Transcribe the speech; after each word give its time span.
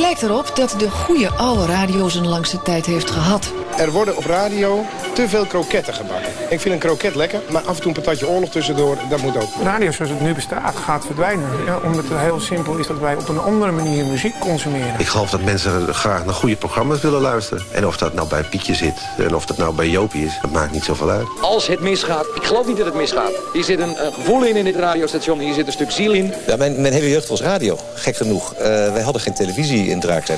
lijkt 0.00 0.22
erop 0.22 0.56
dat 0.56 0.74
de 0.78 0.90
goede 0.90 1.30
oude 1.30 1.66
radio 1.66 2.08
zijn 2.08 2.28
langste 2.28 2.62
tijd 2.62 2.86
heeft 2.86 3.10
gehad. 3.10 3.52
Er 3.78 3.90
worden 3.90 4.16
op 4.16 4.24
radio 4.24 4.84
te 5.14 5.28
veel 5.28 5.46
kroketten 5.46 5.94
gebakken. 5.94 6.32
Ik 6.48 6.60
vind 6.60 6.74
een 6.74 6.80
kroket 6.80 7.14
lekker, 7.14 7.40
maar 7.50 7.62
af 7.62 7.74
en 7.76 7.82
toe 7.82 7.86
een 7.96 8.02
patatje 8.02 8.28
oorlog 8.28 8.50
tussendoor, 8.50 8.98
dat 9.10 9.20
moet 9.20 9.36
ook. 9.36 9.48
Radio 9.62 9.90
zoals 9.90 10.10
het 10.10 10.20
nu 10.20 10.34
bestaat 10.34 10.76
gaat 10.76 11.06
verdwijnen. 11.06 11.48
Ja, 11.66 11.78
omdat 11.84 12.04
het 12.08 12.18
heel 12.18 12.40
simpel 12.40 12.76
is 12.76 12.86
dat 12.86 12.98
wij 12.98 13.16
op 13.16 13.28
een 13.28 13.38
andere 13.38 13.72
manier 13.72 14.04
muziek 14.04 14.38
consumeren. 14.38 14.94
Ik 14.98 15.06
geloof 15.06 15.30
dat 15.30 15.42
mensen 15.42 15.94
graag 15.94 16.24
naar 16.24 16.34
goede 16.34 16.56
programma's 16.56 17.00
willen 17.00 17.20
luisteren. 17.20 17.64
En 17.72 17.86
of 17.86 17.96
dat 17.96 18.14
nou 18.14 18.28
bij 18.28 18.42
Pietje 18.42 18.74
zit 18.74 18.96
en 19.18 19.34
of 19.34 19.46
dat 19.46 19.56
nou 19.56 19.74
bij 19.74 19.88
Jopie 19.88 20.24
is, 20.24 20.38
dat 20.42 20.50
maakt 20.50 20.72
niet 20.72 20.84
zoveel 20.84 21.10
uit. 21.10 21.26
Als 21.40 21.66
het 21.66 21.80
misgaat, 21.80 22.26
ik 22.34 22.42
geloof 22.42 22.66
niet 22.66 22.76
dat 22.76 22.86
het 22.86 22.94
misgaat. 22.94 23.32
Hier 23.52 23.64
zit 23.64 23.80
een, 23.80 24.04
een 24.06 24.12
gevoel 24.12 24.44
in 24.44 24.56
in 24.56 24.64
dit 24.64 24.76
radiostation, 24.76 25.38
hier 25.38 25.54
zit 25.54 25.66
een 25.66 25.72
stuk 25.72 25.90
ziel 25.90 26.12
in. 26.12 26.34
Ja, 26.46 26.56
mijn, 26.56 26.80
mijn 26.80 26.92
hele 26.92 27.10
jeugd 27.10 27.28
was 27.28 27.40
radio, 27.40 27.78
gek 27.94 28.16
genoeg. 28.16 28.52
Uh, 28.52 28.58
wij 28.92 29.02
hadden 29.02 29.22
geen 29.22 29.34
televisie 29.34 29.89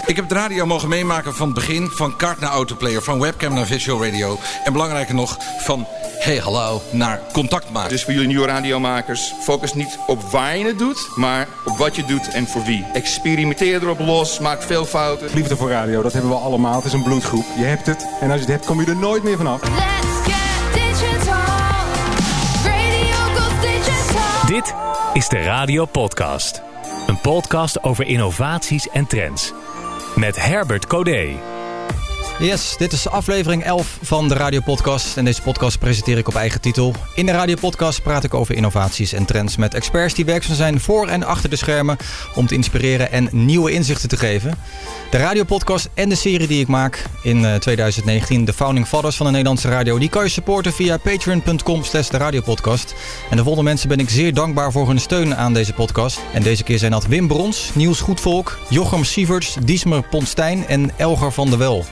Ik 0.07 0.17
heb 0.17 0.29
de 0.29 0.35
radio 0.35 0.67
mogen 0.67 0.89
meemaken 0.89 1.35
van 1.35 1.47
het 1.47 1.55
begin, 1.55 1.89
van 1.89 2.17
kaart 2.17 2.41
naar 2.41 2.51
autoplayer, 2.51 3.03
van 3.03 3.21
webcam 3.21 3.55
naar 3.55 3.67
visual 3.67 4.05
radio. 4.05 4.39
En 4.65 4.73
belangrijker 4.73 5.15
nog, 5.15 5.37
van 5.59 5.87
hey 6.19 6.37
hallo 6.37 6.83
naar 6.91 7.21
contact 7.33 7.71
maken. 7.71 7.91
Dus 7.91 8.05
voor 8.05 8.12
jullie 8.12 8.29
nieuwe 8.29 8.47
radiomakers, 8.47 9.35
focus 9.41 9.75
niet 9.75 9.99
op 10.07 10.23
waar 10.23 10.57
je 10.57 10.65
het 10.65 10.79
doet, 10.79 11.09
maar 11.17 11.49
op 11.65 11.77
wat 11.77 11.97
je 11.97 12.05
doet 12.05 12.29
en 12.29 12.47
voor 12.47 12.65
wie. 12.65 12.85
Experimenteer 12.93 13.83
erop 13.83 13.99
los, 13.99 14.39
maak 14.39 14.62
veel 14.62 14.85
fouten. 14.85 15.29
Liefde 15.35 15.57
voor 15.57 15.71
radio, 15.71 16.03
dat 16.03 16.12
hebben 16.12 16.31
we 16.31 16.37
allemaal. 16.37 16.77
Het 16.77 16.84
is 16.84 16.93
een 16.93 17.03
bloedgroep. 17.03 17.45
Je 17.57 17.65
hebt 17.65 17.87
het 17.87 18.07
en 18.21 18.31
als 18.31 18.41
je 18.41 18.47
het 18.47 18.55
hebt, 18.55 18.67
kom 18.67 18.81
je 18.81 18.87
er 18.87 18.97
nooit 18.97 19.23
meer 19.23 19.37
vanaf. 19.37 19.62
Let's 19.62 20.34
get 20.34 20.75
digital. 20.75 21.34
Radio 22.65 23.17
goes 23.34 23.61
digital. 23.61 24.47
Dit 24.47 24.75
is 25.12 25.29
de 25.29 25.43
Radio 25.43 25.84
Podcast. 25.84 26.72
Podcast 27.23 27.83
over 27.83 28.07
innovaties 28.07 28.89
en 28.89 29.07
trends. 29.07 29.53
Met 30.17 30.37
Herbert 30.37 30.87
Codé. 30.87 31.52
Yes, 32.38 32.75
dit 32.78 32.92
is 32.92 33.08
aflevering 33.08 33.64
11 33.64 33.98
van 34.02 34.28
de 34.28 34.34
Radio 34.34 34.61
Podcast. 34.61 35.16
En 35.16 35.25
deze 35.25 35.42
podcast 35.42 35.78
presenteer 35.78 36.19
ik 36.19 36.28
op 36.28 36.34
eigen 36.34 36.61
titel. 36.61 36.94
In 37.14 37.27
de 37.27 37.33
Radio 37.33 37.55
Podcast 37.61 38.02
praat 38.02 38.25
ik 38.25 38.34
over 38.34 38.55
innovaties 38.55 39.12
en 39.12 39.25
trends 39.25 39.56
met 39.56 39.75
experts 39.75 40.14
die 40.14 40.25
werkzaam 40.25 40.55
zijn 40.55 40.80
voor 40.80 41.08
en 41.08 41.22
achter 41.25 41.50
de 41.50 41.56
schermen 41.56 41.97
om 42.34 42.47
te 42.47 42.55
inspireren 42.55 43.12
en 43.12 43.28
nieuwe 43.30 43.70
inzichten 43.70 44.08
te 44.08 44.16
geven. 44.16 44.58
De 45.10 45.16
Radio 45.19 45.44
Podcast 45.44 45.88
en 45.94 46.08
de 46.08 46.14
serie 46.14 46.47
die 46.47 46.60
ik 46.60 46.69
maak 46.69 47.05
in 47.22 47.44
eh, 47.44 47.55
2019, 47.55 48.44
de 48.44 48.53
Founding 48.53 48.86
Fathers 48.86 49.16
van 49.16 49.27
de 49.27 49.33
Nederlandse 49.33 49.69
radio, 49.69 49.98
die 49.98 50.08
kan 50.08 50.25
je 50.25 50.30
supporten 50.30 50.72
via 50.72 50.97
patreon.com 50.97 51.84
slash 51.84 52.08
de 52.08 52.16
radiopodcast. 52.16 52.94
En 53.30 53.36
de 53.36 53.42
volgende 53.42 53.69
mensen 53.69 53.88
ben 53.88 53.98
ik 53.98 54.10
zeer 54.10 54.34
dankbaar 54.34 54.72
voor 54.72 54.86
hun 54.86 55.00
steun 55.00 55.36
aan 55.36 55.53
deze 55.53 55.72
podcast. 55.72 56.20
En 56.33 56.42
deze 56.42 56.62
keer 56.62 56.78
zijn 56.78 56.91
dat 56.91 57.06
Wim 57.06 57.28
Brons, 57.28 57.70
Niels 57.75 58.00
Goedvolk, 58.00 58.58
Jochem 58.69 59.05
Sieverts, 59.05 59.56
Diesmer 59.64 60.03
Pontstijn 60.03 60.66
en 60.66 60.91
Elger 60.97 61.33
van 61.33 61.48
der 61.48 61.58
Wel. 61.58 61.84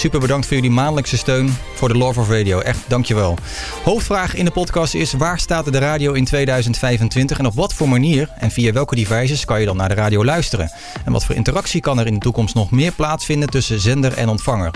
Super 0.00 0.20
bedankt 0.20 0.46
voor 0.46 0.56
jullie 0.56 0.70
maandelijkse 0.70 1.16
steun 1.16 1.56
voor 1.74 1.88
de 1.88 1.98
Love 1.98 2.20
of 2.20 2.28
Radio. 2.28 2.60
Echt, 2.60 2.78
dankjewel. 2.88 3.36
Hoofdvraag 3.84 4.34
in 4.34 4.44
de 4.44 4.50
podcast 4.50 4.94
is 4.94 5.12
waar 5.12 5.38
staat 5.38 5.72
de 5.72 5.78
radio 5.78 6.12
in 6.12 6.24
2025 6.24 7.38
en 7.38 7.46
op 7.46 7.54
wat 7.54 7.74
voor 7.74 7.88
manier 7.88 8.28
en 8.38 8.50
via 8.50 8.72
welke 8.72 8.94
devices 8.94 9.44
kan 9.44 9.60
je 9.60 9.66
dan 9.66 9.76
naar 9.76 9.88
de 9.88 9.94
radio 9.94 10.24
luisteren? 10.24 10.70
En 11.04 11.12
wat 11.12 11.24
voor 11.24 11.34
interactie 11.34 11.80
kan 11.80 11.98
er 11.98 12.06
in 12.06 12.14
de 12.14 12.20
toekomst 12.20 12.54
nog 12.54 12.70
meer 12.70 12.92
plaatsvinden 12.92 13.48
tussen 13.48 13.80
zender 13.80 14.12
en 14.12 14.28
ontvanger? 14.28 14.70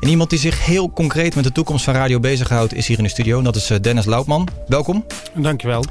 En 0.00 0.08
iemand 0.08 0.30
die 0.30 0.38
zich 0.38 0.64
heel 0.66 0.90
concreet 0.90 1.34
met 1.34 1.44
de 1.44 1.52
toekomst 1.52 1.84
van 1.84 1.94
radio 1.94 2.20
bezighoudt 2.20 2.74
is 2.74 2.86
hier 2.86 2.98
in 2.98 3.04
de 3.04 3.10
studio. 3.10 3.38
En 3.38 3.44
dat 3.44 3.56
is 3.56 3.70
eh, 3.70 3.78
Dennis 3.80 4.04
Loutman. 4.04 4.48
Welkom. 4.66 5.04
Dankjewel. 5.34 5.84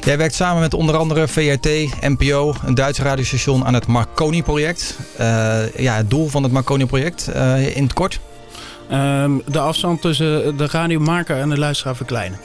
Jij 0.00 0.18
werkt 0.18 0.34
samen 0.34 0.60
met 0.60 0.74
onder 0.74 0.96
andere 0.96 1.28
VRT, 1.28 1.68
NPO, 2.00 2.54
een 2.64 2.74
Duits 2.74 2.98
radiostation 2.98 3.64
aan 3.64 3.74
het 3.74 3.86
Marconi-project. 3.86 4.98
Uh, 5.20 5.76
ja, 5.76 5.96
het 5.96 6.10
doel 6.10 6.28
van 6.28 6.42
het 6.42 6.52
Marconi-project 6.52 7.30
uh, 7.34 7.76
in 7.76 7.82
het 7.82 7.92
kort? 7.92 8.20
Um, 8.92 9.42
de 9.46 9.58
afstand 9.58 10.00
tussen 10.00 10.56
de 10.56 10.66
radiomaker 10.66 11.36
en 11.36 11.48
de 11.48 11.58
luisteraar 11.58 11.96
verkleinen. 11.96 12.38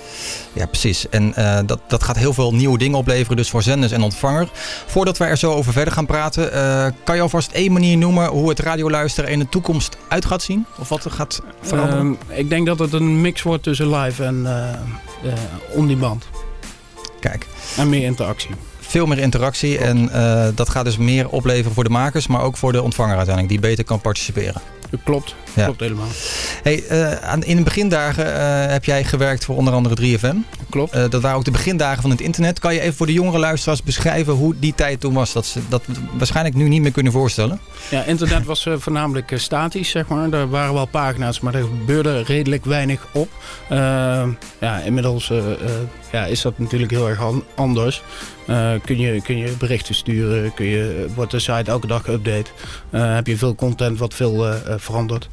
Ja, 0.54 0.66
precies. 0.66 1.10
En 1.10 1.34
uh, 1.38 1.60
dat, 1.66 1.80
dat 1.88 2.04
gaat 2.04 2.18
heel 2.18 2.34
veel 2.34 2.54
nieuwe 2.54 2.78
dingen 2.78 2.98
opleveren, 2.98 3.38
dus 3.38 3.50
voor 3.50 3.64
zenders 3.64 3.92
en 3.92 4.02
ontvanger. 4.02 4.50
Voordat 4.86 5.18
we 5.18 5.26
er 5.26 5.38
zo 5.38 5.52
over 5.52 5.74
verder 5.74 5.94
gaan 5.94 6.06
praten, 6.06 6.54
uh, 6.54 6.86
kan 7.04 7.16
je 7.16 7.22
alvast 7.22 7.52
één 7.52 7.72
manier 7.72 7.98
noemen 7.98 8.28
hoe 8.28 8.50
het 8.50 8.60
radioluisteren 8.60 9.30
in 9.30 9.40
de 9.40 9.50
toekomst 9.50 9.98
uit 10.08 10.26
gaat 10.26 10.42
zien? 10.42 10.66
Of 10.78 10.90
wat 10.90 11.06
er 11.06 11.12
gaat 11.12 11.42
veranderen? 11.62 12.06
Um, 12.06 12.18
ik 12.28 12.50
denk 12.50 12.66
dat 12.66 12.80
het 12.80 12.94
een 12.94 13.22
mix 13.22 13.42
wordt 13.42 13.64
tussen 13.64 13.96
live 13.96 14.24
en 14.24 14.42
uh, 15.24 15.34
on-demand. 15.74 16.26
Kijk. 17.20 17.48
En 17.78 17.90
meer 17.90 18.04
interactie 18.04 18.56
veel 18.80 19.06
meer 19.06 19.18
interactie. 19.18 19.78
En 19.78 19.98
uh, 19.98 20.48
dat 20.56 20.70
gaat 20.70 20.86
dus 20.86 20.98
meer 20.98 21.30
opleveren 21.30 21.74
voor 21.74 21.84
de 21.84 21.90
makers, 21.90 22.28
maar 22.28 22.42
ook 22.42 22.58
voor 22.58 22.72
de 22.72 22.82
ontvanger 22.82 23.16
uiteindelijk, 23.16 23.54
die 23.54 23.70
beter 23.70 23.84
kan 23.84 24.02
participeren. 24.02 24.62
Klopt, 25.04 25.36
ja. 25.56 25.64
klopt 25.64 25.80
helemaal. 25.80 26.08
Hey, 26.64 26.84
uh, 26.92 27.14
aan, 27.14 27.44
in 27.44 27.58
de 27.58 27.64
begindagen 27.64 28.26
uh, 28.26 28.72
heb 28.72 28.86
jij 28.86 29.04
gewerkt 29.04 29.46
voor 29.46 29.56
onder 29.56 29.74
andere 29.74 30.18
3FM. 30.18 30.36
Klopt. 30.70 31.12
dat 31.12 31.22
waren 31.22 31.38
ook 31.38 31.46
de 31.46 31.52
begindagen 31.52 32.02
van 32.02 32.12
het 32.12 32.22
internet. 32.22 32.60
Kan 32.60 32.74
je 32.74 32.80
even 32.80 32.96
voor 32.96 33.06
de 33.06 33.14
jongere 33.14 33.40
luisteraars 33.40 33.84
beschrijven 33.84 34.34
hoe 34.34 34.56
die 34.60 34.76
tijd 34.76 35.00
toen 35.00 35.14
was? 35.14 35.34
Dat 35.34 35.46
ze 35.46 35.60
dat 35.70 35.84
waarschijnlijk 36.18 36.56
nu 36.56 36.68
niet 36.68 36.82
meer 36.82 36.92
kunnen 36.92 37.12
voorstellen. 37.12 37.60
Ja, 37.90 38.04
internet 38.04 38.46
was 38.46 38.68
voornamelijk 38.78 39.34
statisch, 39.36 39.90
zeg 39.90 40.08
maar. 40.08 40.32
Er 40.32 40.50
waren 40.50 40.74
wel 40.74 40.86
pagina's, 40.86 41.40
maar 41.40 41.56
er 41.56 41.64
gebeurde 41.64 42.22
redelijk 42.22 42.66
weinig 42.66 43.08
op. 43.12 43.30
ja, 44.60 44.80
inmiddels 44.86 45.32
ja, 46.12 46.26
is 46.26 46.42
dat 46.42 46.60
natuurlijk 46.60 46.92
heel 46.92 47.10
erg 47.10 47.22
anders. 47.56 48.02
Uh, 48.50 48.72
kun, 48.86 48.98
je, 48.98 49.22
kun 49.22 49.38
je 49.38 49.52
berichten 49.58 49.96
sturen, 49.96 50.54
kun 50.54 50.66
je, 50.66 51.06
wordt 51.16 51.32
de 51.32 51.40
site 51.40 51.72
elke 51.72 51.88
dag 51.88 52.04
geüpdate. 52.04 52.52
Uh, 52.92 53.16
heb 53.16 53.28
je 53.28 53.38
veel 53.38 53.56
content 53.56 54.00
wat 54.00 54.14
veel 54.14 54.48
uh, 54.48 54.56
verandert. 54.80 55.30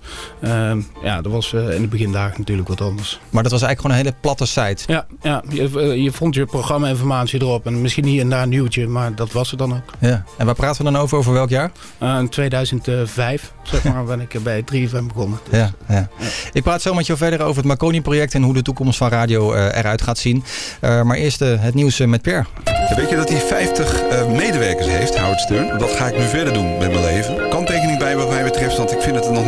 ja, 1.03 1.21
dat 1.23 1.33
was 1.33 1.53
in 1.53 1.83
de 1.83 1.89
begindagen 1.89 2.35
natuurlijk 2.39 2.69
wat 2.69 2.81
anders. 2.81 3.21
Maar 3.31 3.43
dat 3.43 3.53
was 3.53 3.63
eigenlijk 3.63 3.81
gewoon 3.81 3.97
een 3.97 4.05
hele 4.05 4.17
platte 4.21 4.47
site? 4.47 4.93
Ja, 4.93 5.07
ja 5.23 5.43
je, 5.49 6.03
je 6.03 6.13
vond 6.13 6.35
je 6.35 6.47
programma-informatie 6.47 7.41
erop. 7.41 7.67
En 7.67 7.81
misschien 7.81 8.05
hier 8.05 8.21
en 8.21 8.31
daar 8.31 8.43
een 8.43 8.49
nieuwtje, 8.49 8.87
maar 8.87 9.15
dat 9.15 9.33
was 9.33 9.51
het 9.51 9.59
dan 9.59 9.73
ook. 9.73 9.93
Ja. 9.99 10.25
En 10.39 10.47
waar 10.47 10.55
praten 10.55 10.85
we 10.85 10.91
dan 10.91 11.01
over? 11.03 11.19
Over 11.19 11.33
welk 11.33 11.49
jaar? 11.49 11.71
in 12.01 12.29
2005, 12.29 13.53
zeg 13.63 13.85
maar, 13.85 14.05
ben 14.05 14.21
ik 14.21 14.43
bij 14.43 14.65
3FM 14.73 15.07
begonnen. 15.07 15.39
Dus, 15.51 15.59
ja, 15.59 15.71
ja, 15.89 16.09
ja. 16.19 16.27
Ik 16.53 16.63
praat 16.63 16.83
zo 16.83 16.95
met 16.95 17.07
jou 17.07 17.19
verder 17.19 17.41
over 17.41 17.57
het 17.57 17.65
Marconi-project 17.67 18.35
en 18.35 18.43
hoe 18.43 18.55
de 18.55 18.63
toekomst 18.63 18.99
van 18.99 19.09
radio 19.09 19.55
eruit 19.55 20.03
gaat 20.03 20.19
zien. 20.19 20.45
Uh, 20.81 21.03
maar 21.03 21.17
eerst 21.17 21.43
uh, 21.43 21.61
het 21.61 21.75
nieuws 21.75 22.01
uh, 22.01 22.07
met 22.07 22.23
Pierre. 22.23 22.45
Ja, 22.65 22.97
weet 22.97 23.11
je 23.11 23.17
dat 23.17 23.29
hij 23.29 23.41
50 23.41 24.03
medewerkers 24.29 24.87
heeft, 24.87 25.19
Howard 25.19 25.41
Stern? 25.41 25.79
Dat 25.79 25.91
ga 25.91 26.07
ik 26.07 26.19
nu 26.19 26.25
verder 26.25 26.53
doen 26.53 26.79
met 26.79 26.93
mijn 26.93 27.05
leven. 27.05 27.49
Kanttekening 27.49 27.99
bij 27.99 28.17
wat 28.17 28.29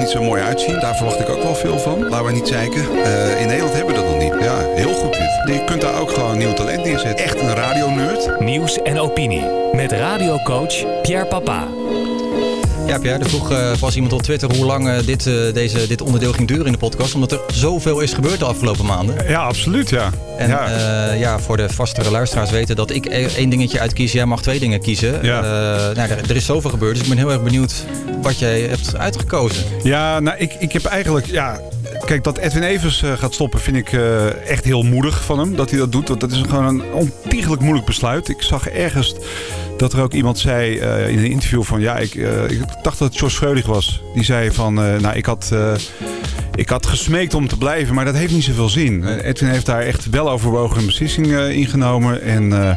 niet 0.09 0.17
zo 0.17 0.23
mooi 0.23 0.43
uitzien. 0.43 0.81
Daar 0.81 0.97
verwacht 0.97 1.21
ik 1.21 1.29
ook 1.29 1.43
wel 1.43 1.55
veel 1.55 1.79
van. 1.79 2.09
Laten 2.09 2.27
we 2.27 2.33
niet 2.33 2.49
zeiken. 2.49 2.83
in 3.39 3.47
Nederland 3.47 3.75
hebben 3.75 3.95
we 3.95 4.01
dat 4.01 4.11
nog 4.11 4.19
niet. 4.19 4.45
Ja, 4.45 4.59
heel 4.75 4.95
goed 4.95 5.13
dit. 5.13 5.55
Je 5.57 5.65
kunt 5.65 5.81
daar 5.81 6.01
ook 6.01 6.11
gewoon 6.11 6.39
nieuw 6.39 6.53
talent 6.53 6.85
neerzetten. 6.85 7.25
Echt 7.25 7.41
een 7.41 7.55
radionerd. 7.55 8.41
Nieuws 8.41 8.83
en 8.83 8.99
opinie. 8.99 9.45
Met 9.73 9.93
radiocoach 9.93 11.03
Pierre 11.03 11.27
Papa. 11.27 11.67
Ja, 12.87 12.99
Pierre, 12.99 13.19
er 13.25 13.29
vroeg 13.29 13.51
uh, 13.51 13.77
was 13.77 13.95
iemand 13.95 14.13
op 14.13 14.23
Twitter 14.23 14.57
hoe 14.57 14.65
lang 14.65 14.89
uh, 14.89 14.97
dit, 15.05 15.27
uh, 15.27 15.55
deze, 15.55 15.87
dit 15.87 16.01
onderdeel 16.01 16.33
ging 16.33 16.49
duren 16.49 16.67
in 16.67 16.73
de 16.73 16.79
podcast. 16.79 17.15
Omdat 17.15 17.33
er 17.33 17.41
zoveel 17.53 18.01
is 18.01 18.13
gebeurd 18.13 18.39
de 18.39 18.45
afgelopen 18.45 18.85
maanden. 18.85 19.29
Ja, 19.29 19.41
absoluut, 19.41 19.91
ja. 19.91 20.11
En 20.39 20.49
ja, 20.49 21.13
ja 21.13 21.39
voor 21.39 21.57
de 21.57 21.69
vastere 21.69 22.11
luisteraars 22.11 22.51
weten 22.51 22.77
dat 22.77 22.91
ik 22.91 23.07
één 23.07 23.49
dingetje 23.51 23.81
uitkies. 23.81 24.13
Jij 24.13 24.27
mag 24.27 24.43
twee 24.43 24.59
dingen 24.59 24.81
kiezen. 24.81 25.19
Ja. 25.23 25.41
nou, 25.41 25.97
er, 25.97 26.31
er, 26.31 26.37
is 26.37 26.45
zoveel 26.45 26.71
gebeurd, 26.71 26.93
dus 26.95 27.03
ik 27.03 27.09
ben 27.09 27.19
heel 27.19 27.31
erg 27.31 27.43
benieuwd 27.43 27.85
wat 28.28 28.39
jij 28.39 28.61
hebt 28.61 28.97
uitgekozen. 28.97 29.65
Ja, 29.83 30.21
nou, 30.21 30.39
ik, 30.39 30.55
ik 30.55 30.72
heb 30.72 30.84
eigenlijk... 30.84 31.27
Ja, 31.27 31.61
Kijk, 32.05 32.25
dat 32.25 32.39
Edwin 32.39 32.62
Evers 32.62 33.03
uh, 33.03 33.12
gaat 33.12 33.34
stoppen 33.34 33.61
vind 33.61 33.77
ik 33.77 33.93
uh, 33.93 34.49
echt 34.49 34.65
heel 34.65 34.83
moedig 34.83 35.25
van 35.25 35.39
hem. 35.39 35.56
Dat 35.56 35.71
hij 35.71 35.78
dat 35.78 35.93
doet. 35.93 36.09
Want 36.09 36.21
dat 36.21 36.31
is 36.31 36.41
gewoon 36.41 36.65
een 36.65 36.93
ontiegelijk 36.93 37.62
moeilijk 37.62 37.87
besluit. 37.87 38.28
Ik 38.28 38.43
zag 38.43 38.69
ergens 38.69 39.15
dat 39.77 39.93
er 39.93 40.03
ook 40.03 40.12
iemand 40.12 40.39
zei 40.39 40.81
uh, 40.81 41.09
in 41.09 41.19
een 41.19 41.31
interview 41.31 41.62
van... 41.62 41.81
Ja, 41.81 41.97
ik, 41.97 42.15
ik 42.48 42.60
dacht 42.83 42.98
dat 42.98 43.09
het 43.09 43.19
George 43.19 43.36
Freudig 43.36 43.66
was. 43.66 44.03
Die 44.15 44.25
zei 44.25 44.53
van, 44.53 44.75
nou, 44.75 45.16
ik 45.16 45.27
had... 45.27 45.53
Ik 46.59 46.69
had 46.69 46.87
gesmeekt 46.87 47.34
om 47.34 47.49
te 47.49 47.59
blijven, 47.59 47.95
maar 47.95 48.05
dat 48.05 48.15
heeft 48.15 48.33
niet 48.33 48.45
zoveel 48.45 48.69
zin. 48.69 49.05
Edwin 49.19 49.49
heeft 49.49 49.66
daar 49.66 49.81
echt 49.83 50.10
wel 50.10 50.31
overwogen 50.31 50.78
een 50.78 50.87
beslissing 50.87 51.27
uh, 51.27 51.51
ingenomen. 51.51 52.22
En 52.22 52.51
uh, 52.51 52.71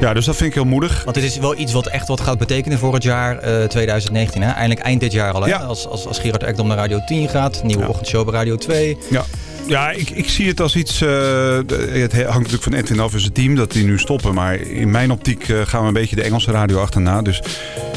ja, 0.00 0.12
dus 0.12 0.24
dat 0.24 0.36
vind 0.36 0.48
ik 0.48 0.54
heel 0.54 0.64
moedig. 0.64 1.04
Want 1.04 1.16
dit 1.16 1.24
is 1.24 1.38
wel 1.38 1.58
iets 1.58 1.72
wat 1.72 1.86
echt 1.86 2.08
wat 2.08 2.20
gaat 2.20 2.38
betekenen 2.38 2.78
voor 2.78 2.94
het 2.94 3.02
jaar 3.02 3.34
uh, 3.34 3.64
2019. 3.64 4.42
Hè? 4.42 4.50
Eindelijk 4.50 4.80
eind 4.80 5.00
dit 5.00 5.12
jaar 5.12 5.32
al. 5.32 5.42
Hè? 5.42 5.48
Ja. 5.48 5.56
Als, 5.58 5.86
als, 5.86 6.06
als 6.06 6.18
Gerard 6.18 6.42
Ekdom 6.42 6.66
naar 6.66 6.76
Radio 6.76 7.00
10 7.06 7.28
gaat. 7.28 7.62
Nieuwe 7.62 7.82
Ja. 7.82 7.88
ochtendshow 7.88 8.24
bij 8.24 8.34
Radio 8.34 8.56
2. 8.56 8.96
Ja. 9.10 9.24
Ja, 9.68 9.90
ik, 9.90 10.10
ik 10.10 10.28
zie 10.28 10.48
het 10.48 10.60
als 10.60 10.76
iets... 10.76 11.00
eh, 11.00 11.56
het 11.90 12.12
hangt 12.12 12.34
natuurlijk 12.34 12.62
van 12.62 12.72
Edwin 12.72 13.00
af 13.00 13.12
en 13.12 13.20
zijn 13.20 13.32
team 13.32 13.54
dat 13.54 13.72
die 13.72 13.84
nu 13.84 13.98
stoppen. 13.98 14.34
Maar 14.34 14.54
in 14.54 14.90
mijn 14.90 15.10
optiek 15.10 15.48
eh, 15.48 15.60
gaan 15.64 15.80
we 15.80 15.86
een 15.86 15.92
beetje 15.92 16.16
de 16.16 16.22
Engelse 16.22 16.50
radio 16.50 16.80
achterna. 16.80 17.22
Dus 17.22 17.42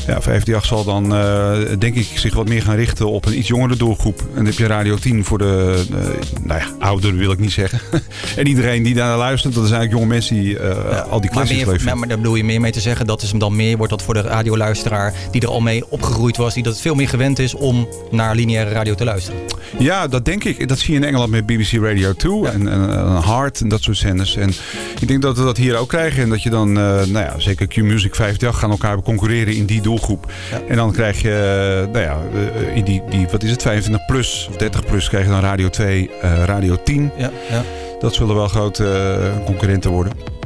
ja, 0.07 0.21
538 0.21 0.65
zal 0.65 0.83
dan 0.83 1.15
eh, 1.15 1.77
denk 1.79 1.95
ik 1.95 2.07
zich 2.15 2.33
wat 2.33 2.47
meer 2.47 2.62
gaan 2.62 2.75
richten 2.75 3.09
op 3.09 3.25
een 3.25 3.38
iets 3.38 3.47
jongere 3.47 3.75
doelgroep. 3.75 4.19
En 4.19 4.35
dan 4.35 4.45
heb 4.45 4.53
je 4.53 4.65
Radio 4.65 4.95
10 4.95 5.25
voor 5.25 5.38
de, 5.38 5.83
nou 6.44 6.59
ja, 6.59 6.68
ouderen 6.79 7.18
wil 7.18 7.31
ik 7.31 7.39
niet 7.39 7.51
zeggen. 7.51 7.79
en 8.38 8.47
iedereen 8.47 8.83
die 8.83 8.94
daar 8.94 9.17
luistert, 9.17 9.53
dat 9.53 9.67
zijn 9.67 9.79
eigenlijk 9.79 10.01
jonge 10.01 10.13
mensen 10.15 10.35
die 10.35 10.59
al 11.09 11.21
die 11.21 11.29
leuk 11.33 11.47
vinden. 11.47 11.83
maar, 11.83 11.97
maar 11.97 12.07
daar 12.07 12.17
bedoel 12.17 12.35
je 12.35 12.44
meer 12.44 12.62
mee 12.62 12.71
te 12.71 12.81
zeggen, 12.81 13.07
dat 13.07 13.21
is 13.21 13.29
hem 13.29 13.39
dan 13.39 13.56
meer, 13.56 13.77
wordt 13.77 13.91
dat 13.91 14.01
voor 14.01 14.13
de 14.13 14.21
radioluisteraar 14.21 15.13
die 15.31 15.41
er 15.41 15.47
al 15.47 15.62
mee 15.62 15.83
opgegroeid 15.89 16.38
was, 16.38 16.53
die 16.53 16.63
dat 16.63 16.81
veel 16.81 16.95
meer 16.95 17.09
gewend 17.09 17.39
is 17.39 17.53
om 17.53 17.88
naar 18.12 18.35
lineaire 18.35 18.71
radio 18.71 18.95
te 18.95 19.03
luisteren. 19.03 19.39
Ja, 19.77 20.07
dat 20.07 20.25
denk 20.25 20.44
ik. 20.44 20.67
Dat 20.67 20.79
zie 20.79 20.94
je 20.94 21.00
in 21.00 21.06
Engeland 21.06 21.31
met 21.31 21.45
BBC 21.45 21.61
Radio 21.69 22.13
2 22.13 22.48
en, 22.48 22.68
en, 22.68 22.90
en 22.90 23.24
Heart 23.24 23.62
en 23.62 23.68
dat 23.68 23.81
soort 23.81 23.98
zenders. 23.98 24.36
En 24.36 24.50
ik 25.00 25.08
denk 25.08 25.22
dat 25.22 25.38
we 25.38 25.44
dat 25.44 25.58
hier 25.58 25.78
ook 25.78 25.90
krijgen. 25.90 26.24
En 26.24 26.30
dat 26.30 26.44
je 26.44 26.50
dan, 26.50 26.68
eh, 26.68 26.84
nou 26.84 27.25
ja, 27.25 27.34
zeker 27.38 27.68
Q-Music 27.68 28.16
50 28.16 28.58
gaan 28.58 28.72
elkaar 28.72 29.02
concurreren 29.02 29.56
in 29.56 29.66
die 29.66 29.81
doelgroep. 29.81 30.31
En 30.68 30.75
dan 30.75 30.92
krijg 30.92 31.22
je, 31.22 31.30
eh, 31.30 31.94
nou 31.94 32.06
ja, 32.06 32.18
eh, 32.34 32.75
in 32.75 32.84
die, 32.84 33.02
die, 33.10 33.28
wat 33.31 33.44
is 33.44 33.52
het, 33.52 33.62
25 33.62 34.06
plus 34.06 34.48
of 34.50 34.56
30 34.56 34.86
plus 34.86 35.10
krijg 35.10 35.25
je 35.25 35.31
dan 35.31 35.40
Radio 35.40 35.69
2, 35.69 36.10
eh, 36.22 36.44
Radio 36.44 36.78
10. 36.84 37.12
Ja, 37.18 37.31
ja. 37.50 37.63
Dat 38.00 38.13
zullen 38.13 38.36
wel 38.36 38.48
grote 38.48 39.19
concurrenten 39.46 39.92
worden. 39.92 40.40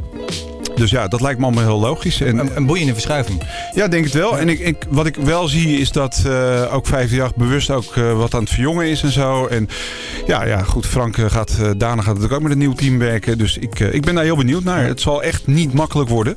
Dus 0.76 0.90
ja, 0.90 1.08
dat 1.08 1.20
lijkt 1.20 1.38
me 1.38 1.44
allemaal 1.44 1.64
heel 1.64 1.80
logisch. 1.80 2.20
En, 2.20 2.38
Een, 2.38 2.50
een 2.54 2.66
boeiende 2.66 2.92
verschuiving. 2.92 3.42
ja, 3.74 3.88
denk 3.88 4.04
het 4.04 4.12
wel. 4.14 4.38
En 4.38 4.48
ik, 4.48 4.58
ik, 4.58 4.76
wat 4.88 5.06
ik 5.06 5.16
wel 5.16 5.48
zie 5.48 5.80
is 5.80 5.92
dat 5.92 6.22
eh, 6.26 6.74
ook 6.74 6.86
538 6.86 7.34
bewust 7.36 7.70
ook 7.70 7.96
eh, 7.96 8.16
wat 8.16 8.34
aan 8.34 8.40
het 8.40 8.50
verjongen 8.50 8.86
is 8.86 9.02
en 9.02 9.12
zo. 9.12 9.46
En 9.46 9.68
ja, 10.26 10.44
ja 10.44 10.62
goed, 10.62 10.86
Frank 10.86 11.18
eh, 11.18 11.30
gaat, 11.30 11.50
eh 11.60 11.70
Dana 11.76 12.02
gaat 12.02 12.06
natuurlijk 12.06 12.32
ook 12.32 12.42
met 12.42 12.52
een 12.52 12.58
nieuw 12.58 12.72
team 12.72 12.98
werken. 12.98 13.38
Dus 13.38 13.58
ik, 13.58 13.80
ik 13.80 14.04
ben 14.04 14.14
daar 14.14 14.24
heel 14.24 14.36
benieuwd 14.36 14.64
naar. 14.64 14.84
Het 14.84 15.00
zal 15.00 15.22
echt 15.22 15.46
niet 15.46 15.72
makkelijk 15.72 16.08
worden. 16.08 16.36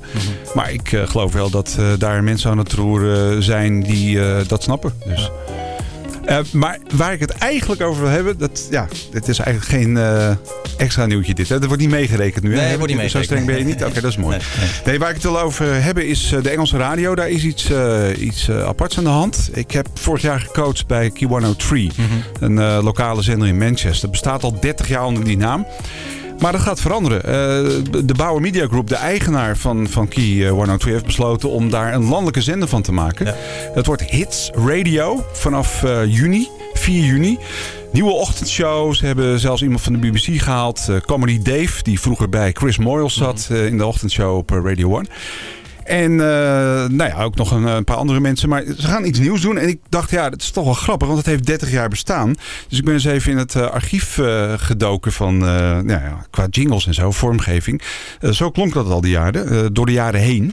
Maar 0.54 0.72
ik 0.72 1.02
geloof 1.06 1.34
wel 1.34 1.50
dat 1.50 1.78
daar 2.00 2.24
mensen 2.24 2.52
aan 2.52 2.58
het 2.58 2.72
roeren 2.72 3.44
zijn 3.44 3.84
die 3.84 4.20
dat 4.48 4.64
snappen. 4.64 4.94
Dus. 5.06 5.32
Eh, 6.30 6.38
maar 6.52 6.78
waar 6.96 7.14
ik 7.14 7.20
het 7.20 7.32
eigenlijk 7.32 7.82
over 7.82 8.02
wil 8.02 8.12
hebben, 8.12 8.38
dat, 8.38 8.68
ja, 8.72 8.88
dit 9.12 9.28
is 9.28 9.40
eigenlijk 9.40 9.84
geen 9.84 9.98
eh, 9.98 10.32
extra 10.78 11.06
nieuwtje 11.06 11.34
dit. 11.34 11.50
Hè? 11.50 11.58
Dat 11.60 11.68
wordt 11.68 11.82
niet 11.82 11.92
meegerekend 11.92 12.44
nu. 12.44 12.58
hè? 12.58 12.62
Nee, 12.68 12.78
wordt 12.78 12.82
niet 12.82 12.90
Zo 12.90 12.98
meegerekend. 13.02 13.26
streng 13.26 13.46
ben 13.46 13.58
je 13.58 13.64
niet? 13.76 13.84
Oké, 13.84 14.02
dat 14.02 14.12
is 14.12 14.18
mooi. 14.18 14.38
Nee, 14.86 15.00
waar 15.00 15.10
ik 15.10 15.16
het 15.16 15.24
wil 15.24 15.40
over 15.40 15.84
hebben 15.84 16.08
is 16.08 16.32
eh, 16.32 16.44
de 16.44 16.50
Engelse 16.50 16.78
radio. 16.78 17.16
Daar 17.16 17.30
is 17.30 17.44
iets, 17.44 17.70
eh, 17.72 18.22
iets 18.22 18.50
aparts 18.52 18.98
aan 18.98 19.04
de 19.04 19.10
hand. 19.10 19.50
Ik 19.54 19.72
heb 19.72 19.88
vorig 19.94 20.22
jaar 20.22 20.40
gecoacht 20.40 20.88
bij 20.88 21.12
Q103. 21.12 21.92
Een 22.40 22.60
eh, 22.60 22.80
lokale 22.84 23.22
zender 23.22 23.48
in 23.48 23.58
Manchester. 23.58 24.10
Bestaat 24.10 24.44
al 24.44 24.60
30 24.60 24.88
jaar 24.88 25.06
onder 25.06 25.24
die 25.24 25.38
naam. 25.38 25.66
Maar 26.40 26.52
dat 26.52 26.62
gaat 26.62 26.82
veranderen. 26.82 27.24
Eh, 27.24 28.04
de 28.06 28.14
Bauer 28.18 28.42
Media 28.42 28.68
Group, 28.68 28.88
de 28.88 28.96
eigenaar 28.96 29.58
van, 29.58 29.88
van 29.88 30.08
Key 30.08 30.46
eh, 30.46 30.50
103, 30.52 30.92
heeft 30.92 31.06
besloten 31.06 31.50
om 31.50 31.70
daar 31.70 31.94
een 31.94 32.04
landelijke 32.06 32.42
zender 32.42 32.68
van 32.68 32.82
te 32.82 32.92
maken. 32.92 33.36
Het 33.74 33.86
wordt 33.86 34.02
Hits 34.04 34.50
Radio 34.54 35.26
vanaf 35.34 35.84
eh, 35.84 36.06
juni, 36.06 36.48
4 36.74 37.04
juni. 37.04 37.38
Nieuwe 37.92 38.12
ochtendshows. 38.12 39.02
Hebben 39.02 39.40
zelfs 39.40 39.62
iemand 39.62 39.82
van 39.82 39.94
de 39.94 40.00
BBC 40.00 40.42
gehaald. 40.42 40.86
eh, 40.90 40.96
Comedy 41.06 41.40
Dave, 41.42 41.84
die 41.84 42.00
vroeger 42.00 42.30
bij 42.30 42.52
Chris 42.52 42.78
Moyle 42.78 43.10
zat 43.10 43.48
eh, 43.52 43.66
in 43.66 43.78
de 43.78 43.86
ochtendshow 43.86 44.38
op 44.38 44.52
eh, 44.52 44.58
Radio 44.64 44.98
1. 44.98 45.08
En 45.90 46.12
eh, 46.12 46.28
nou 46.90 47.04
ja, 47.10 47.24
ook 47.24 47.36
nog 47.36 47.52
een, 47.52 47.64
een 47.64 47.84
paar 47.84 47.96
andere 47.96 48.20
mensen. 48.20 48.50
Maar 48.50 48.64
ze 48.64 48.88
gaan 48.88 49.06
iets 49.06 49.20
nieuws 49.20 49.42
doen. 49.42 49.58
En 49.58 49.68
ik 49.68 49.80
dacht, 49.90 50.12
ja, 50.12 50.30
dat 50.30 50.42
is 50.42 50.52
toch 50.52 50.64
wel 50.64 50.74
grappig. 50.74 51.08
Want 51.08 51.20
het 51.20 51.28
heeft 51.28 51.46
30 51.46 51.72
jaar 51.72 51.90
bestaan. 51.90 52.36
Dus 52.68 52.78
ik 52.78 52.86
ben 52.86 52.94
eens 52.94 53.06
even 53.06 53.32
in 53.32 53.38
het 53.38 53.56
eh, 53.56 53.70
archief 53.70 54.18
eh, 54.18 54.54
gedoken 54.58 55.12
van, 55.12 55.38
nou 55.38 55.90
ja, 55.90 56.26
qua 56.30 56.48
jingles 56.50 56.88
en 56.88 56.94
zo, 56.94 57.12
vormgeving. 57.12 57.82
Zo 58.32 58.52
klonk 58.52 58.74
dat 58.74 58.90
al 58.90 59.02
die 59.02 59.12
jaren, 59.12 59.74
door 59.74 59.86
de 59.86 59.92
jaren 59.92 60.20
heen. 60.20 60.52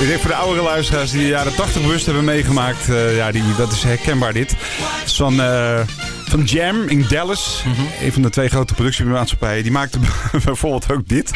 Ik 0.00 0.06
denk 0.08 0.20
voor 0.20 0.30
de 0.30 0.36
oudere 0.36 0.62
luisteraars 0.62 1.10
die 1.10 1.20
de 1.20 1.26
jaren 1.26 1.54
80 1.54 1.82
bewust 1.82 2.04
hebben 2.06 2.24
meegemaakt. 2.24 2.88
eh, 2.88 3.16
ja, 3.16 3.30
die, 3.32 3.42
dat 3.56 3.72
is 3.72 3.82
herkenbaar 3.82 4.32
dit. 4.32 4.50
Het 4.50 5.06
is 5.10 5.16
van, 5.16 5.40
eh, 5.42 5.80
van 6.28 6.42
Jam 6.44 6.88
in 6.88 7.06
Dallas. 7.08 7.62
Een 8.02 8.12
van 8.12 8.22
de 8.22 8.30
twee 8.30 8.48
grote 8.48 8.74
productiemaatschappijen. 8.74 9.62
Die 9.62 9.72
maakte 9.72 9.98
bijvoorbeeld 10.44 10.92
ook 10.92 11.08
dit. 11.08 11.30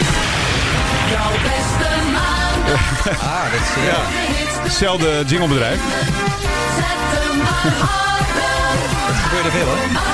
Jouw 1.11 1.31
beste 1.31 1.91
maandag. 2.13 3.21
Ah, 3.23 3.43
dat 3.53 3.61
is... 3.61 3.85
Ja. 3.85 4.01
Hetzelfde 4.63 5.23
jinglebedrijf. 5.27 5.81
Zet 6.77 6.85
hem 6.87 7.39
maar. 7.39 7.63
Dat 9.07 9.17
gebeurde 9.17 9.51
veel 9.51 9.67
hoor. 9.67 10.12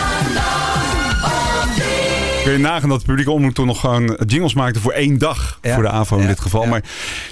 Kun 2.48 2.56
je 2.56 2.62
nagaan 2.62 2.88
dat 2.88 3.00
de 3.00 3.06
publieke 3.06 3.30
omroep 3.30 3.54
toen 3.54 3.66
nog 3.66 3.80
gewoon 3.80 4.18
jingles 4.26 4.54
maakte 4.54 4.80
voor 4.80 4.92
één 4.92 5.18
dag. 5.18 5.58
Ja. 5.62 5.74
Voor 5.74 5.82
de 5.82 5.88
AVO 5.88 6.18
in 6.18 6.26
dit 6.26 6.40
geval. 6.40 6.66
Maar, 6.66 6.82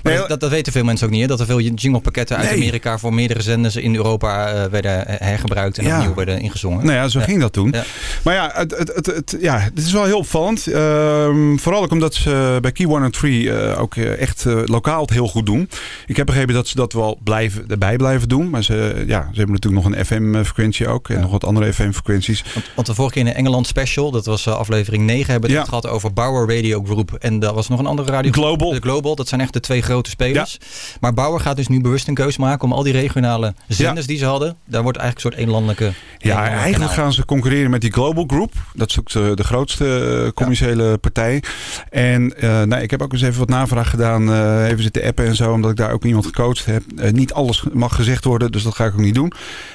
nee, 0.03 0.17
dat, 0.29 0.41
dat, 0.41 0.51
weten 0.51 0.73
veel 0.73 0.85
mensen 0.85 1.07
ook 1.07 1.13
niet. 1.13 1.21
Hè? 1.21 1.27
Dat 1.27 1.41
er 1.41 1.47
veel 1.47 1.61
jinglepakketten 1.61 2.37
uit 2.37 2.51
Nee. 2.51 2.59
Amerika 2.59 2.99
voor 2.99 3.15
meerdere 3.15 3.43
zenders 3.43 3.77
in 3.77 3.95
Europa 3.95 4.49
eh, 4.49 4.65
werden 4.71 5.05
hergebruikt 5.07 5.79
en 5.79 5.93
opnieuw 5.97 6.15
werden 6.15 6.41
ingezongen. 6.41 6.85
Nou 6.85 6.97
ja, 6.97 7.09
zo 7.09 7.21
ging 7.21 7.41
dat 7.41 7.53
toen. 7.53 7.75
Maar 8.23 8.35
ja, 8.35 8.51
het, 8.55 8.77
het, 8.79 8.93
het, 8.95 9.07
het- 9.07 9.37
ja, 9.41 9.59
het 9.59 9.79
is 9.79 9.93
wel 9.93 10.05
heel 10.05 10.19
opvallend. 10.19 10.67
Ehm, 10.67 11.57
vooral 11.57 11.83
ook 11.83 11.91
omdat 11.93 12.15
ze 12.15 12.59
bij 12.61 12.73
Key 12.73 12.87
103 12.87 13.53
eh, 13.53 13.81
ook 13.81 13.97
eh, 13.97 14.21
echt 14.21 14.47
eh, 14.47 14.59
lokaal 14.65 15.01
het 15.01 15.11
heel 15.11 15.29
goed 15.29 15.47
doen. 15.47 15.69
Ik 16.07 16.17
heb 16.17 16.27
begrepen 16.27 16.55
dat 16.55 16.69
ze 16.69 16.77
dat 16.77 16.93
wel 16.93 17.19
blijven, 17.25 17.65
erbij 17.69 17.97
blijven 17.97 18.29
doen. 18.29 18.51
Maar 18.51 18.63
ze, 18.65 19.05
ja, 19.07 19.29
ze 19.33 19.37
hebben 19.39 19.55
natuurlijk 19.55 19.85
nog 19.85 19.93
een 19.95 20.05
FM-frequentie 20.05 20.89
ook. 20.89 21.09
En 21.09 21.21
nog 21.21 21.31
wat 21.31 21.45
andere 21.45 21.73
FM-frequenties. 21.73 22.45
Want, 22.55 22.67
want 22.75 22.87
de 22.87 22.95
vorige 22.95 23.15
keer 23.15 23.27
in 23.27 23.33
de 23.33 23.37
Engeland 23.39 23.67
special, 23.67 24.11
dat 24.11 24.27
was 24.27 24.47
eh, 24.47 24.55
aflevering 24.55 25.05
9, 25.07 25.31
hebben 25.33 25.51
we 25.51 25.57
het 25.57 25.65
Ja. 25.65 25.69
gehad 25.71 25.87
over 25.95 26.13
Bauer 26.13 26.55
Radio 26.57 26.83
Group. 26.85 27.13
En 27.15 27.39
dat 27.39 27.55
was 27.55 27.69
nog 27.69 27.79
een 27.79 27.87
andere 27.87 28.11
radio. 28.13 28.31
Global. 28.33 28.71
De 28.71 28.81
Global, 28.81 29.15
dat 29.17 29.29
zijn 29.29 29.41
echt 29.41 29.53
de 29.53 29.61
twee 29.61 29.83
grote 29.83 30.11
spelers. 30.11 30.59
Maar 31.01 31.15
Bauer 31.15 31.41
gaat 31.41 31.57
dus 31.57 31.69
nu 31.69 31.81
bewust 31.81 32.09
een 32.09 32.15
keus 32.15 32.37
maken 32.37 32.65
om 32.65 32.73
al 32.73 32.83
die 32.83 32.93
regionale 32.93 33.55
zenders 33.69 34.07
die 34.07 34.19
ze 34.19 34.25
hadden. 34.25 34.57
Daar 34.65 34.83
wordt 34.83 34.99
eigenlijk 34.99 35.27
een 35.27 35.33
soort 35.33 35.45
één 35.45 35.53
landelijke. 35.55 35.85
één 35.85 35.95
Ja, 36.19 36.43
eigenlijk 36.49 36.73
kanaal. 36.75 36.89
gaan 36.89 37.13
ze 37.13 37.25
concurreren 37.25 37.71
met 37.71 37.81
die 37.81 37.93
Global 37.93 38.25
Group. 38.27 38.53
Dat 38.75 38.89
is 38.91 38.99
ook 38.99 39.11
de, 39.11 39.33
de 39.35 39.45
grootste 39.45 39.85
eh, 40.27 40.33
commerciële 40.33 40.99
partij. 40.99 41.43
En 41.91 42.37
eh, 42.41 42.63
nou, 42.63 42.83
ik 42.83 42.91
heb 42.91 43.03
ook 43.03 43.13
eens 43.13 43.23
even 43.23 43.39
wat 43.39 43.49
navraag 43.49 43.91
gedaan. 43.91 44.33
eh, 44.33 44.69
even 44.69 44.83
zitten 44.83 45.05
appen 45.05 45.27
en 45.27 45.35
zo. 45.37 45.53
Omdat 45.53 45.71
ik 45.71 45.77
daar 45.77 45.93
ook 45.93 46.05
iemand 46.05 46.27
gecoacht 46.27 46.65
heb. 46.67 46.83
Niet 47.13 47.33
alles 47.33 47.65
mag 47.73 47.95
gezegd 47.95 48.25
worden. 48.25 48.53
Dus 48.53 48.63
dat 48.63 48.75
ga 48.75 48.85
ik 48.85 48.93
ook 48.93 48.99
niet 49.01 49.15
doen. 49.15 49.33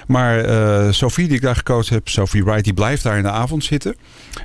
Maar 0.07 0.43
Sophie 0.93 1.27
die 1.27 1.35
ik 1.35 1.41
daar 1.41 1.55
gecoacht 1.55 1.89
heb. 1.89 2.07
Sophie 2.09 2.43
Wright 2.43 2.63
die 2.63 2.73
blijft 2.73 3.03
daar 3.03 3.17
in 3.17 3.23
de 3.23 3.29
avond 3.29 3.63
zitten. 3.63 3.91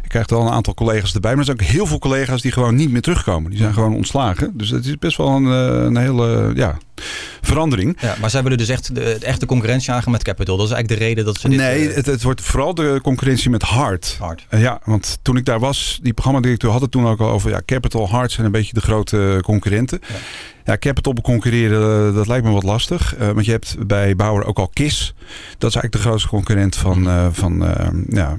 Ik 0.03 0.09
krijg 0.09 0.29
al 0.29 0.47
een 0.47 0.53
aantal 0.53 0.66
collega's 0.75 1.15
erbij. 1.15 1.31
Maar 1.31 1.39
er 1.39 1.47
zijn 1.47 1.61
ook 1.61 1.67
heel 1.67 1.87
veel 1.87 1.99
collega's 1.99 2.43
die 2.43 2.53
gewoon 2.53 2.75
niet 2.75 2.91
meer 2.91 3.03
terugkomen. 3.03 3.51
Die 3.51 3.61
zijn 3.61 3.73
gewoon 3.73 3.95
ontslagen. 3.95 4.51
Dus 4.55 4.69
dat 4.69 4.85
is 4.85 4.99
best 4.99 5.17
wel 5.17 5.29
een, 5.29 5.47
eh, 5.47 5.85
een 5.85 5.97
hele 5.97 6.53
ja, 6.55 6.79
verandering. 7.41 7.97
Ja, 8.01 8.15
maar 8.21 8.31
zij 8.31 8.43
willen 8.43 8.59
dus 8.59 8.69
echt 8.69 8.95
de, 8.95 9.17
de 9.21 9.27
echte 9.27 9.47
concurrentie 9.47 9.93
aangaan 9.93 10.13
met 10.13 10.23
Capital. 10.23 10.57
Dat 10.57 10.67
is 10.67 10.73
eigenlijk 10.73 11.01
de 11.01 11.07
reden 11.07 11.25
dat 11.25 11.41
ze 11.41 11.49
dit... 11.49 11.59
Nee, 11.59 11.89
eh, 11.89 11.95
het, 11.95 12.07
het 12.07 12.23
wordt 12.23 12.41
vooral 12.41 12.75
de 12.75 12.99
concurrentie 13.03 13.51
met 13.51 13.63
Hart. 13.63 14.17
Hard. 14.19 14.47
Eh, 14.49 14.61
ja, 14.61 14.81
want 14.85 15.19
toen 15.23 15.37
ik 15.37 15.45
daar 15.45 15.61
was, 15.61 15.99
die 16.03 16.13
programmadirecteur 16.13 16.71
had 16.71 16.81
het 16.81 16.91
toen 16.91 17.07
ook 17.07 17.21
al 17.21 17.31
over... 17.31 17.51
Ja, 17.51 17.61
Capital, 17.65 18.09
Hart 18.09 18.33
zijn 18.33 18.47
een 18.47 18.53
beetje 18.53 18.75
de 18.75 18.81
grote 18.81 19.41
concurrenten. 19.43 20.01
Ja, 20.65 20.77
Capital 20.79 21.15
concurreren, 21.23 22.15
dat 22.15 22.27
lijkt 22.27 22.45
me 22.45 22.53
wat 22.53 22.63
lastig. 22.63 23.15
Want 23.19 23.45
je 23.45 23.51
hebt 23.51 23.77
bij 23.87 24.17
Bauer 24.17 24.45
ook 24.45 24.59
al 24.59 24.69
KIS. 24.69 25.15
Dat 25.59 25.71
is 25.71 25.77
eigenlijk 25.77 25.93
de 25.93 25.99
grootste 25.99 26.29
concurrent 26.29 26.77
van, 26.77 27.31
van 27.33 27.65
ja, 28.09 28.39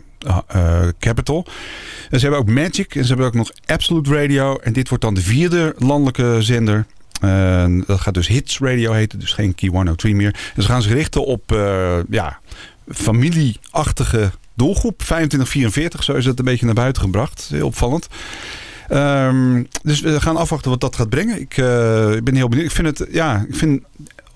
Capital. 1.00 1.45
En 2.09 2.19
ze 2.19 2.25
hebben 2.25 2.39
ook 2.39 2.50
Magic 2.50 2.95
en 2.95 3.01
ze 3.01 3.07
hebben 3.07 3.25
ook 3.25 3.33
nog 3.33 3.51
Absolute 3.65 4.13
Radio. 4.13 4.57
En 4.57 4.74
dit 4.74 4.89
wordt 4.89 5.03
dan 5.03 5.13
de 5.13 5.21
vierde 5.21 5.75
landelijke 5.77 6.38
zender... 6.39 6.86
En 7.21 7.83
dat 7.88 8.00
gaat 8.00 8.13
dus 8.13 8.27
Hits 8.27 8.59
Radio 8.59 8.91
heten, 8.91 9.19
dus 9.19 9.33
geen 9.33 9.55
Key 9.55 9.69
103 9.69 10.15
meer. 10.15 10.36
En 10.55 10.62
ze 10.62 10.67
gaan 10.67 10.81
zich 10.81 10.93
richten 10.93 11.25
op 11.25 11.51
eh, 11.51 11.97
ja, 12.09 12.39
familieachtige 12.91 14.31
doelgroep. 14.53 15.01
25-44, 15.03 15.07
zo 16.00 16.13
is 16.13 16.25
het 16.25 16.39
een 16.39 16.45
beetje 16.45 16.65
naar 16.65 16.74
buiten 16.74 17.01
gebracht. 17.01 17.47
Heel 17.51 17.65
opvallend. 17.65 18.07
Ehm, 18.88 19.63
dus 19.83 20.00
we 20.00 20.21
gaan 20.21 20.38
afwachten 20.38 20.71
wat 20.71 20.81
dat 20.81 20.95
gaat 20.95 21.09
brengen. 21.09 21.41
Ik, 21.41 21.57
eh, 21.57 22.12
ik 22.12 22.24
ben 22.24 22.36
heel 22.36 22.50
benieuwd. 22.50 22.67
Ik 22.67 22.75
vind 22.75 23.00
het, 23.00 23.07
ja, 23.12 23.45
ik 23.47 23.55
vind 23.55 23.83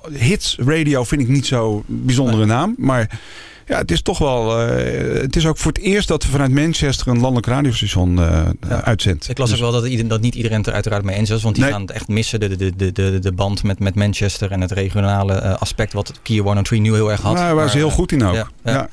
hits 0.09 0.57
radio 0.59 1.03
vind 1.03 1.21
ik 1.21 1.27
niet 1.27 1.45
zo 1.45 1.83
bijzondere 1.85 2.45
naam, 2.45 2.75
maar 2.77 3.19
ja, 3.67 3.77
het 3.77 3.91
is 3.91 4.01
toch 4.01 4.17
wel. 4.17 4.59
eh, 4.67 5.21
het 5.21 5.35
is 5.35 5.45
ook 5.45 5.57
voor 5.57 5.71
het 5.71 5.81
eerst 5.81 6.07
dat 6.07 6.23
we 6.23 6.29
vanuit 6.29 6.51
Manchester 6.51 7.07
een 7.07 7.19
landelijk 7.19 7.45
radiostation 7.47 8.19
eh 8.21 8.49
uitzendt. 8.83 9.29
Ik 9.29 9.37
las 9.37 9.49
Dus- 9.49 9.61
ook 9.61 9.71
wel 9.71 9.81
dat, 9.81 9.89
ieder- 9.89 10.07
dat 10.07 10.21
niet 10.21 10.35
iedereen 10.35 10.57
het 10.57 10.67
er 10.67 10.73
uiteraard 10.73 11.03
mee 11.03 11.15
eens 11.15 11.29
was. 11.29 11.41
Want 11.41 11.55
die 11.55 11.63
Nee. 11.63 11.73
gaan 11.73 11.81
het 11.81 11.91
echt 11.91 12.07
missen. 12.07 12.39
De, 12.39 12.55
de, 12.55 12.75
de, 12.75 12.91
de, 12.91 13.19
de 13.19 13.31
band 13.31 13.63
met, 13.63 13.79
met 13.79 13.95
Manchester 13.95 14.51
en 14.51 14.61
het 14.61 14.71
regionale 14.71 15.33
eh, 15.33 15.53
aspect 15.53 15.93
wat 15.93 16.13
Kia 16.23 16.41
103 16.41 16.81
nu 16.81 16.93
heel 16.93 17.11
erg 17.11 17.21
had. 17.21 17.33
Nou, 17.33 17.45
daar 17.45 17.55
waren 17.55 17.71
ze 17.71 17.77
heel 17.77 17.89
goed 17.89 18.11
in 18.11 18.23
ook. 18.25 18.33
ja, 18.35 18.47
ja. 18.63 18.89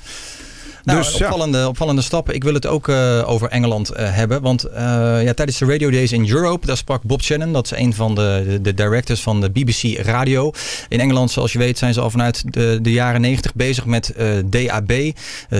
Nou, 0.88 1.00
Dus, 1.00 1.18
ja. 1.18 1.26
opvallende, 1.26 1.68
opvallende 1.68 2.02
stappen. 2.02 2.34
Ik 2.34 2.44
wil 2.44 2.54
het 2.54 2.66
ook 2.66 2.88
eh, 2.88 3.22
over 3.26 3.48
Engeland 3.48 3.90
eh, 3.90 4.14
hebben. 4.14 4.42
Want 4.42 4.64
eh, 4.64 4.82
ja, 5.22 5.34
tijdens 5.34 5.58
de 5.58 5.66
Radio 5.66 5.90
Days 5.90 6.12
in 6.12 6.30
Europe, 6.30 6.66
daar 6.66 6.76
sprak 6.76 7.02
Bob 7.02 7.22
Shannon. 7.22 7.52
Dat 7.52 7.64
is 7.64 7.78
een 7.78 7.94
van 7.94 8.14
de, 8.14 8.44
de, 8.48 8.60
de 8.60 8.74
directors 8.74 9.20
van 9.20 9.40
de 9.40 9.50
BBC 9.50 9.98
Radio. 10.06 10.50
In 10.88 11.00
Engeland, 11.00 11.30
zoals 11.30 11.52
je 11.52 11.58
weet, 11.58 11.78
zijn 11.78 11.94
ze 11.94 12.00
al 12.00 12.10
vanuit 12.10 12.52
de, 12.52 12.78
de 12.82 12.92
jaren 12.92 13.20
90 13.20 13.54
bezig 13.54 13.84
met 13.84 14.14
DAB, 14.44 14.92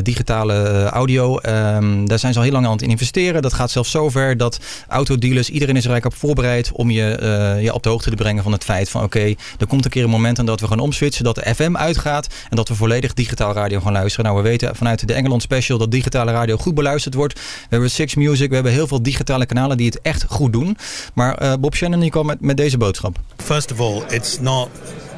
digitale 0.02 0.85
audio. 0.85 1.38
Ehm, 1.38 2.04
daar 2.04 2.18
zijn 2.18 2.32
ze 2.32 2.38
al 2.38 2.44
heel 2.44 2.54
lang 2.54 2.66
aan 2.66 2.73
het 2.73 2.82
investeren. 2.82 3.42
Dat 3.42 3.52
gaat 3.52 3.70
zelfs 3.70 3.90
zover 3.90 4.37
dat 4.37 4.58
autodealers, 4.88 5.50
iedereen 5.50 5.76
is 5.76 5.85
er 5.85 5.90
eigenlijk 5.90 6.23
op 6.23 6.28
voorbereid 6.28 6.73
om 6.73 6.90
je 6.90 7.56
ja, 7.61 7.73
op 7.73 7.82
de 7.82 7.88
hoogte 7.88 8.11
te 8.11 8.16
brengen 8.16 8.42
van 8.42 8.52
het 8.52 8.64
feit 8.64 8.88
van 8.88 9.02
oké, 9.02 9.35
er 9.58 9.66
komt 9.68 9.85
een 9.85 9.90
keer 9.90 10.04
een 10.04 10.11
moment 10.11 10.38
en 10.38 10.47
dat 10.47 10.61
we 10.61 10.66
gaan 10.66 10.78
omswitchen, 10.78 11.25
dat 11.25 11.35
de 11.35 11.54
FM 11.54 11.76
uitgaat 11.76 12.26
en 12.50 12.56
dat 12.56 12.68
we 12.68 12.75
volledig 12.75 13.14
digitaal 13.14 13.52
radio 13.52 13.80
gaan 13.80 13.92
luisteren. 13.92 14.25
Nou, 14.25 14.42
we 14.42 14.49
weten 14.49 14.76
vanuit 14.76 15.08
de 15.08 15.17
Engeland 15.18 15.42
Special 15.42 15.78
dat 15.78 15.90
digitale 15.90 16.32
radio 16.32 16.56
goed 16.56 16.75
beluisterd 16.75 17.14
wordt. 17.14 17.34
We 17.34 17.66
hebben 17.68 17.90
Six 17.90 18.14
Music, 18.14 18.48
we 18.48 18.54
hebben 18.54 18.72
heel 18.72 18.87
veel 18.87 19.02
digitale 19.02 19.46
kanalen 19.46 19.76
die 19.76 19.87
het 19.87 20.00
echt 20.02 20.25
goed 20.28 20.52
doen. 20.52 20.76
Maar 21.14 21.34
eh, 21.34 21.52
Bob 21.60 21.75
Shannon 21.75 22.00
die 22.00 22.10
kwam 22.10 22.26
met, 22.26 22.40
met 22.40 22.56
deze 22.56 22.78
boodschap. 22.78 23.16
First 23.37 23.72
of 23.72 23.80
all, 23.80 24.02
it's 24.08 24.40
not 24.40 24.68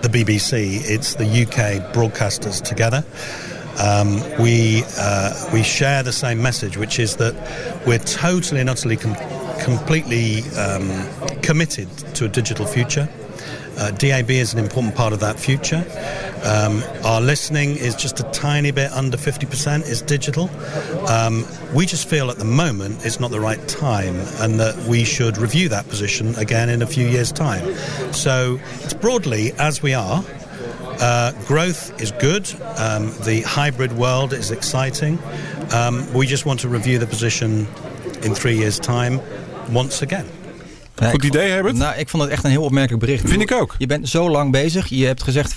the 0.01 0.09
BBC, 0.09 0.53
it's 0.89 1.13
the 1.13 1.41
UK 1.41 1.93
broadcasters 1.93 2.59
together. 2.59 3.05
Um, 3.79 4.23
we, 4.39 4.85
uh, 4.99 5.53
we 5.53 5.63
share 5.63 6.03
the 6.03 6.13
same 6.13 6.35
message, 6.35 6.79
which 6.79 6.99
is 6.99 7.15
that 7.15 7.35
we're 7.87 8.05
totally 8.05 8.61
and 8.61 8.69
utterly 8.69 8.97
com- 8.97 9.17
completely 9.65 10.43
um, 10.57 10.91
committed 11.43 11.89
to 12.15 12.25
a 12.25 12.29
digital 12.29 12.67
future. 12.67 13.09
Uh, 13.81 13.91
DAB 13.93 14.31
is 14.31 14.53
an 14.53 14.59
important 14.59 14.95
part 14.95 15.15
of 15.15 15.21
that 15.21 15.41
future. 15.41 15.83
Um, 16.45 16.83
our 17.03 17.21
listening 17.21 17.77
is 17.77 17.95
just 17.95 18.21
a 18.21 18.25
tiny 18.25 18.71
bit 18.73 18.93
under 18.93 19.17
50% 19.17 19.89
is 19.89 20.03
digital. 20.03 20.51
Um, 21.09 21.47
we 21.75 21.87
just 21.87 22.07
feel 22.07 22.31
at 22.31 22.37
the 22.37 22.45
moment 22.45 23.07
it's 23.07 23.19
not 23.21 23.31
the 23.31 23.41
right 23.41 23.67
time 23.69 24.17
and 24.41 24.61
that 24.61 24.77
we 24.87 25.05
should 25.05 25.39
review 25.39 25.71
that 25.71 25.89
position 25.89 26.35
again 26.35 26.69
in 26.69 26.83
a 26.83 26.87
few 26.87 27.07
years' 27.09 27.33
time. 27.33 27.75
So 28.13 28.61
it's 28.81 28.95
broadly 28.95 29.53
as 29.59 29.83
we 29.83 29.95
are. 29.95 30.23
Uh, 31.01 31.33
growth 31.47 31.99
is 32.03 32.13
good. 32.13 32.53
Um, 32.77 33.15
the 33.25 33.43
hybrid 33.47 33.93
world 33.93 34.35
is 34.35 34.51
exciting. 34.51 35.19
Um, 35.73 36.13
we 36.13 36.27
just 36.27 36.45
want 36.45 36.61
to 36.61 36.69
review 36.69 36.99
the 36.99 37.07
position 37.07 37.67
in 38.23 38.35
three 38.35 38.59
years' 38.59 38.79
time 38.79 39.21
once 39.73 40.03
again. 40.03 40.29
Goed 41.09 41.25
idee, 41.25 41.51
Herbert? 41.51 41.77
Nou, 41.77 41.99
ik 41.99 42.09
vond 42.09 42.23
het 42.23 42.33
echt 42.33 42.45
een 42.45 42.51
heel 42.51 42.63
opmerkelijk 42.63 43.05
bericht. 43.05 43.29
Vind 43.29 43.43
ik 43.43 43.53
ook. 43.53 43.75
Je 43.79 43.87
bent 43.87 44.09
zo 44.09 44.31
lang 44.31 44.53
bezig. 44.53 44.87
Je 44.89 45.07
hebt 45.07 45.23
gezegd 45.23 45.51
50% 45.51 45.55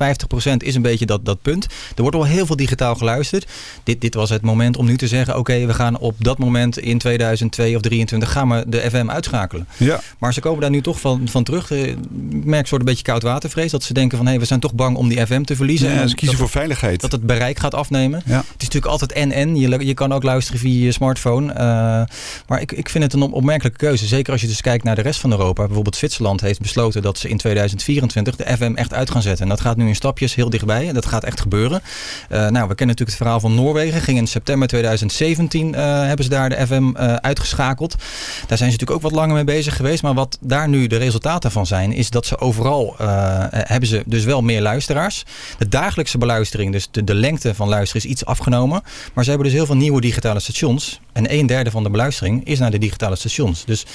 is 0.58 0.76
een 0.76 0.82
beetje 0.82 1.06
dat, 1.06 1.26
dat 1.26 1.42
punt. 1.42 1.68
Er 1.96 2.02
wordt 2.02 2.16
al 2.18 2.26
heel 2.26 2.46
veel 2.46 2.56
digitaal 2.56 2.96
geluisterd. 2.96 3.46
Dit, 3.84 4.02
dit 4.02 4.14
was 4.14 4.30
het 4.30 4.42
moment 4.42 4.78
om 4.78 4.86
nu 4.86 4.98
te 4.98 5.08
zeggen... 5.08 5.38
oké, 5.38 5.66
we 5.66 5.74
gaan 5.74 5.98
op 6.00 6.16
dat 6.18 6.38
moment 6.38 6.78
in 6.80 6.98
2002 6.98 7.76
of 7.76 7.82
2023 7.82 8.32
gaan 8.32 8.50
we 8.50 8.64
de 8.68 8.90
FM 8.90 9.10
uitschakelen. 9.10 9.68
Ja. 9.78 10.00
Maar 10.18 10.34
ze 10.34 10.40
komen 10.40 10.62
daar 10.62 10.70
nu 10.70 10.82
toch 10.82 11.00
van, 11.00 11.22
van 11.28 11.44
terug. 11.44 11.72
Eh, 11.72 11.88
Ik 11.88 11.98
merk 12.44 12.68
soort 12.68 12.82
een 12.82 12.88
beetje 12.88 13.04
koudwatervrees. 13.04 13.72
Dat 13.72 13.84
ze 13.84 13.94
denken 13.94 14.18
van, 14.18 14.28
hé, 14.28 14.38
we 14.40 14.46
zijn 14.46 14.60
toch 14.60 14.74
bang 14.74 14.96
om 14.98 15.08
die 15.10 15.26
FM 15.26 15.44
te 15.44 15.56
verliezen. 15.56 15.90
Ja, 15.94 16.02
En 16.02 16.10
ze 16.10 16.16
kiezen 16.16 16.38
dat, 16.38 16.46
voor 16.50 16.60
veiligheid. 16.60 17.02
dat 17.02 17.12
het 17.12 17.26
bereik 17.26 17.60
gaat 17.60 17.74
afnemen. 17.76 18.22
Ja. 18.26 18.36
Het 18.38 18.46
is 18.46 18.52
natuurlijk 18.58 18.92
altijd 18.92 19.12
en-en. 19.12 19.56
Je, 19.56 19.86
je 19.86 19.94
kan 19.94 20.14
ook 20.14 20.24
luisteren 20.24 20.60
via 20.60 20.86
je 20.86 20.92
smartphone. 20.92 21.54
Eh, 21.54 21.66
maar 22.48 22.62
ik, 22.62 22.72
ik 22.72 22.90
vind 22.90 23.04
het 23.04 23.14
een 23.14 23.22
op- 23.22 23.34
opmerkelijke 23.34 23.78
keuze. 23.78 24.06
Zeker 24.08 24.32
als 24.32 24.42
je 24.42 24.48
dus 24.48 24.62
kijkt 24.62 24.84
naar 24.84 24.96
de 24.96 25.02
rest 25.02 25.20
van 25.20 25.30
Europa. 25.38 25.64
Bijvoorbeeld 25.66 25.96
Zwitserland 25.96 26.42
heeft 26.42 26.62
besloten 26.62 27.02
dat 27.02 27.18
ze 27.18 27.30
in 27.30 27.38
2024 27.38 28.36
de 28.36 28.58
FM 28.58 28.74
echt 28.76 28.94
uit 28.94 29.12
gaan 29.12 29.22
zetten. 29.22 29.44
En 29.44 29.50
dat 29.50 29.62
gaat 29.62 29.78
nu 29.78 29.88
in 29.88 29.96
stapjes 29.96 30.36
heel 30.36 30.50
dichtbij. 30.50 30.88
En 30.88 30.94
dat 30.94 31.06
gaat 31.06 31.24
echt 31.24 31.42
gebeuren. 31.42 31.82
Eh, 32.30 32.40
nou, 32.40 32.52
we 32.52 32.76
kennen 32.76 32.88
natuurlijk 32.88 33.10
het 33.10 33.18
verhaal 33.18 33.40
van 33.40 33.56
Noorwegen. 33.56 34.02
Ging 34.02 34.18
in 34.18 34.28
september 34.28 34.68
2017 34.68 35.76
eh, 35.76 35.82
hebben 35.84 36.24
ze 36.24 36.32
daar 36.32 36.50
de 36.50 36.68
FM 36.68 36.96
eh, 36.96 37.14
uitgeschakeld. 37.16 37.96
Daar 38.48 38.58
zijn 38.58 38.72
ze 38.72 38.78
natuurlijk 38.78 38.92
ook 38.92 39.02
wat 39.02 39.12
langer 39.12 39.36
mee 39.36 39.44
bezig 39.44 39.76
geweest. 39.76 40.04
Maar 40.04 40.14
wat 40.14 40.38
daar 40.42 40.70
nu 40.70 40.88
de 40.88 40.98
resultaten 40.98 41.52
van 41.52 41.66
zijn, 41.66 41.92
is 41.92 42.10
dat 42.10 42.26
ze 42.26 42.40
overal 42.40 42.96
hebben 43.50 43.90
ze 43.90 44.04
dus 44.06 44.24
wel 44.24 44.42
meer 44.42 44.62
luisteraars. 44.62 45.24
De 45.58 45.68
dagelijkse 45.68 46.18
beluistering, 46.18 46.72
dus 46.72 46.88
de, 46.92 47.04
de 47.04 47.14
lengte 47.14 47.56
van 47.56 47.68
luisteren, 47.68 48.04
is 48.04 48.12
iets 48.12 48.26
afgenomen. 48.26 48.82
Maar 49.14 49.24
ze 49.24 49.30
hebben 49.30 49.48
dus 49.48 49.58
heel 49.58 49.66
veel 49.66 49.76
nieuwe 49.76 50.02
digitale 50.02 50.40
stations. 50.40 51.00
En 51.14 51.34
een 51.34 51.46
derde 51.46 51.72
van 51.72 51.84
de 51.84 51.90
beluistering 51.90 52.46
is 52.46 52.60
naar 52.60 52.72
de 52.72 52.78
digitale 52.78 53.16
stations. 53.16 53.66
Dus 53.66 53.86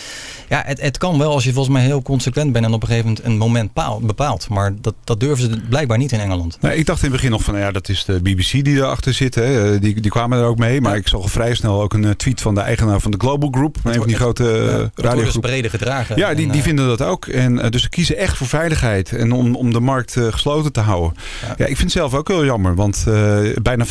ja, 0.49 0.63
het, 0.67 0.81
het 0.81 0.99
kan 0.99 1.19
wel 1.19 1.28
als 1.33 1.45
je 1.45 1.53
volgens 1.53 1.75
mij 1.75 1.85
heel 1.85 2.03
consequent 2.03 2.53
bent 2.53 2.65
en 2.65 2.73
op 2.73 2.83
een 2.83 2.89
gegeven 2.89 3.09
moment 3.09 3.27
een 3.27 3.37
moment 3.37 3.73
paal- 3.73 4.01
bepaalt. 4.01 4.49
Maar 4.49 4.75
dat, 4.81 4.95
dat 5.05 5.21
durven 5.21 5.51
ze 5.51 5.61
blijkbaar 5.69 5.99
niet 5.99 6.13
in 6.13 6.21
Engeland. 6.21 6.59
Nee, 6.61 6.77
ik 6.77 6.87
dacht 6.87 6.99
in 6.99 7.05
het 7.05 7.15
begin 7.15 7.31
nog 7.31 7.43
van, 7.43 7.55
nou 7.55 7.67
ja, 7.67 7.73
dat 7.73 7.89
is 7.89 8.05
de 8.05 8.21
BBC 8.23 8.51
die 8.51 8.77
erachter 8.77 9.15
zit. 9.15 9.35
Hè. 9.35 9.73
Eh, 9.75 9.81
Die, 9.81 10.01
die 10.01 10.11
kwamen 10.11 10.39
er 10.39 10.45
ook 10.45 10.59
mee. 10.59 10.81
Maar 10.81 10.97
ik 10.97 11.09
zag 11.09 11.31
vrij 11.31 11.55
snel 11.55 11.83
ook 11.83 11.95
een 11.95 12.05
eh, 12.05 12.11
tweet 12.11 12.41
van 12.41 12.55
de 12.55 12.61
eigenaar 12.61 13.01
van 13.01 13.11
de 13.11 13.19
Global 13.21 13.49
Group. 13.51 13.77
Een 13.85 13.95
van 13.95 14.07
die 14.07 14.17
grote 14.17 14.45
Ja, 14.45 14.51
uh, 14.51 14.79
het 14.95 15.15
wordt 15.15 15.25
dus 15.25 15.37
breder 15.41 15.71
gedragen. 15.71 16.17
Ja, 16.17 16.35
die, 16.35 16.45
En, 16.47 16.51
die 16.51 16.61
eh, 16.61 16.67
vinden 16.67 16.87
dat 16.87 17.03
ook. 17.03 17.27
En, 17.27 17.59
eh, 17.61 17.71
dus 17.71 17.83
ze 17.83 17.89
kiezen 17.89 18.17
echt 18.17 18.37
voor 18.37 18.47
veiligheid 18.47 19.13
en 19.13 19.33
om, 19.33 19.55
om 19.57 19.73
de 19.73 19.81
markt 19.81 20.17
eh, 20.17 20.27
gesloten 20.31 20.73
te 20.73 20.81
houden. 20.81 21.13
Ja. 21.43 21.51
ik 21.67 21.67
vind 21.67 21.81
het 21.81 21.91
zelf 21.93 22.15
ook 22.15 22.29
heel 22.29 22.45
jammer, 22.45 22.75
want 22.75 23.05
eh, 23.09 23.39
bijna 23.63 23.87
50% 23.87 23.91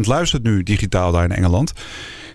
luistert 0.00 0.42
nu 0.42 0.62
digitaal 0.62 1.12
daar 1.12 1.24
in 1.24 1.32
Engeland. 1.32 1.72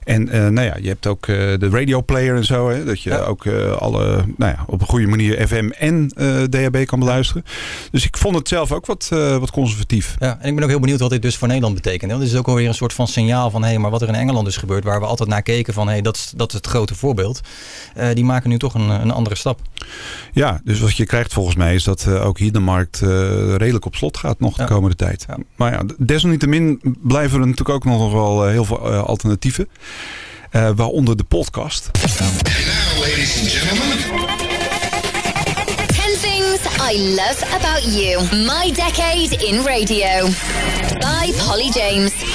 En 0.04 0.30
eh, 0.30 0.48
nou 0.48 0.68
ja, 0.68 0.78
je 0.82 0.88
hebt 0.88 1.08
ook 1.08 1.28
eh, 1.28 1.36
de 1.36 1.70
radioplayer 1.72 2.36
en 2.36 2.46
zo. 2.46 2.70
Hè, 2.70 2.86
dat 2.86 3.02
je 3.02 3.26
ook 3.26 3.46
eh, 3.46 3.72
alle, 3.72 4.26
nou 4.38 4.52
ja, 4.52 4.64
op 4.68 4.82
een 4.82 4.88
goede 4.88 5.08
manier 5.08 5.48
FM 5.48 5.70
en 5.78 6.08
DHB 6.50 6.86
kan 6.86 7.00
beluisteren. 7.00 7.46
Dus 7.92 8.06
ik 8.06 8.18
vond 8.18 8.36
het 8.36 8.48
zelf 8.48 8.72
ook 8.72 8.86
wat, 8.86 9.08
wat 9.40 9.52
conservatief. 9.52 10.16
Ja, 10.20 10.38
en 10.42 10.50
ik 10.50 10.56
ben 10.56 10.64
ook 10.64 10.70
heel 10.70 10.80
benieuwd 10.80 11.00
wat 11.00 11.10
dit 11.10 11.22
dus 11.22 11.38
voor 11.38 11.48
Nederland 11.48 11.76
betekent. 11.76 12.12
Want 12.12 12.24
het 12.24 12.32
is 12.32 12.38
ook 12.38 12.48
alweer 12.48 12.68
een 12.68 12.74
soort 12.74 12.94
van 12.94 13.08
signaal 13.08 13.50
van... 13.50 13.62
hé, 13.62 13.70
hey, 13.70 13.78
maar 13.78 13.92
wat 13.92 14.02
er 14.02 14.08
in 14.08 14.16
Engeland 14.16 14.48
is 14.48 14.58
gebeurd... 14.58 14.84
waar 14.84 15.00
we 15.00 15.06
altijd 15.06 15.30
naar 15.30 15.42
keken 15.42 15.74
van... 15.74 15.88
hé, 15.88 15.94
hey, 15.94 16.02
dat, 16.02 16.16
is, 16.16 16.34
dat 16.36 16.48
is 16.48 16.56
het 16.56 16.68
grote 16.68 16.96
voorbeeld. 16.96 17.42
Die 18.14 18.24
maken 18.24 18.50
nu 18.50 18.58
toch 18.58 18.74
een, 18.74 18.90
een 18.90 19.12
andere 19.12 19.36
stap. 19.36 19.62
Ja, 20.34 20.62
dus 20.64 20.80
wat 20.80 20.98
je 20.98 21.06
krijgt 21.06 21.34
volgens 21.34 21.56
mij 21.56 21.76
is 21.76 21.84
dat 21.84 22.08
ook 22.08 22.40
hier 22.40 22.52
de 22.52 22.60
markt 22.60 23.00
redelijk 23.58 23.86
op 23.86 23.96
slot 23.96 24.18
gaat 24.18 24.40
nog 24.40 24.58
de 24.58 24.66
komende 24.66 24.96
tijd. 24.96 25.26
Maar 25.56 25.72
ja, 25.72 25.84
desalniettemin 25.98 26.82
blijven 27.02 27.40
er 27.40 27.48
natuurlijk 27.48 27.76
ook 27.76 27.86
nog 27.86 28.12
wel 28.12 28.48
heel 28.48 28.66
veel 28.66 28.80
alternatieven. 28.88 29.68
Eh, 30.50 30.70
waaronder 30.76 31.18
de 31.18 31.24
podcast. 31.24 31.90
ladies 33.00 33.40
and 33.40 33.50
gentlemen. 33.50 33.98
10 35.88 36.18
things 36.22 36.60
I 36.92 36.98
love 37.16 37.44
about 37.54 37.84
you. 37.84 38.22
My 38.46 38.72
decade 38.72 39.32
in 39.44 39.64
radio. 39.64 40.28
By 41.00 41.34
Polly 41.38 41.72
James. 41.72 42.33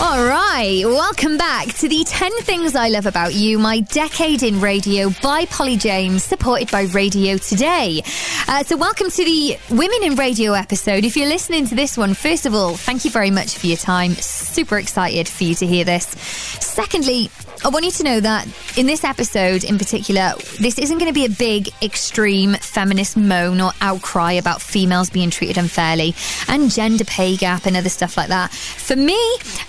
All 0.00 0.24
right, 0.24 0.82
welcome 0.84 1.36
back 1.36 1.66
to 1.78 1.88
the 1.88 2.04
10 2.06 2.30
Things 2.42 2.76
I 2.76 2.88
Love 2.88 3.06
About 3.06 3.34
You, 3.34 3.58
my 3.58 3.80
decade 3.80 4.44
in 4.44 4.60
radio 4.60 5.10
by 5.20 5.44
Polly 5.46 5.76
James, 5.76 6.22
supported 6.22 6.70
by 6.70 6.82
Radio 6.82 7.36
Today. 7.36 8.02
Uh, 8.46 8.62
so, 8.62 8.76
welcome 8.76 9.10
to 9.10 9.24
the 9.24 9.58
Women 9.70 10.04
in 10.04 10.14
Radio 10.14 10.52
episode. 10.52 11.04
If 11.04 11.16
you're 11.16 11.26
listening 11.26 11.66
to 11.66 11.74
this 11.74 11.98
one, 11.98 12.14
first 12.14 12.46
of 12.46 12.54
all, 12.54 12.76
thank 12.76 13.04
you 13.04 13.10
very 13.10 13.32
much 13.32 13.58
for 13.58 13.66
your 13.66 13.76
time. 13.76 14.12
Super 14.12 14.78
excited 14.78 15.28
for 15.28 15.42
you 15.42 15.56
to 15.56 15.66
hear 15.66 15.84
this. 15.84 16.06
Secondly, 16.06 17.28
I 17.64 17.70
want 17.70 17.84
you 17.84 17.90
to 17.90 18.04
know 18.04 18.20
that 18.20 18.46
in 18.78 18.86
this 18.86 19.02
episode 19.02 19.64
in 19.64 19.78
particular, 19.78 20.32
this 20.60 20.78
isn't 20.78 20.98
going 20.98 21.12
to 21.12 21.14
be 21.14 21.24
a 21.24 21.28
big, 21.28 21.70
extreme 21.82 22.54
feminist 22.54 23.16
moan 23.16 23.60
or 23.60 23.72
outcry 23.80 24.32
about 24.32 24.62
females 24.62 25.10
being 25.10 25.28
treated 25.30 25.58
unfairly 25.58 26.14
and 26.46 26.70
gender 26.70 27.04
pay 27.04 27.36
gap 27.36 27.66
and 27.66 27.76
other 27.76 27.88
stuff 27.88 28.16
like 28.16 28.28
that. 28.28 28.52
For 28.52 28.94
me, 28.94 29.18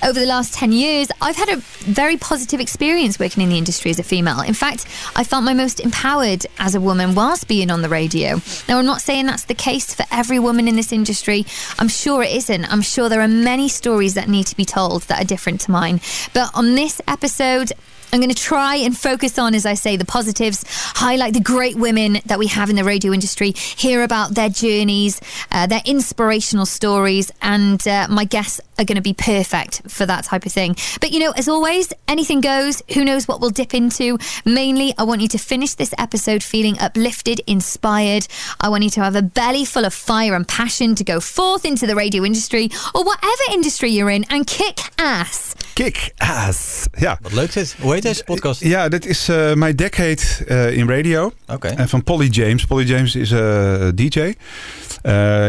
over 0.04 0.19
the 0.20 0.26
last 0.26 0.54
10 0.54 0.72
years, 0.72 1.08
I've 1.22 1.36
had 1.36 1.50
a 1.50 1.58
very 1.58 2.18
positive 2.18 2.60
experience 2.60 3.20
working 3.20 3.44
in 3.44 3.50
the 3.50 3.58
industry 3.58 3.92
as 3.92 4.00
a 4.00 4.04
female. 4.04 4.42
In 4.42 4.54
fact, 4.54 4.86
I 5.16 5.24
felt 5.24 5.44
my 5.44 5.54
most 5.54 5.80
empowered 5.80 6.46
as 6.60 6.76
a 6.76 6.82
woman 6.82 7.16
whilst 7.16 7.48
being 7.48 7.72
on 7.72 7.82
the 7.82 7.90
radio. 7.90 8.42
Now, 8.68 8.80
I'm 8.80 8.86
not 8.86 9.02
saying 9.02 9.26
that's 9.26 9.46
the 9.46 9.56
case 9.56 9.94
for 9.94 10.06
every 10.12 10.40
woman 10.40 10.68
in 10.68 10.76
this 10.76 10.92
industry. 10.92 11.46
I'm 11.78 11.88
sure 11.88 12.24
it 12.24 12.32
isn't. 12.32 12.66
I'm 12.72 12.82
sure 12.82 13.10
there 13.10 13.22
are 13.22 13.28
many 13.28 13.70
stories 13.70 14.14
that 14.14 14.30
need 14.30 14.48
to 14.48 14.56
be 14.56 14.66
told 14.66 15.04
that 15.04 15.22
are 15.22 15.26
different 15.26 15.62
to 15.62 15.72
mine. 15.72 16.02
But 16.34 16.52
on 16.54 16.76
this 16.76 17.02
episode, 17.08 17.72
I'm 18.12 18.20
going 18.20 18.30
to 18.30 18.36
try 18.36 18.76
and 18.76 18.98
focus 18.98 19.38
on, 19.38 19.54
as 19.54 19.66
I 19.66 19.76
say, 19.76 19.96
the 19.96 20.06
positives, 20.06 20.64
highlight 20.68 21.34
the 21.34 21.40
great 21.40 21.76
women 21.76 22.20
that 22.26 22.40
we 22.40 22.48
have 22.48 22.70
in 22.70 22.76
the 22.76 22.84
radio 22.84 23.14
industry, 23.14 23.52
hear 23.52 24.04
about 24.04 24.36
their 24.36 24.50
journeys, 24.50 25.22
uh, 25.52 25.68
their 25.68 25.82
inspirational 25.86 26.66
stories, 26.66 27.32
and 27.42 27.88
uh, 27.88 28.08
my 28.10 28.24
guests 28.24 28.62
are 28.80 28.86
going 28.86 28.96
to 28.96 29.02
be 29.02 29.14
perfect 29.14 29.82
for 29.90 30.06
that 30.06 30.24
type 30.24 30.46
of 30.46 30.52
thing. 30.52 30.76
But 31.02 31.12
you 31.12 31.20
know, 31.20 31.32
as 31.32 31.48
always, 31.48 31.94
anything 32.08 32.42
goes. 32.42 32.82
Who 32.94 33.04
knows 33.06 33.28
what 33.28 33.42
we'll 33.42 33.50
dip 33.52 33.74
into? 33.74 34.18
Mainly, 34.46 34.94
I 34.98 35.04
want 35.04 35.22
you 35.22 35.28
to 35.30 35.38
finish 35.38 35.76
this 35.76 35.94
episode 35.98 36.42
feeling 36.42 36.80
uplifted, 36.80 37.42
inspired. 37.46 38.28
I 38.60 38.70
want 38.70 38.84
you 38.84 38.90
to 38.92 39.04
have 39.04 39.16
a 39.16 39.22
belly 39.22 39.66
full 39.66 39.86
of 39.86 39.94
fire 39.94 40.34
and 40.34 40.48
passion 40.48 40.96
to 40.96 41.04
go 41.04 41.20
forth 41.20 41.66
into 41.66 41.86
the 41.86 41.96
radio 41.96 42.24
industry 42.24 42.70
or 42.96 43.04
whatever 43.04 43.44
industry 43.52 43.92
you're 43.92 44.10
in 44.10 44.26
and 44.30 44.48
kick 44.48 44.80
ass. 44.98 45.56
Kick 45.74 46.14
ass. 46.18 46.88
Ja. 46.98 47.18
Wat 47.22 47.34
leuk 47.34 47.54
dit. 47.54 47.76
Hoe 47.80 47.99
heet 48.04 48.14
deze 48.14 48.24
podcast? 48.24 48.64
Ja, 48.64 48.90
dit 48.90 49.06
is 49.06 49.30
uh, 49.30 49.54
My 49.54 49.76
Decade 49.76 50.22
uh, 50.48 50.78
in 50.78 50.90
Radio. 50.90 51.34
Oké. 51.48 51.68
En 51.68 51.90
van 51.90 52.04
Polly 52.04 52.28
James. 52.28 52.66
Polly 52.66 52.84
James 52.86 53.16
is 53.16 53.32
uh, 53.32 53.88
DJ 53.96 54.34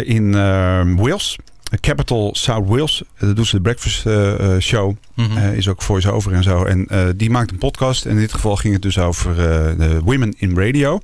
in 0.05 0.33
Wales. 0.97 1.39
Capital 1.81 2.31
South 2.35 2.69
Wales. 2.69 3.03
Dat 3.19 3.37
doet 3.37 3.47
ze 3.47 3.57
de 3.57 3.63
Breakfast 3.63 4.07
Show. 4.63 4.97
Mm 5.15 5.27
-hmm. 5.27 5.53
is 5.53 5.69
ook 5.69 5.83
voice-over 5.83 6.33
en 6.33 6.43
zo. 6.43 6.65
En 6.65 6.89
die 7.17 7.31
maakt 7.31 7.51
een 7.51 7.59
podcast. 7.59 8.05
En 8.05 8.11
in 8.11 8.17
dit 8.17 8.33
geval 8.33 8.57
ging 8.57 8.73
het 8.73 8.83
dus 8.83 8.99
over 8.99 9.35
de 9.79 10.01
Women 10.05 10.35
in 10.39 10.59
Radio. 10.59 11.01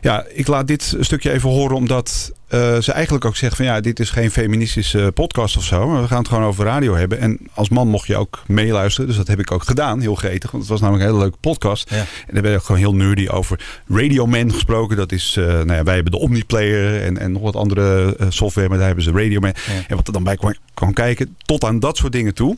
Ja, 0.00 0.24
ik 0.32 0.46
laat 0.46 0.66
dit 0.66 0.96
stukje 1.00 1.30
even 1.30 1.50
horen 1.50 1.76
omdat 1.76 2.32
uh, 2.54 2.78
ze 2.78 2.92
eigenlijk 2.92 3.24
ook 3.24 3.36
zegt 3.36 3.56
van 3.56 3.64
ja, 3.64 3.80
dit 3.80 4.00
is 4.00 4.10
geen 4.10 4.30
feministische 4.30 5.10
podcast 5.14 5.56
of 5.56 5.64
zo. 5.64 5.88
Maar 5.88 6.02
we 6.02 6.08
gaan 6.08 6.18
het 6.18 6.28
gewoon 6.28 6.44
over 6.44 6.64
radio 6.64 6.94
hebben. 6.94 7.18
En 7.18 7.38
als 7.54 7.68
man 7.68 7.88
mocht 7.88 8.06
je 8.06 8.16
ook 8.16 8.42
meeluisteren. 8.46 9.08
Dus 9.08 9.16
dat 9.16 9.26
heb 9.26 9.38
ik 9.38 9.52
ook 9.52 9.62
gedaan. 9.62 10.00
Heel 10.00 10.14
gretig. 10.14 10.50
Want 10.50 10.62
het 10.62 10.72
was 10.72 10.80
namelijk 10.80 11.04
een 11.04 11.10
hele 11.10 11.22
leuke 11.22 11.38
podcast. 11.40 11.90
Ja. 11.90 11.96
En 11.96 12.32
daar 12.32 12.42
ben 12.42 12.54
ik 12.54 12.60
gewoon 12.60 12.80
heel 12.80 12.94
nerdy 12.94 13.28
over 13.28 13.82
Radio 13.88 14.26
Man 14.26 14.52
gesproken. 14.52 14.96
Dat 14.96 15.12
is, 15.12 15.36
uh, 15.38 15.46
nou 15.46 15.72
ja, 15.72 15.82
wij 15.82 15.94
hebben 15.94 16.12
de 16.12 16.18
Omniplayer 16.18 17.02
en, 17.02 17.18
en 17.18 17.32
nog 17.32 17.42
wat 17.42 17.56
andere 17.56 18.16
uh, 18.20 18.26
software. 18.28 18.68
Maar 18.68 18.78
daar 18.78 18.86
hebben 18.86 19.04
ze 19.04 19.12
Radio 19.12 19.40
Man. 19.40 19.52
Ja. 19.66 19.72
En 19.88 19.96
wat 19.96 20.06
er 20.06 20.12
dan 20.12 20.24
bij 20.24 20.36
kwam, 20.36 20.54
kwam 20.74 20.92
kijken. 20.92 21.36
Tot 21.38 21.64
aan 21.64 21.80
dat 21.80 21.96
soort 21.96 22.12
dingen 22.12 22.34
toe. 22.34 22.56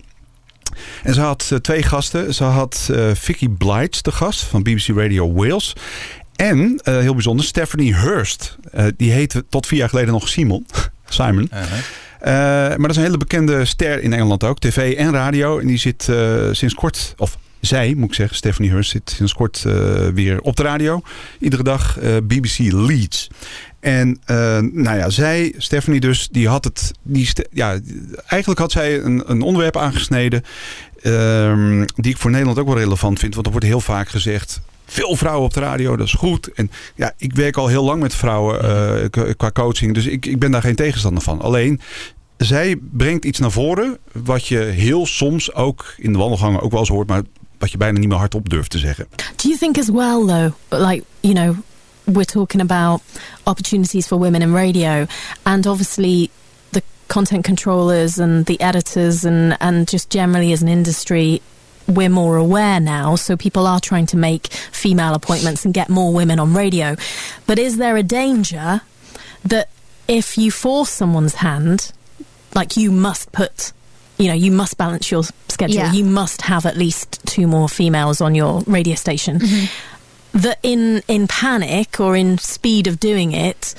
En 1.02 1.14
ze 1.14 1.20
had 1.20 1.59
twee 1.62 1.82
gasten. 1.82 2.35
Ze 2.35 2.44
had 2.44 2.90
Vicky 3.12 3.49
Blights, 3.49 4.02
de 4.02 4.12
gast 4.12 4.42
van 4.42 4.62
BBC 4.62 4.88
Radio 4.88 5.32
Wales. 5.32 5.75
En, 6.40 6.80
uh, 6.88 6.99
heel 6.99 7.14
bijzonder, 7.14 7.44
Stephanie 7.44 7.94
Hurst. 7.94 8.56
Uh, 8.75 8.85
die 8.97 9.11
heette 9.11 9.44
tot 9.49 9.66
vier 9.66 9.78
jaar 9.78 9.88
geleden 9.88 10.12
nog 10.12 10.28
Simon. 10.28 10.66
Simon. 11.09 11.50
Uh 11.52 11.61
-huh. 11.61 11.70
maar 12.68 12.78
dat 12.78 12.90
is 12.90 12.97
een 12.97 13.02
hele 13.02 13.16
bekende 13.16 13.64
ster 13.64 14.02
in 14.02 14.12
Engeland 14.12 14.44
ook. 14.44 14.59
TV 14.59 14.94
en 14.97 15.12
radio. 15.12 15.59
En 15.59 15.66
die 15.66 15.78
zit 15.78 16.09
sinds 16.52 16.75
kort... 16.75 17.14
Of 17.16 17.38
zij, 17.61 17.94
moet 17.94 18.09
ik 18.09 18.14
zeggen, 18.14 18.37
Stephanie 18.37 18.70
Hurst 18.70 18.90
zit 18.90 19.11
sinds 19.16 19.32
kort 19.32 19.62
weer 20.14 20.40
op 20.40 20.56
de 20.56 20.62
radio. 20.62 21.02
Iedere 21.38 21.62
dag 21.62 21.99
BBC 22.23 22.59
Leeds. 22.59 23.30
En 23.80 24.20
nou 24.73 24.97
ja, 24.97 25.11
zij, 25.11 25.54
Stephanie 25.56 26.00
dus, 26.00 26.28
die 26.28 26.49
had 26.49 26.64
het... 26.64 26.92
Die 27.02 27.28
ja, 27.52 27.78
eigenlijk 28.26 28.61
had 28.61 28.73
zij 28.73 29.00
een, 29.00 29.23
een 29.26 29.42
onderwerp 29.42 29.76
aangesneden... 29.76 30.42
Um, 31.02 31.85
die 31.94 32.12
ik 32.12 32.18
voor 32.18 32.30
Nederland 32.30 32.59
ook 32.59 32.66
wel 32.66 32.78
relevant 32.78 33.18
vind. 33.18 33.35
Want 33.35 33.47
er 33.47 33.52
wordt 33.52 33.66
heel 33.66 33.80
vaak 33.80 34.09
gezegd 34.09 34.61
veel 34.90 35.16
vrouwen 35.16 35.44
op 35.44 35.54
de 35.54 35.61
radio, 35.61 35.97
dat 35.97 36.06
is 36.06 36.12
goed. 36.12 36.52
En 36.52 36.70
ja, 36.94 37.12
ik 37.16 37.32
werk 37.32 37.56
al 37.56 37.66
heel 37.66 37.85
lang 37.85 38.02
met 38.02 38.14
vrouwen 38.14 38.64
uh, 39.14 39.32
qua 39.37 39.50
coaching, 39.50 39.94
dus 39.94 40.06
ik, 40.06 40.26
ik 40.26 40.38
ben 40.38 40.50
daar 40.50 40.62
geen 40.62 40.75
tegenstander 40.75 41.23
van. 41.23 41.40
Alleen, 41.40 41.80
zij 42.37 42.76
brengt 42.80 43.25
iets 43.25 43.38
naar 43.38 43.50
voren 43.50 43.99
wat 44.12 44.47
je 44.47 44.59
heel 44.59 45.06
soms 45.06 45.54
ook 45.54 45.94
in 45.97 46.12
de 46.12 46.18
wandelgangen 46.18 46.61
ook 46.61 46.70
wel 46.70 46.80
eens 46.80 46.88
hoort, 46.88 47.09
maar 47.09 47.23
wat 47.59 47.70
je 47.70 47.76
bijna 47.76 47.99
niet 47.99 48.09
meer 48.09 48.18
hardop 48.18 48.49
durft 48.49 48.70
te 48.70 48.78
zeggen. 48.78 49.06
Do 49.37 49.49
you 49.49 49.56
think 49.59 49.78
as 49.78 49.88
well 49.88 50.26
though, 50.26 50.52
like, 50.68 51.02
you 51.20 51.35
know, 51.35 51.56
we're 52.04 52.25
talking 52.25 52.62
about 52.62 53.00
opportunities 53.42 54.06
for 54.06 54.18
women 54.18 54.42
in 54.42 54.52
radio 54.54 55.06
and 55.42 55.66
obviously 55.66 56.28
the 56.70 56.82
content 57.06 57.44
controllers 57.44 58.18
and 58.18 58.47
the 58.47 58.56
editors 58.56 59.25
and, 59.25 59.59
and 59.59 59.90
just 59.90 60.11
generally 60.11 60.52
as 60.52 60.61
an 60.61 60.68
industry 60.68 61.40
we're 61.90 62.09
more 62.09 62.37
aware 62.37 62.80
now, 62.80 63.16
so 63.16 63.37
people 63.37 63.66
are 63.66 63.80
trying 63.80 64.06
to 64.06 64.16
make 64.16 64.47
female 64.49 65.14
appointments 65.14 65.64
and 65.64 65.75
get 65.75 65.88
more 65.88 66.12
women 66.12 66.38
on 66.38 66.54
radio. 66.54 66.97
But 67.47 67.59
is 67.59 67.76
there 67.76 67.97
a 67.97 68.02
danger 68.02 68.80
that 69.44 69.68
if 70.09 70.37
you 70.38 70.50
force 70.50 70.90
someone's 70.90 71.35
hand, 71.37 71.92
like 72.54 72.76
you 72.76 72.90
must 72.90 73.32
put, 73.32 73.73
you 74.18 74.26
know, 74.28 74.35
you 74.35 74.50
must 74.50 74.76
balance 74.76 75.11
your 75.11 75.25
schedule, 75.49 75.76
Yeah. 75.76 75.92
you 75.92 76.04
must 76.04 76.42
have 76.42 76.66
at 76.66 76.76
least 76.76 77.20
two 77.26 77.47
more 77.47 77.68
females 77.68 78.20
on 78.20 78.35
your 78.35 78.62
radio 78.62 78.94
station, 78.94 79.38
mm-hmm. 79.38 80.38
that 80.38 80.59
in 80.62 81.02
in 81.09 81.26
panic 81.28 82.00
or 82.00 82.16
in 82.16 82.38
speed 82.38 82.87
of 82.87 82.99
doing 82.99 83.32
it, 83.32 83.75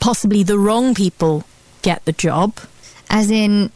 possibly 0.00 0.42
the 0.42 0.58
wrong 0.58 0.94
people 0.94 1.44
get 1.82 2.04
the 2.04 2.12
job. 2.12 2.58
As 3.08 3.30
in, 3.30 3.70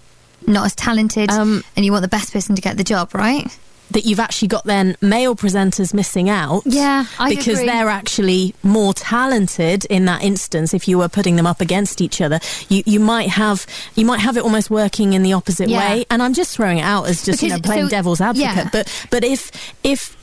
not 0.46 0.66
as 0.66 0.74
talented, 0.74 1.30
um, 1.30 1.62
and 1.76 1.84
you 1.84 1.92
want 1.92 2.02
the 2.02 2.08
best 2.08 2.32
person 2.32 2.54
to 2.56 2.62
get 2.62 2.76
the 2.76 2.84
job, 2.84 3.14
right? 3.14 3.46
That 3.92 4.04
you've 4.04 4.18
actually 4.18 4.48
got 4.48 4.64
then 4.64 4.96
male 5.00 5.36
presenters 5.36 5.94
missing 5.94 6.28
out. 6.28 6.62
Yeah, 6.64 7.04
I 7.20 7.30
because 7.30 7.58
agree. 7.60 7.66
they're 7.66 7.88
actually 7.88 8.52
more 8.64 8.92
talented 8.92 9.84
in 9.84 10.06
that 10.06 10.24
instance. 10.24 10.74
If 10.74 10.88
you 10.88 10.98
were 10.98 11.08
putting 11.08 11.36
them 11.36 11.46
up 11.46 11.60
against 11.60 12.00
each 12.00 12.20
other, 12.20 12.40
you 12.68 12.82
you 12.84 12.98
might 12.98 13.28
have 13.28 13.64
you 13.94 14.04
might 14.04 14.18
have 14.20 14.36
it 14.36 14.42
almost 14.42 14.70
working 14.70 15.12
in 15.12 15.22
the 15.22 15.34
opposite 15.34 15.68
Yeah. 15.68 15.78
way. 15.78 16.04
And 16.10 16.20
I'm 16.20 16.34
just 16.34 16.56
throwing 16.56 16.78
it 16.78 16.82
out 16.82 17.06
as 17.06 17.24
just 17.24 17.42
you 17.44 17.48
know 17.50 17.60
playing 17.60 17.84
so- 17.86 17.90
devil's 17.90 18.20
advocate. 18.20 18.56
yeah. 18.56 18.68
But 18.72 19.06
but 19.12 19.22
if 19.22 19.52
if 19.84 20.15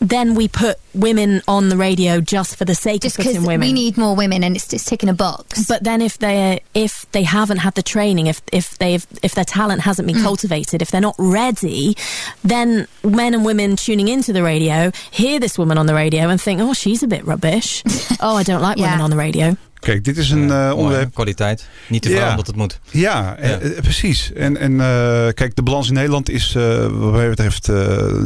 then 0.00 0.34
we 0.34 0.48
put 0.48 0.78
women 0.94 1.42
on 1.46 1.68
the 1.68 1.76
radio 1.76 2.20
just 2.20 2.56
for 2.56 2.64
the 2.64 2.74
sake 2.74 3.02
Just 3.02 3.18
of 3.18 3.24
putting 3.26 3.42
women. 3.44 3.60
we 3.68 3.72
need 3.72 3.96
more 3.96 4.16
women 4.16 4.42
and 4.42 4.56
it's 4.56 4.66
just 4.66 4.88
ticking 4.88 5.08
a 5.08 5.14
box. 5.14 5.66
But 5.68 5.84
then 5.84 6.00
if 6.02 6.18
they 6.18 6.60
if 6.74 7.04
they 7.12 7.22
haven't 7.22 7.58
had 7.58 7.74
the 7.74 7.82
training, 7.82 8.26
if 8.26 8.40
if 8.52 8.78
they 8.78 8.94
if 8.94 9.34
their 9.34 9.44
talent 9.44 9.82
hasn't 9.82 10.08
Mm. 10.08 10.14
been 10.14 10.22
cultivated, 10.22 10.80
if 10.82 10.90
they're 10.90 11.00
not 11.00 11.14
ready, 11.18 11.96
then 12.42 12.88
men 13.04 13.34
and 13.34 13.44
women 13.44 13.76
tuning 13.76 14.08
into 14.08 14.32
the 14.32 14.42
radio 14.42 14.90
hear 15.10 15.38
this 15.38 15.58
woman 15.58 15.76
on 15.78 15.86
the 15.86 15.94
radio 15.94 16.28
and 16.28 16.40
think, 16.40 16.60
oh, 16.60 16.72
she's 16.72 17.02
a 17.02 17.06
bit 17.06 17.24
rubbish. 17.26 17.82
oh, 18.20 18.36
I 18.36 18.42
don't 18.42 18.62
like 18.62 18.78
women 18.78 19.00
on 19.02 19.10
the 19.10 19.16
radio. 19.16 19.56
Kijk, 19.80 20.04
dit 20.04 20.16
is 20.16 20.30
een 20.30 20.50
eh, 20.50 20.72
onderwerp. 20.74 21.14
Kwaliteit. 21.14 21.68
Niet 21.88 22.02
te 22.02 22.08
veel 22.08 22.18
Ja. 22.18 22.30
omdat 22.30 22.46
het 22.46 22.56
moet. 22.56 22.80
Ja, 22.90 23.36
eh, 23.36 23.52
eh, 23.52 23.82
precies. 23.82 24.32
En, 24.32 24.56
en 24.56 24.76
kijk, 25.34 25.56
de 25.56 25.62
balans 25.62 25.88
in 25.88 25.94
Nederland 25.94 26.30
is 26.30 26.54
eh, 26.54 26.86
wat 26.86 27.12
mij 27.12 27.28
betreft 27.28 27.68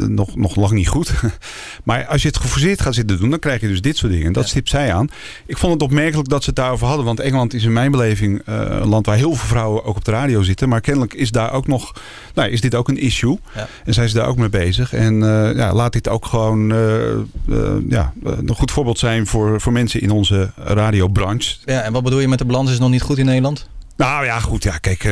nog, 0.09 0.37
nog 0.37 0.57
lang 0.57 0.73
niet 0.73 0.89
goed. 0.89 1.13
maar 1.85 2.07
als 2.07 2.23
je 2.23 2.29
het 2.29 2.37
geforceerd 2.37 2.81
gaat 2.83 2.95
zitten 2.95 3.19
doen, 3.19 3.31
dan 3.31 3.39
krijg 3.39 3.61
je 3.61 3.69
dus 3.69 3.81
dit 3.81 3.97
soort 3.97 4.13
dingen. 4.13 4.33
Dat 4.33 4.49
stipt 4.49 4.69
zij 4.69 4.95
aan. 4.95 5.09
Ik 5.47 5.59
vond 5.59 5.73
het 5.73 5.83
opmerkelijk 5.83 6.29
dat 6.29 6.43
ze 6.43 6.49
het 6.49 6.59
daarover 6.59 6.87
hadden. 6.87 7.05
Want 7.05 7.21
Engeland 7.21 7.55
is 7.55 7.65
in 7.65 7.73
mijn 7.73 7.91
beleving 7.91 8.43
een 8.45 8.89
land 8.89 9.07
waar 9.07 9.17
heel 9.17 9.35
veel 9.35 9.47
vrouwen 9.47 9.85
ook 9.85 9.97
op 9.97 10.05
de 10.05 10.11
radio 10.11 10.43
zitten. 10.43 10.69
Maar 10.69 10.81
kennelijk 10.81 11.15
is 11.15 11.31
daar 11.31 11.53
ook 11.53 11.67
nog, 11.67 11.93
nou, 12.35 12.51
is 12.51 12.61
dit 12.61 12.75
ook 12.75 12.89
een 12.89 12.99
issue. 12.99 13.39
En 13.85 13.95
zijn 13.95 14.09
ze 14.09 14.15
daar 14.15 14.27
ook 14.27 14.37
mee 14.37 14.49
bezig. 14.49 14.93
En 14.93 15.19
ja, 15.57 15.73
laat 15.73 15.93
dit 15.93 16.09
ook 16.09 16.27
gewoon 16.27 16.69
ja, 17.89 18.13
een 18.23 18.55
goed 18.55 18.71
voorbeeld 18.71 18.99
zijn 18.99 19.27
voor, 19.27 19.61
voor 19.61 19.73
mensen 19.73 20.01
in 20.01 20.11
onze 20.11 20.53
radiobranche. 20.57 21.44
Ja, 21.65 21.83
en 21.83 21.93
wat 21.93 22.03
bedoel 22.03 22.21
je 22.21 22.29
met 22.29 22.39
de 22.39 22.45
balans 22.45 22.71
is 22.71 22.79
nog 22.79 22.91
niet 22.91 23.03
goed 23.03 23.19
in 23.19 23.25
Nederland? 23.27 23.69
Nou 23.97 24.25
ja, 24.25 24.41
goed. 24.41 24.63
Ja, 24.63 24.79
kijk, 24.79 25.05
eh, 25.05 25.11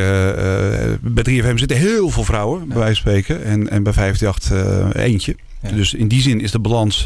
bij 1.00 1.22
3FM 1.22 1.56
zitten 1.58 1.76
heel 1.76 2.10
veel 2.10 2.24
vrouwen, 2.24 2.68
bij 2.68 2.76
wijze 2.78 3.02
van 3.02 3.10
spreken. 3.12 3.44
En, 3.44 3.70
en 3.70 3.82
bij 3.82 3.92
538 3.92 4.94
eh, 4.96 5.04
eentje. 5.04 5.36
Dus 5.74 5.94
in 5.94 6.08
die 6.08 6.22
zin 6.22 6.40
is 6.40 6.50
de 6.50 6.58
balans... 6.58 7.04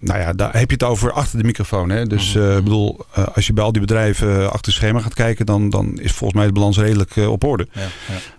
nou 0.00 0.18
ja, 0.18 0.32
daar 0.32 0.52
heb 0.58 0.68
je 0.70 0.72
het 0.76 0.82
over 0.82 1.12
achter 1.12 1.38
de 1.38 1.44
microfoon. 1.44 1.90
Hè? 1.90 2.06
Dus 2.06 2.34
Mhm. 2.34 2.56
ik 2.56 2.64
bedoel, 2.64 2.98
eh, 3.14 3.24
als 3.34 3.46
je 3.46 3.52
bij 3.52 3.64
al 3.64 3.72
die 3.72 3.80
bedrijven 3.80 4.44
achter 4.52 4.72
het 4.72 4.80
schema 4.82 5.00
gaat 5.00 5.14
kijken... 5.14 5.46
dan, 5.46 5.70
dan 5.70 5.98
is 6.00 6.12
volgens 6.12 6.38
mij 6.38 6.46
de 6.46 6.52
balans 6.54 6.78
redelijk 6.78 7.16
op 7.16 7.44
orde. 7.44 7.68
Ja, 7.72 7.80
ja. 7.80 7.88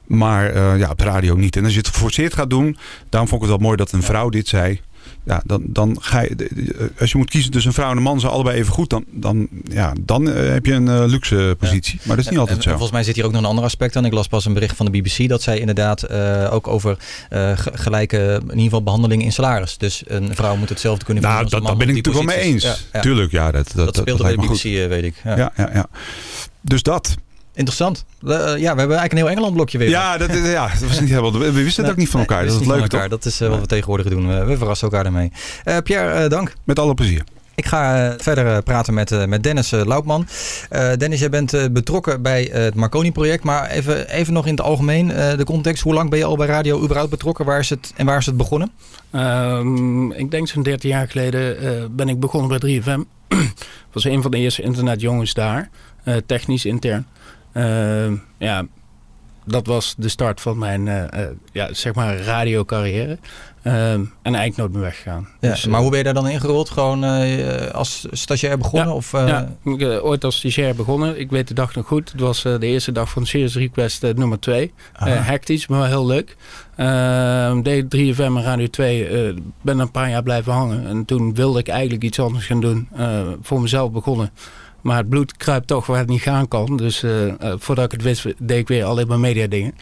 Maar 0.06 0.78
ja, 0.78 0.90
op 0.90 0.98
de 0.98 1.04
radio 1.04 1.36
niet. 1.36 1.56
En 1.56 1.64
als 1.64 1.74
je 1.74 1.80
het 1.80 1.88
geforceerd 1.88 2.34
gaat 2.34 2.50
doen... 2.50 2.78
daarom 3.10 3.30
vond 3.30 3.42
ik 3.44 3.48
het 3.50 3.58
wel 3.58 3.66
mooi 3.68 3.78
dat 3.78 3.92
een 3.92 4.04
vrouw 4.04 4.30
dit 4.30 4.48
zei... 4.48 4.82
Ja, 5.30 5.42
dan, 5.46 5.64
dan 5.66 5.98
ga 6.00 6.22
je, 6.22 6.36
de- 6.36 6.92
als 7.00 7.12
je 7.12 7.18
moet 7.18 7.30
kiezen 7.30 7.52
tussen 7.52 7.70
een 7.70 7.76
vrouw 7.76 7.92
en 7.92 7.98
een 7.98 8.04
man, 8.04 8.20
zijn 8.20 8.32
allebei 8.32 8.58
even 8.58 8.74
goed. 8.74 8.90
Dan, 8.90 9.04
dan, 9.12 9.48
ja, 9.72 9.94
dan 10.02 10.30
eh, 10.30 10.50
heb 10.52 10.66
je 10.66 10.74
een 10.74 10.88
eh, 10.88 11.04
luxe 11.06 11.56
positie. 11.60 12.00
Maar 12.04 12.16
dat 12.16 12.26
is 12.26 12.32
niet 12.32 12.40
altijd 12.40 12.58
En- 12.58 12.64
zo. 12.64 12.70
en 12.70 12.76
volgens 12.78 12.98
mij 12.98 13.04
zit 13.08 13.16
hier 13.16 13.26
ook 13.26 13.32
nog 13.32 13.42
een 13.42 13.48
ander 13.48 13.64
aspect 13.64 13.96
aan. 13.96 14.06
Ik 14.06 14.14
las 14.14 14.28
pas 14.28 14.46
een 14.46 14.54
bericht 14.54 14.76
van 14.76 14.86
de 14.86 14.92
BBC 15.02 15.30
dat 15.30 15.42
zij 15.42 15.60
inderdaad 15.60 16.04
eh, 16.04 16.48
ook 16.54 16.68
over 16.68 16.98
eh, 17.30 17.58
ge- 17.58 17.72
gelijke, 17.74 18.18
in 18.42 18.48
ieder 18.50 18.64
geval 18.64 18.84
behandeling 18.84 19.24
in 19.24 19.32
salaris. 19.32 19.78
Dus 19.78 20.04
een 20.08 20.36
vrouw 20.36 20.56
moet 20.56 20.70
hetzelfde 20.70 21.06
kunnen 21.06 21.24
Nou, 21.24 21.36
verdienen 21.36 21.64
dat, 21.68 21.70
als 21.72 21.80
daar 21.80 21.88
ben 21.88 21.98
ik 21.98 22.04
natuurlijk 22.06 22.36
wel 22.36 22.44
mee 22.44 22.54
eens. 22.54 22.64
Ja, 22.64 22.76
ja. 22.94 23.00
Tuurlijk, 23.00 23.32
ja. 23.32 23.52
Dat, 23.52 23.72
dat, 23.76 23.86
Dat 23.86 23.96
speelde 23.96 24.24
bij 24.24 24.36
lijkt 24.36 24.42
de 24.42 24.48
BBC, 24.48 24.62
goed. 24.62 24.84
eh, 24.84 24.88
weet 24.88 25.04
ik. 25.04 25.16
Ja, 25.24 25.52
ja, 25.56 25.70
ja. 25.74 25.86
Dus 26.62 26.84
dat. 26.84 27.16
Interessant. 27.60 28.06
Eh, 28.22 28.30
ja, 28.38 28.56
we 28.58 28.80
hebben 28.80 28.98
eigenlijk 28.98 29.12
een 29.12 29.18
heel 29.18 29.30
Engeland 29.30 29.54
blokje 29.54 29.78
weer. 29.78 29.90
Ja, 29.90 30.18
dat, 30.18 30.30
is- 30.30 30.52
ja, 30.52 30.68
dat 30.80 30.88
was 30.88 31.00
niet 31.00 31.10
helemaal. 31.10 31.32
We 31.40 31.52
wisten 31.52 31.84
het 31.84 31.92
ook 31.92 31.98
niet 32.00 32.10
van 32.10 32.20
elkaar. 32.20 32.38
Nee, 32.44 32.52
dat 32.52 32.62
is 32.62 32.68
toch? 32.68 32.78
elkaar. 32.82 33.10
Dat 33.10 33.26
is 33.26 33.42
eh, 33.42 33.50
wat 33.50 33.60
we 33.60 33.66
tegenwoordig 33.66 34.08
doen. 34.08 34.28
We, 34.28 34.44
we 34.44 34.58
verrassen 34.58 34.88
elkaar 34.88 35.04
daarmee. 35.04 35.32
Eh, 35.64 35.78
Pierre, 35.84 36.10
eh, 36.24 36.30
dank. 36.30 36.54
Met 36.64 36.80
alle 36.80 36.94
plezier. 36.94 37.24
Ik 37.56 37.66
ga 37.66 38.10
eh, 38.10 38.14
verder 38.18 38.48
eh, 38.56 38.58
praten 38.64 38.94
met, 38.94 39.12
eh, 39.12 39.26
met 39.26 39.44
Dennis 39.44 39.74
uh, 39.74 39.84
Loupman. 39.86 40.28
Dennis, 40.98 41.20
jij 41.20 41.30
bent 41.30 41.74
betrokken 41.74 42.22
bij 42.22 42.50
het 42.52 42.76
Marconi-project. 42.76 43.44
Maar 43.44 43.70
even, 43.70 44.10
even 44.10 44.34
nog 44.34 44.46
in 44.46 44.52
het 44.52 44.62
algemeen 44.62 45.08
de 45.08 45.44
context. 45.46 45.84
Hoe 45.84 45.94
lang 45.94 46.10
ben 46.10 46.20
je 46.20 46.26
al 46.26 46.38
bij 46.38 46.48
Radio 46.48 46.82
überhaupt 46.82 47.10
betrokken? 47.12 47.46
Waar 47.46 47.60
is 47.60 47.70
het, 47.70 47.94
en 47.96 48.06
waar 48.06 48.18
is 48.18 48.26
het 48.26 48.38
begonnen? 48.38 48.72
Um, 49.16 50.12
ik 50.12 50.32
denk 50.32 50.48
zo'n 50.48 50.64
13 50.64 50.90
jaar 50.90 51.08
geleden 51.10 51.96
ben 51.96 52.10
ik 52.10 52.20
begonnen 52.20 52.60
bij 52.60 52.82
3FM. 52.82 53.00
was 53.94 54.04
een 54.04 54.22
van 54.22 54.32
de 54.32 54.38
eerste 54.38 54.62
internetjongens 54.62 55.34
daar. 55.34 55.70
technisch 56.26 56.66
intern. 56.66 57.06
Ehm, 57.52 58.16
ja, 58.38 58.66
dat 59.46 59.68
was 59.68 59.96
de 59.98 60.10
start 60.10 60.42
van 60.42 60.58
mijn 60.58 61.10
ja, 61.52 61.74
zeg 61.74 61.94
maar 61.94 62.18
radiocarrière. 62.18 63.18
Um, 63.64 63.74
en 64.22 64.36
eigenlijk 64.36 64.58
nooit 64.58 64.72
meer 64.72 64.82
weggegaan. 64.82 65.28
Ja, 65.40 65.50
dus, 65.50 65.66
maar 65.66 65.82
hoe 65.82 65.90
ben 65.90 65.98
je 65.98 66.04
daar 66.04 66.14
dan 66.14 66.28
ingerold? 66.28 66.70
Gewoon 66.70 67.04
uh, 67.04 67.68
als 67.72 68.08
stagiair 68.12 68.58
begonnen? 68.58 68.88
Ja, 68.88 68.94
of, 68.94 69.14
uh... 69.14 69.28
ja 69.28 69.50
ik, 69.64 69.82
uh, 69.82 70.06
ooit 70.06 70.24
als 70.24 70.38
stagiair 70.38 70.76
begonnen. 70.76 71.20
Ik 71.20 71.30
weet 71.30 71.48
de 71.48 71.54
dag 71.54 71.76
nog 71.76 71.88
goed. 71.88 72.12
Het 72.12 72.22
was 72.22 72.42
de 72.42 72.58
eerste 72.60 72.92
dag 72.92 73.10
van 73.10 73.26
Series 73.26 73.56
Request 73.56 74.02
nummer 74.02 74.40
2. 74.40 74.74
hectisch, 75.04 75.68
maar 75.68 75.80
wel 75.80 75.88
heel 75.88 76.06
leuk. 76.06 76.36
Ehm, 76.76 77.62
deed 77.62 77.90
3FM 77.90 78.20
en 78.20 78.44
Radio 78.44 78.68
2. 78.68 79.34
ben 79.62 79.80
een 79.80 79.92
paar 79.92 80.10
jaar 80.10 80.24
blijven 80.24 80.54
hangen. 80.54 80.88
En 80.88 81.06
toen 81.06 81.34
wilde 81.34 81.60
ik 81.60 81.68
eigenlijk 81.68 82.04
iets 82.04 82.20
anders 82.20 82.46
gaan 82.46 82.62
doen. 82.62 82.88
voor 83.42 83.62
mezelf 83.62 83.92
begonnen. 83.92 84.32
Maar 84.82 84.98
het 84.98 85.10
bloed 85.10 85.38
kruipt 85.38 85.68
toch 85.68 85.86
waar 85.86 85.98
het 85.98 86.10
niet 86.10 86.22
gaan 86.22 86.48
kan. 86.48 86.78
Dus 86.78 87.06
voordat 87.40 87.86
ik 87.86 87.92
het 87.92 88.02
wist, 88.02 88.24
deed 88.38 88.60
ik 88.60 88.68
weer 88.68 88.84
alleen 88.84 89.08
maar 89.08 89.20
media 89.20 89.48
dingen. 89.48 89.76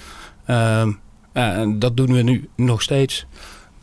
Ehm, 0.45 0.91
en 1.33 1.79
dat 1.79 1.97
doen 1.97 2.13
we 2.13 2.21
nu 2.21 2.49
nog 2.55 2.81
steeds. 2.81 3.25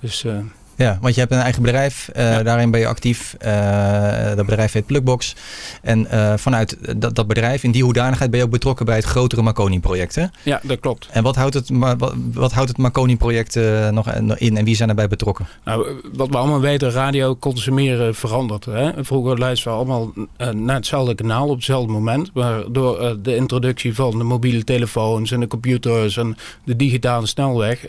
Dus, 0.00 0.24
uh, 0.24 0.38
ja, 0.76 0.98
want 1.00 1.14
je 1.14 1.20
hebt 1.20 1.32
een 1.32 1.38
eigen 1.38 1.62
bedrijf. 1.62 2.10
Uh, 2.16 2.22
ja. 2.22 2.42
Daarin 2.42 2.70
ben 2.70 2.80
je 2.80 2.86
actief. 2.86 3.36
Uh, 3.44 4.26
dat 4.36 4.46
bedrijf 4.46 4.72
heet 4.72 4.86
Plugbox. 4.86 5.36
En 5.82 6.06
uh, 6.12 6.32
vanuit 6.36 6.76
dat, 6.96 7.14
dat 7.14 7.26
bedrijf, 7.26 7.62
in 7.62 7.70
die 7.70 7.82
hoedanigheid, 7.82 8.30
ben 8.30 8.38
je 8.38 8.44
ook 8.44 8.50
betrokken 8.50 8.86
bij 8.86 8.96
het 8.96 9.04
grotere 9.04 9.42
Marconi-project. 9.42 10.18
Ja, 10.42 10.60
dat 10.62 10.80
klopt. 10.80 11.08
En 11.10 11.22
wat 11.22 11.36
houdt 11.36 11.54
het, 11.54 11.70
wat, 11.72 12.14
wat 12.32 12.52
houdt 12.52 12.68
het 12.68 12.78
Marconi-project 12.78 13.58
nog 13.90 14.12
in 14.12 14.56
en 14.56 14.64
wie 14.64 14.76
zijn 14.76 14.88
erbij 14.88 15.08
betrokken? 15.08 15.46
Nou, 15.64 15.86
wat 16.12 16.28
we 16.28 16.36
allemaal 16.36 16.60
weten, 16.60 16.90
radio 16.90 17.36
consumeren 17.36 18.14
verandert. 18.14 18.64
Hè? 18.64 19.04
Vroeger 19.04 19.38
luisterden 19.38 19.86
we 19.86 19.92
allemaal 19.92 20.12
naar 20.54 20.76
hetzelfde 20.76 21.14
kanaal 21.14 21.48
op 21.48 21.56
hetzelfde 21.56 21.92
moment. 21.92 22.30
Maar 22.34 22.62
door 22.72 23.18
de 23.22 23.36
introductie 23.36 23.94
van 23.94 24.18
de 24.18 24.24
mobiele 24.24 24.64
telefoons 24.64 25.30
en 25.30 25.40
de 25.40 25.46
computers 25.46 26.16
en 26.16 26.36
de 26.64 26.76
digitale 26.76 27.26
snelweg, 27.26 27.86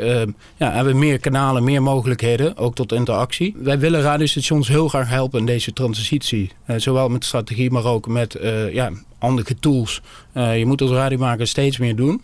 ja, 0.57 0.71
hebben 0.71 0.93
we 0.93 0.99
meer 0.99 1.19
kanalen, 1.19 1.63
meer 1.63 1.81
mogelijkheden. 1.81 2.57
Ook 2.57 2.74
tot 2.75 2.91
interactie. 2.91 3.55
Wij 3.57 3.79
willen 3.79 4.01
radiostations 4.01 4.67
heel 4.67 4.87
graag 4.87 5.09
helpen 5.09 5.39
in 5.39 5.45
deze 5.45 5.73
transitie. 5.73 6.51
Uh, 6.67 6.75
zowel 6.77 7.09
met 7.09 7.25
strategie, 7.25 7.71
maar 7.71 7.85
ook 7.85 8.07
met 8.07 8.35
uh, 8.35 8.73
ja, 8.73 8.91
andere 9.19 9.55
tools. 9.59 10.01
Uh, 10.33 10.57
je 10.57 10.65
moet 10.65 10.81
als 10.81 10.91
radiomaker 10.91 11.47
steeds 11.47 11.77
meer 11.77 11.95
doen. 11.95 12.21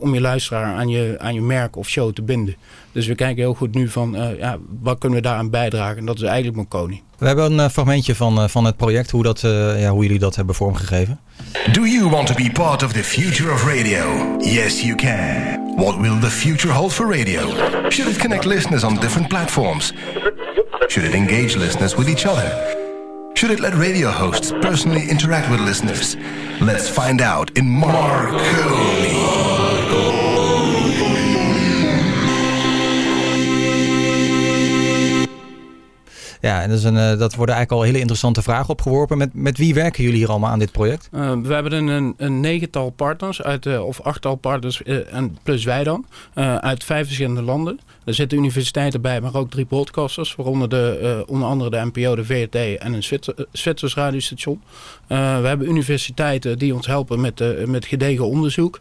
Om 0.00 0.14
je 0.14 0.20
luisteraar 0.20 0.76
aan 0.76 0.88
je, 0.88 1.14
aan 1.18 1.34
je 1.34 1.40
merk 1.40 1.76
of 1.76 1.88
show 1.88 2.12
te 2.12 2.22
binden. 2.22 2.56
Dus 2.92 3.06
we 3.06 3.14
kijken 3.14 3.36
heel 3.36 3.54
goed 3.54 3.74
nu 3.74 3.88
van 3.88 4.16
ja, 4.38 4.56
wat 4.82 4.98
kunnen 4.98 5.18
we 5.18 5.24
daaraan 5.24 5.50
bijdragen. 5.50 5.96
En 5.96 6.06
dat 6.06 6.16
is 6.16 6.22
eigenlijk 6.22 6.56
Marconi. 6.56 7.02
We 7.18 7.26
hebben 7.26 7.58
een 7.58 7.70
fragmentje 7.70 8.14
van, 8.14 8.50
van 8.50 8.64
het 8.64 8.76
project, 8.76 9.10
hoe, 9.10 9.22
dat, 9.22 9.40
ja, 9.78 9.90
hoe 9.90 10.02
jullie 10.02 10.18
dat 10.18 10.36
hebben 10.36 10.54
vormgegeven. 10.54 11.20
Do 11.72 11.86
you 11.86 12.10
want 12.10 12.26
to 12.26 12.34
be 12.34 12.50
part 12.52 12.82
of 12.82 12.92
the 12.92 13.04
future 13.04 13.52
of 13.52 13.64
radio? 13.64 14.36
Yes, 14.38 14.82
you 14.82 14.94
can. 14.94 15.76
What 15.76 15.96
will 16.00 16.18
the 16.20 16.30
future 16.30 16.72
hold 16.72 16.92
for 16.92 17.16
radio? 17.16 17.40
Should 17.88 18.10
it 18.10 18.18
connect 18.18 18.44
listeners 18.44 18.84
on 18.84 18.94
different 18.94 19.28
platforms? 19.28 19.92
Should 20.88 21.08
it 21.08 21.14
engage 21.14 21.56
listeners 21.56 21.94
with 21.94 22.08
each 22.08 22.26
other? 22.26 22.77
Should 23.38 23.58
it 23.58 23.60
let 23.60 23.74
radio 23.74 24.10
hosts 24.10 24.50
personally 24.60 25.08
interact 25.08 25.48
with 25.48 25.60
listeners? 25.60 26.16
Let's 26.60 26.88
find 26.88 27.20
out 27.20 27.50
in 27.50 27.68
Marconi. 27.68 29.08
Ja, 36.40 36.62
en 36.62 36.68
dat, 36.68 36.78
is 36.78 36.84
een, 36.84 36.94
uh, 36.94 37.18
dat 37.18 37.34
worden 37.34 37.54
eigenlijk 37.54 37.72
al 37.72 37.82
hele 37.82 37.98
interessante 37.98 38.42
vragen 38.42 38.68
opgeworpen. 38.68 39.18
Met, 39.18 39.34
met 39.34 39.58
wie 39.58 39.74
werken 39.74 40.02
jullie 40.02 40.18
hier 40.18 40.28
allemaal 40.28 40.50
aan 40.50 40.58
dit 40.58 40.72
project? 40.72 41.08
Uh, 41.12 41.32
we 41.42 41.54
hebben 41.54 41.72
een, 41.72 42.14
een 42.16 42.40
negental 42.40 42.90
partners, 42.90 43.42
uit, 43.42 43.66
uh, 43.66 43.84
of 43.84 44.00
achttal 44.00 44.34
partners, 44.34 44.82
en 44.82 45.38
plus 45.42 45.64
wij 45.64 45.84
dan, 45.84 46.06
uit 46.60 46.84
vijf 46.84 47.06
verschillende 47.06 47.42
landen. 47.42 47.80
Er 48.08 48.14
zitten 48.14 48.38
universiteiten 48.38 49.00
bij, 49.00 49.20
maar 49.20 49.34
ook 49.34 49.50
drie 49.50 49.64
broadcasters. 49.64 50.34
Waaronder 50.34 50.68
de, 50.68 51.24
onder 51.26 51.48
andere 51.48 51.70
de 51.70 51.90
NPO, 51.92 52.14
de 52.14 52.24
VRT 52.24 52.54
en 52.54 52.92
een 52.92 53.02
Zwitser, 53.02 53.34
Zwitsers 53.52 53.94
radiostation. 53.94 54.62
we 55.06 55.14
hebben 55.14 55.68
universiteiten 55.68 56.58
die 56.58 56.74
ons 56.74 56.86
helpen 56.86 57.20
met, 57.20 57.66
met 57.66 57.86
gedegen 57.86 58.26
onderzoek. 58.26 58.80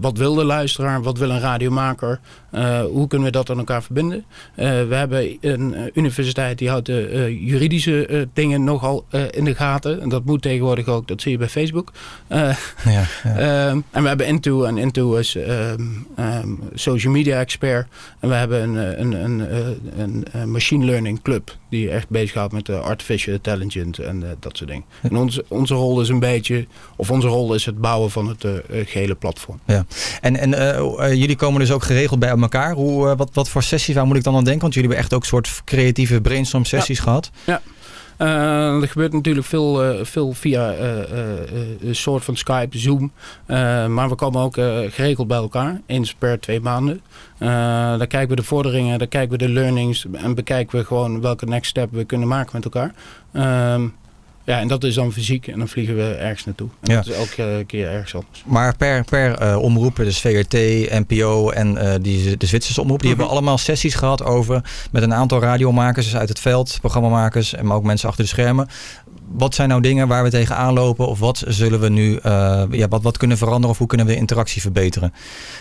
wat 0.00 0.18
wil 0.18 0.34
de 0.34 0.44
luisteraar? 0.44 1.02
Wat 1.02 1.18
wil 1.18 1.30
een 1.30 1.40
radiomaker? 1.40 2.20
hoe 2.90 3.06
kunnen 3.08 3.26
we 3.26 3.32
dat 3.32 3.50
aan 3.50 3.58
elkaar 3.58 3.82
verbinden? 3.82 4.24
we 4.54 4.94
hebben 4.94 5.36
een 5.40 5.90
universiteit 5.94 6.58
die 6.58 6.68
houdt 6.68 6.86
de 6.86 7.36
juridische 7.40 8.28
dingen 8.32 8.64
nogal 8.64 9.04
in 9.30 9.44
de 9.44 9.54
gaten. 9.54 10.00
En 10.00 10.08
dat 10.08 10.24
moet 10.24 10.42
tegenwoordig 10.42 10.86
ook, 10.86 11.08
dat 11.08 11.20
zie 11.20 11.32
je 11.32 11.38
bij 11.38 11.48
Facebook. 11.48 11.92
ja, 12.28 12.56
ja. 12.84 13.04
Ehm, 13.70 13.80
en 13.90 14.02
we 14.02 14.08
hebben 14.08 14.26
Into, 14.26 14.64
en 14.64 14.78
Into 14.78 15.14
is 15.14 15.34
um, 15.34 16.06
um, 16.18 16.58
social 16.74 17.12
media 17.12 17.38
expert. 17.38 17.86
En 18.20 18.28
we 18.28 18.34
hebben 18.34 18.49
een, 18.50 19.00
een, 19.00 19.12
een, 19.96 20.26
een, 20.32 20.50
machine 20.50 20.84
learning 20.84 21.22
club 21.22 21.56
die 21.68 21.90
echt 21.90 22.08
bezighoudt 22.08 22.52
met 22.52 22.68
artificial 22.68 23.34
intelligence 23.34 24.04
en 24.04 24.24
dat 24.40 24.56
soort 24.56 24.70
dingen. 24.70 24.84
En 25.02 25.16
onze, 25.16 25.44
onze 25.48 25.74
rol 25.74 26.00
is 26.00 26.08
een 26.08 26.18
beetje, 26.18 26.66
of 26.96 27.10
onze 27.10 27.28
rol 27.28 27.54
is 27.54 27.66
het 27.66 27.80
bouwen 27.80 28.10
van 28.10 28.28
het 28.28 28.46
gehele 28.70 29.14
platform. 29.14 29.60
Ja. 29.66 29.84
En, 30.20 30.36
en 30.36 31.16
jullie 31.16 31.36
komen 31.36 31.60
dus 31.60 31.70
ook 31.70 31.82
geregeld 31.82 32.18
bij 32.18 32.28
elkaar. 32.28 32.74
Hoe, 32.74 33.16
wat, 33.16 33.30
wat 33.32 33.48
voor 33.48 33.62
sessies, 33.62 33.94
waar 33.94 34.06
moet 34.06 34.16
ik 34.16 34.24
dan 34.24 34.36
aan 34.36 34.44
denken? 34.44 34.62
Want 34.62 34.74
jullie 34.74 34.88
hebben 34.88 35.04
echt 35.04 35.14
ook 35.14 35.22
een 35.22 35.28
soort 35.28 35.62
creatieve 35.64 36.20
brainstorm 36.20 36.64
sessies 36.64 36.96
ja. 36.96 37.02
gehad. 37.02 37.30
Ja. 37.44 37.62
Uh, 38.20 38.82
er 38.82 38.88
gebeurt 38.88 39.12
natuurlijk 39.12 39.46
veel, 39.46 39.84
uh, 39.84 40.04
veel 40.04 40.32
via 40.32 40.74
uh, 40.74 40.78
een 41.80 41.94
soort 41.94 42.24
van 42.24 42.36
Skype, 42.36 42.78
Zoom. 42.78 43.12
maar 43.88 44.08
we 44.08 44.14
komen 44.14 44.42
ook 44.42 44.54
geregeld 44.88 45.26
bij 45.26 45.36
elkaar, 45.36 45.80
eens 45.86 46.14
per 46.14 46.40
twee 46.40 46.60
maanden. 46.60 47.00
daar 47.38 48.06
kijken 48.06 48.28
we 48.28 48.36
de 48.36 48.42
vorderingen, 48.42 48.98
daar 48.98 49.08
kijken 49.08 49.30
we 49.30 49.44
de 49.44 49.48
learnings 49.48 50.06
en 50.12 50.34
bekijken 50.34 50.78
we 50.78 50.84
gewoon 50.84 51.20
welke 51.20 51.46
next 51.46 51.70
step 51.70 51.92
we 51.92 52.04
kunnen 52.04 52.28
maken 52.28 52.50
met 52.52 52.64
elkaar. 52.64 52.94
Ehm, 53.32 53.88
ja, 54.44 54.58
en 54.60 54.68
dat 54.68 54.84
is 54.84 54.94
dan 54.94 55.12
fysiek 55.12 55.46
en 55.46 55.58
dan 55.58 55.68
vliegen 55.68 55.96
we 55.96 56.02
ergens 56.14 56.44
naartoe. 56.44 56.68
En 56.80 56.90
Ja. 56.90 56.96
dat 56.96 57.06
is 57.06 57.14
elke 57.14 57.64
keer 57.66 57.88
ergens 57.88 58.14
anders. 58.14 58.42
Maar 58.46 58.76
per, 58.76 59.04
per 59.04 59.34
eh, 59.34 59.56
omroep, 59.62 59.96
dus 59.96 60.20
VRT, 60.20 60.52
NPO 61.08 61.50
en 61.50 61.76
eh, 61.76 61.94
die, 62.02 62.36
de 62.36 62.46
Zwitserse 62.46 62.80
omroep, 62.80 63.00
die 63.00 63.08
Mhm. 63.10 63.18
hebben 63.18 63.36
allemaal 63.36 63.58
sessies 63.58 63.94
gehad 63.94 64.24
over 64.24 64.62
met 64.90 65.02
een 65.02 65.14
aantal 65.14 65.40
radiomakers 65.40 66.04
dus 66.06 66.16
uit 66.16 66.28
het 66.28 66.38
veld, 66.40 66.76
programmamakers, 66.80 67.54
en 67.54 67.66
maar 67.66 67.76
ook 67.76 67.84
mensen 67.84 68.08
achter 68.08 68.24
de 68.24 68.30
schermen. 68.30 68.68
Wat 69.32 69.54
zijn 69.54 69.68
nou 69.68 69.80
dingen 69.80 70.08
waar 70.08 70.22
we 70.22 70.30
tegenaan 70.30 70.72
lopen? 70.72 71.06
Of 71.06 71.18
wat 71.18 71.44
zullen 71.46 71.80
we 71.80 71.88
nu, 71.88 72.16
eh, 72.16 72.62
ja, 72.70 72.88
wat, 72.88 73.02
wat 73.02 73.16
kunnen 73.16 73.36
veranderen 73.36 73.70
of 73.70 73.78
hoe 73.78 73.86
kunnen 73.86 74.06
we 74.06 74.16
interactie 74.16 74.60
verbeteren? 74.60 75.12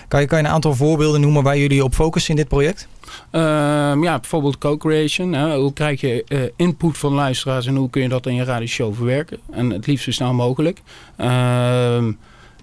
Kan 0.08 0.22
je, 0.22 0.28
kan 0.28 0.38
je 0.38 0.44
een 0.44 0.52
aantal 0.52 0.76
voorbeelden 0.76 1.22
noemen 1.22 1.44
waar 1.44 1.58
jullie 1.58 1.84
op 1.84 1.94
focussen 1.94 2.32
in 2.32 2.36
dit 2.36 2.48
project? 2.48 2.88
Ehm, 3.32 4.04
ja, 4.04 4.20
bijvoorbeeld 4.20 4.58
co-creation. 4.58 5.52
Hoe 5.54 5.74
krijg 5.74 6.02
je 6.02 6.24
eh, 6.28 6.40
input 6.56 6.98
van 6.98 7.14
luisteraars 7.14 7.66
en 7.66 7.76
hoe 7.76 7.90
kun 7.90 8.02
je 8.02 8.10
dat 8.10 8.26
in 8.26 8.36
je 8.36 8.44
radioshow 8.44 8.96
verwerken? 8.96 9.40
En 9.52 9.70
het 9.70 9.88
liefst 9.88 10.04
zo 10.04 10.12
snel 10.12 10.34
mogelijk. 10.34 10.82
Ehm, 11.16 12.12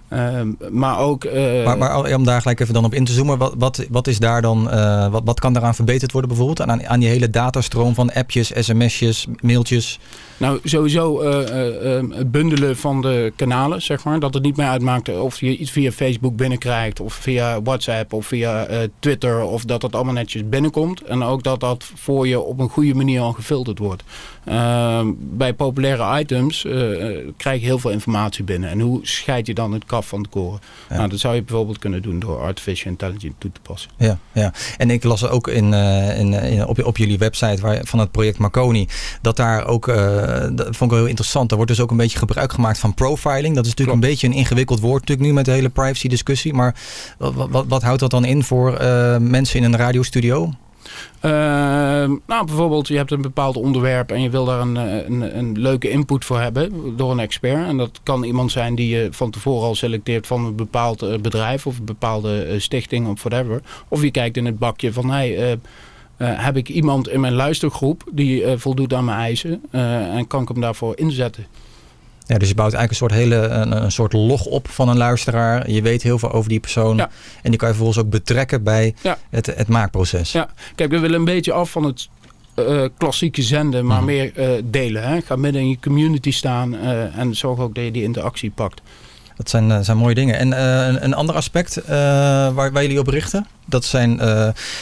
ehm, 0.09 0.49
maar 0.71 0.99
ook... 0.99 1.25
eh, 1.25 1.65
Maar, 1.65 1.79
maar 1.79 2.15
om 2.15 2.25
daar 2.25 2.41
gelijk 2.41 2.61
even 2.61 2.75
dan 2.75 2.85
op 2.85 2.95
in 2.95 3.05
te 3.05 3.13
zoomen, 3.13 3.39
wat, 3.39 3.55
wat, 3.59 3.87
wat 3.91 4.07
is 4.07 4.19
daar 4.19 4.43
dan, 4.43 4.71
eh, 4.71 5.09
wat, 5.09 5.23
wat 5.25 5.41
kan 5.41 5.53
daaraan 5.53 5.75
verbeterd 5.75 6.13
worden 6.13 6.31
bijvoorbeeld? 6.31 6.69
Aan, 6.69 6.87
aan 6.87 7.01
die 7.01 7.09
hele 7.09 7.31
datastroom 7.31 7.95
van 7.95 8.13
appjes, 8.13 8.53
sms'jes, 8.55 9.27
mailtjes? 9.41 9.99
Nou, 10.39 10.61
sowieso 10.65 11.21
eh, 11.21 11.49
eh, 11.49 11.99
eh, 11.99 12.05
het 12.11 12.31
bundelen 12.31 12.77
van 12.77 13.01
de 13.01 13.33
kanalen, 13.37 13.83
zeg 13.83 14.05
maar. 14.05 14.21
Dat 14.21 14.35
het 14.35 14.43
niet 14.43 14.57
meer 14.57 14.67
uitmaakt 14.67 15.19
of 15.19 15.41
je 15.41 15.57
iets 15.57 15.71
via 15.71 15.93
Facebook 15.93 16.37
binnenkrijgt... 16.37 17.01
of 17.01 17.15
via 17.15 17.63
WhatsApp 17.63 18.13
of 18.13 18.27
via 18.27 18.67
Twitter... 18.99 19.43
of 19.43 19.65
dat 19.65 19.81
dat 19.81 19.95
allemaal 19.95 20.13
netjes 20.15 20.49
binnenkomt. 20.49 21.03
En 21.03 21.23
ook 21.23 21.43
dat 21.43 21.61
dat 21.61 21.85
voor 21.95 22.29
je 22.29 22.41
op 22.41 22.59
een 22.59 22.69
goede 22.69 22.95
manier 22.95 23.21
al 23.21 23.33
gefilterd 23.33 23.79
wordt. 23.79 24.03
Ehm, 24.47 25.13
bij 25.19 25.55
populaire 25.55 26.21
items 26.21 26.65
eh, 26.65 27.09
eh, 27.09 27.29
krijg 27.37 27.61
je 27.61 27.67
heel 27.67 27.79
veel 27.79 27.91
informatie 27.91 28.45
binnen. 28.45 28.71
En 28.71 28.81
hoe 28.81 28.99
scheid 29.03 29.47
je 29.47 29.55
dan 29.55 29.73
het 29.73 29.85
kaf 29.85 30.09
van 30.09 30.19
het 30.19 30.29
koren? 30.29 30.61
Nou, 30.89 31.09
dat 31.09 31.19
zou 31.19 31.35
je 31.35 31.43
bijvoorbeeld 31.43 31.79
kunnen 31.79 32.03
doen 32.03 32.19
door 32.19 32.41
artificial 32.41 32.91
intelligence 32.91 33.35
toe 33.39 33.53
te 33.53 33.61
passen. 33.61 33.91
Ja, 33.97 34.19
ja. 34.33 34.53
En 34.77 34.91
ik 34.91 35.05
las 35.05 35.29
ook 35.29 35.49
in, 35.49 35.75
eh, 35.75 36.19
in, 36.19 36.33
in, 36.33 36.67
op, 36.67 36.85
op 36.85 36.97
jullie 36.97 37.19
website 37.19 37.63
waar, 37.63 37.81
van 37.85 37.99
het 37.99 38.11
project 38.11 38.39
Marconi, 38.39 38.89
dat 39.23 39.37
daar 39.37 39.67
ook, 39.67 39.87
dat 39.87 40.65
vond 40.65 40.81
ik 40.81 40.91
wel 40.91 40.99
heel 40.99 41.07
interessant, 41.07 41.51
er 41.51 41.57
wordt 41.57 41.71
dus 41.71 41.81
ook 41.81 41.91
een 41.91 41.97
beetje 41.97 42.19
gebruik 42.19 42.53
gemaakt 42.53 42.79
van 42.79 42.95
profiling. 42.95 43.55
Dat 43.55 43.65
is 43.65 43.71
natuurlijk 43.71 44.03
een 44.03 44.09
beetje 44.09 44.27
een 44.27 44.33
ingewikkeld 44.33 44.81
woord 44.81 45.01
natuurlijk 45.01 45.29
nu 45.29 45.35
met 45.35 45.45
de 45.45 45.51
hele 45.51 45.69
privacy 45.69 46.09
discussie, 46.09 46.55
maar 46.55 46.75
wat, 47.19 47.49
wat, 47.51 47.65
wat 47.69 47.83
houdt 47.83 48.01
dat 48.01 48.11
dan 48.11 48.25
in 48.25 48.43
voor 48.43 48.73
mensen 49.21 49.59
in 49.59 49.65
een 49.65 49.77
radiostudio? 49.77 50.53
Ehm, 51.21 52.15
nou, 52.27 52.47
bijvoorbeeld, 52.47 52.89
je 52.89 52.97
hebt 52.97 53.11
een 53.11 53.23
bepaald 53.23 53.57
onderwerp 53.57 54.11
en 54.11 54.23
je 54.23 54.31
wil 54.31 54.45
daar 54.45 54.61
een, 54.61 54.77
eh, 54.77 55.07
een, 55.07 55.39
een, 55.39 55.59
leuke 55.59 55.91
input 55.91 56.25
voor 56.25 56.41
hebben 56.41 56.97
door 56.97 57.11
een 57.11 57.19
expert. 57.19 57.67
En 57.67 57.77
dat 57.77 58.01
kan 58.03 58.25
iemand 58.25 58.53
zijn 58.53 58.75
die 58.75 58.89
je 58.89 59.09
van 59.11 59.31
tevoren 59.31 59.67
al 59.67 59.75
selecteert 59.75 60.27
van 60.27 60.45
een 60.45 60.57
bepaald 60.57 61.03
eh, 61.03 61.19
bedrijf 61.19 61.67
of 61.67 61.79
een 61.79 61.85
bepaalde 61.85 62.43
eh, 62.43 62.61
stichting 62.61 63.09
of 63.09 63.23
whatever. 63.23 63.61
Of 63.89 64.03
je 64.03 64.11
kijkt 64.11 64.37
in 64.37 64.47
het 64.47 64.59
bakje 64.59 64.93
van, 64.93 65.11
hey, 65.11 65.59
heb 66.17 66.57
ik 66.57 66.69
iemand 66.69 67.09
in 67.09 67.21
mijn 67.21 67.35
luistergroep 67.35 68.03
die 68.13 68.45
voldoet 68.57 68.95
aan 68.95 69.05
mijn 69.05 69.19
eisen 69.19 69.63
en 69.71 70.27
kan 70.27 70.43
ik 70.43 70.49
hem 70.49 70.61
daarvoor 70.61 70.99
inzetten. 70.99 71.47
Ja, 72.27 72.39
dus 72.39 72.49
je 72.49 72.55
bouwt 72.55 72.73
eigenlijk 72.73 72.91
een 72.91 72.97
soort, 72.97 73.13
hele, 73.13 73.37
een, 73.37 73.83
een, 73.83 73.93
soort 73.93 74.13
log 74.13 74.45
op 74.45 74.69
van 74.69 74.89
een 74.89 74.97
luisteraar. 74.97 75.71
Je 75.71 75.83
weet 75.83 76.03
heel 76.03 76.19
veel 76.19 76.33
over 76.33 76.49
die 76.49 76.61
persoon. 76.61 77.01
En 77.01 77.09
die 77.43 77.57
kan 77.57 77.69
je 77.69 77.75
vervolgens 77.75 77.99
ook 77.99 78.11
betrekken 78.11 78.63
bij 78.63 78.95
het, 79.31 79.47
het 79.47 79.69
maakproces. 79.69 80.33
Ja, 80.33 80.49
kijk, 80.75 80.91
we 80.91 80.99
willen 80.99 81.19
een 81.19 81.25
beetje 81.25 81.53
af 81.53 81.71
van 81.71 81.85
het 81.85 82.09
uh, 82.57 82.85
klassieke 82.97 83.43
zenden, 83.43 83.87
maar 83.87 83.97
mhm. 83.97 84.07
meer 84.07 84.33
uh, 84.39 84.63
delen. 84.65 85.03
Hè? 85.09 85.21
Ga 85.21 85.37
midden 85.37 85.63
in 85.63 85.69
je 85.69 85.79
community 85.81 86.31
staan 86.31 86.75
uh, 86.75 87.19
en 87.19 87.35
zorg 87.35 87.59
ook 87.59 87.75
dat 87.75 87.85
je 87.85 87.91
die 87.91 88.03
interactie 88.03 88.51
pakt. 88.51 88.81
Dat 89.37 89.51
zijn, 89.51 89.85
zijn 89.85 89.97
mooie 89.97 90.15
dingen. 90.15 90.39
En 90.39 90.61
een, 90.63 91.05
een, 91.05 91.15
ander 91.15 91.35
aspect 91.35 91.87
waar, 91.87 92.55
waar 92.55 92.83
jullie 92.83 92.99
op 92.99 93.07
richten, 93.07 93.47
dat 93.65 93.85
zijn 93.85 94.21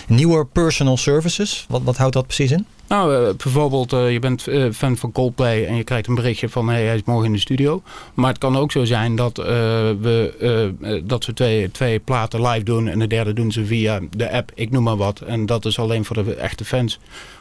nieuwe 0.07 0.45
personal 0.45 0.97
services. 0.97 1.67
Wat, 1.69 1.83
wat 1.85 1.97
houdt 1.97 2.15
dat 2.15 2.27
precies 2.27 2.51
in? 2.51 2.67
Nou, 2.89 3.13
uh, 3.13 3.35
bijvoorbeeld, 3.37 3.93
uh, 3.93 4.13
je 4.13 4.19
bent 4.19 4.49
uh, 4.49 4.73
fan 4.73 4.97
van 4.97 5.13
Coldplay 5.13 5.67
en 5.67 5.77
je 5.77 5.85
krijgt 5.85 6.07
een 6.07 6.15
berichtje 6.15 6.49
van 6.49 6.69
hey, 6.69 6.85
hij 6.85 6.95
is 6.95 7.03
morgen 7.05 7.27
in 7.27 7.33
de 7.33 7.39
studio. 7.39 7.83
Maar 8.15 8.29
het 8.29 8.39
kan 8.39 8.57
ook 8.57 8.73
zo 8.73 8.85
zijn 8.85 9.17
dat 9.17 9.37
we, 9.37 11.03
dat 11.05 11.27
we 11.27 11.33
twee, 11.33 11.71
twee 11.71 11.99
platen 11.99 12.43
live 12.43 12.65
doen 12.65 12.89
en 12.89 12.99
de 12.99 13.07
derde 13.07 13.33
doen 13.33 13.53
ze 13.53 13.67
via 13.67 14.01
de 14.17 14.31
app, 14.31 14.51
ik 14.55 14.71
noem 14.71 14.83
maar 14.83 14.97
wat. 14.97 15.21
En 15.21 15.47
dat 15.47 15.65
is 15.65 15.79
alleen 15.79 16.05
voor 16.05 16.25
de 16.25 16.35
echte 16.35 16.65
fans. 16.65 16.99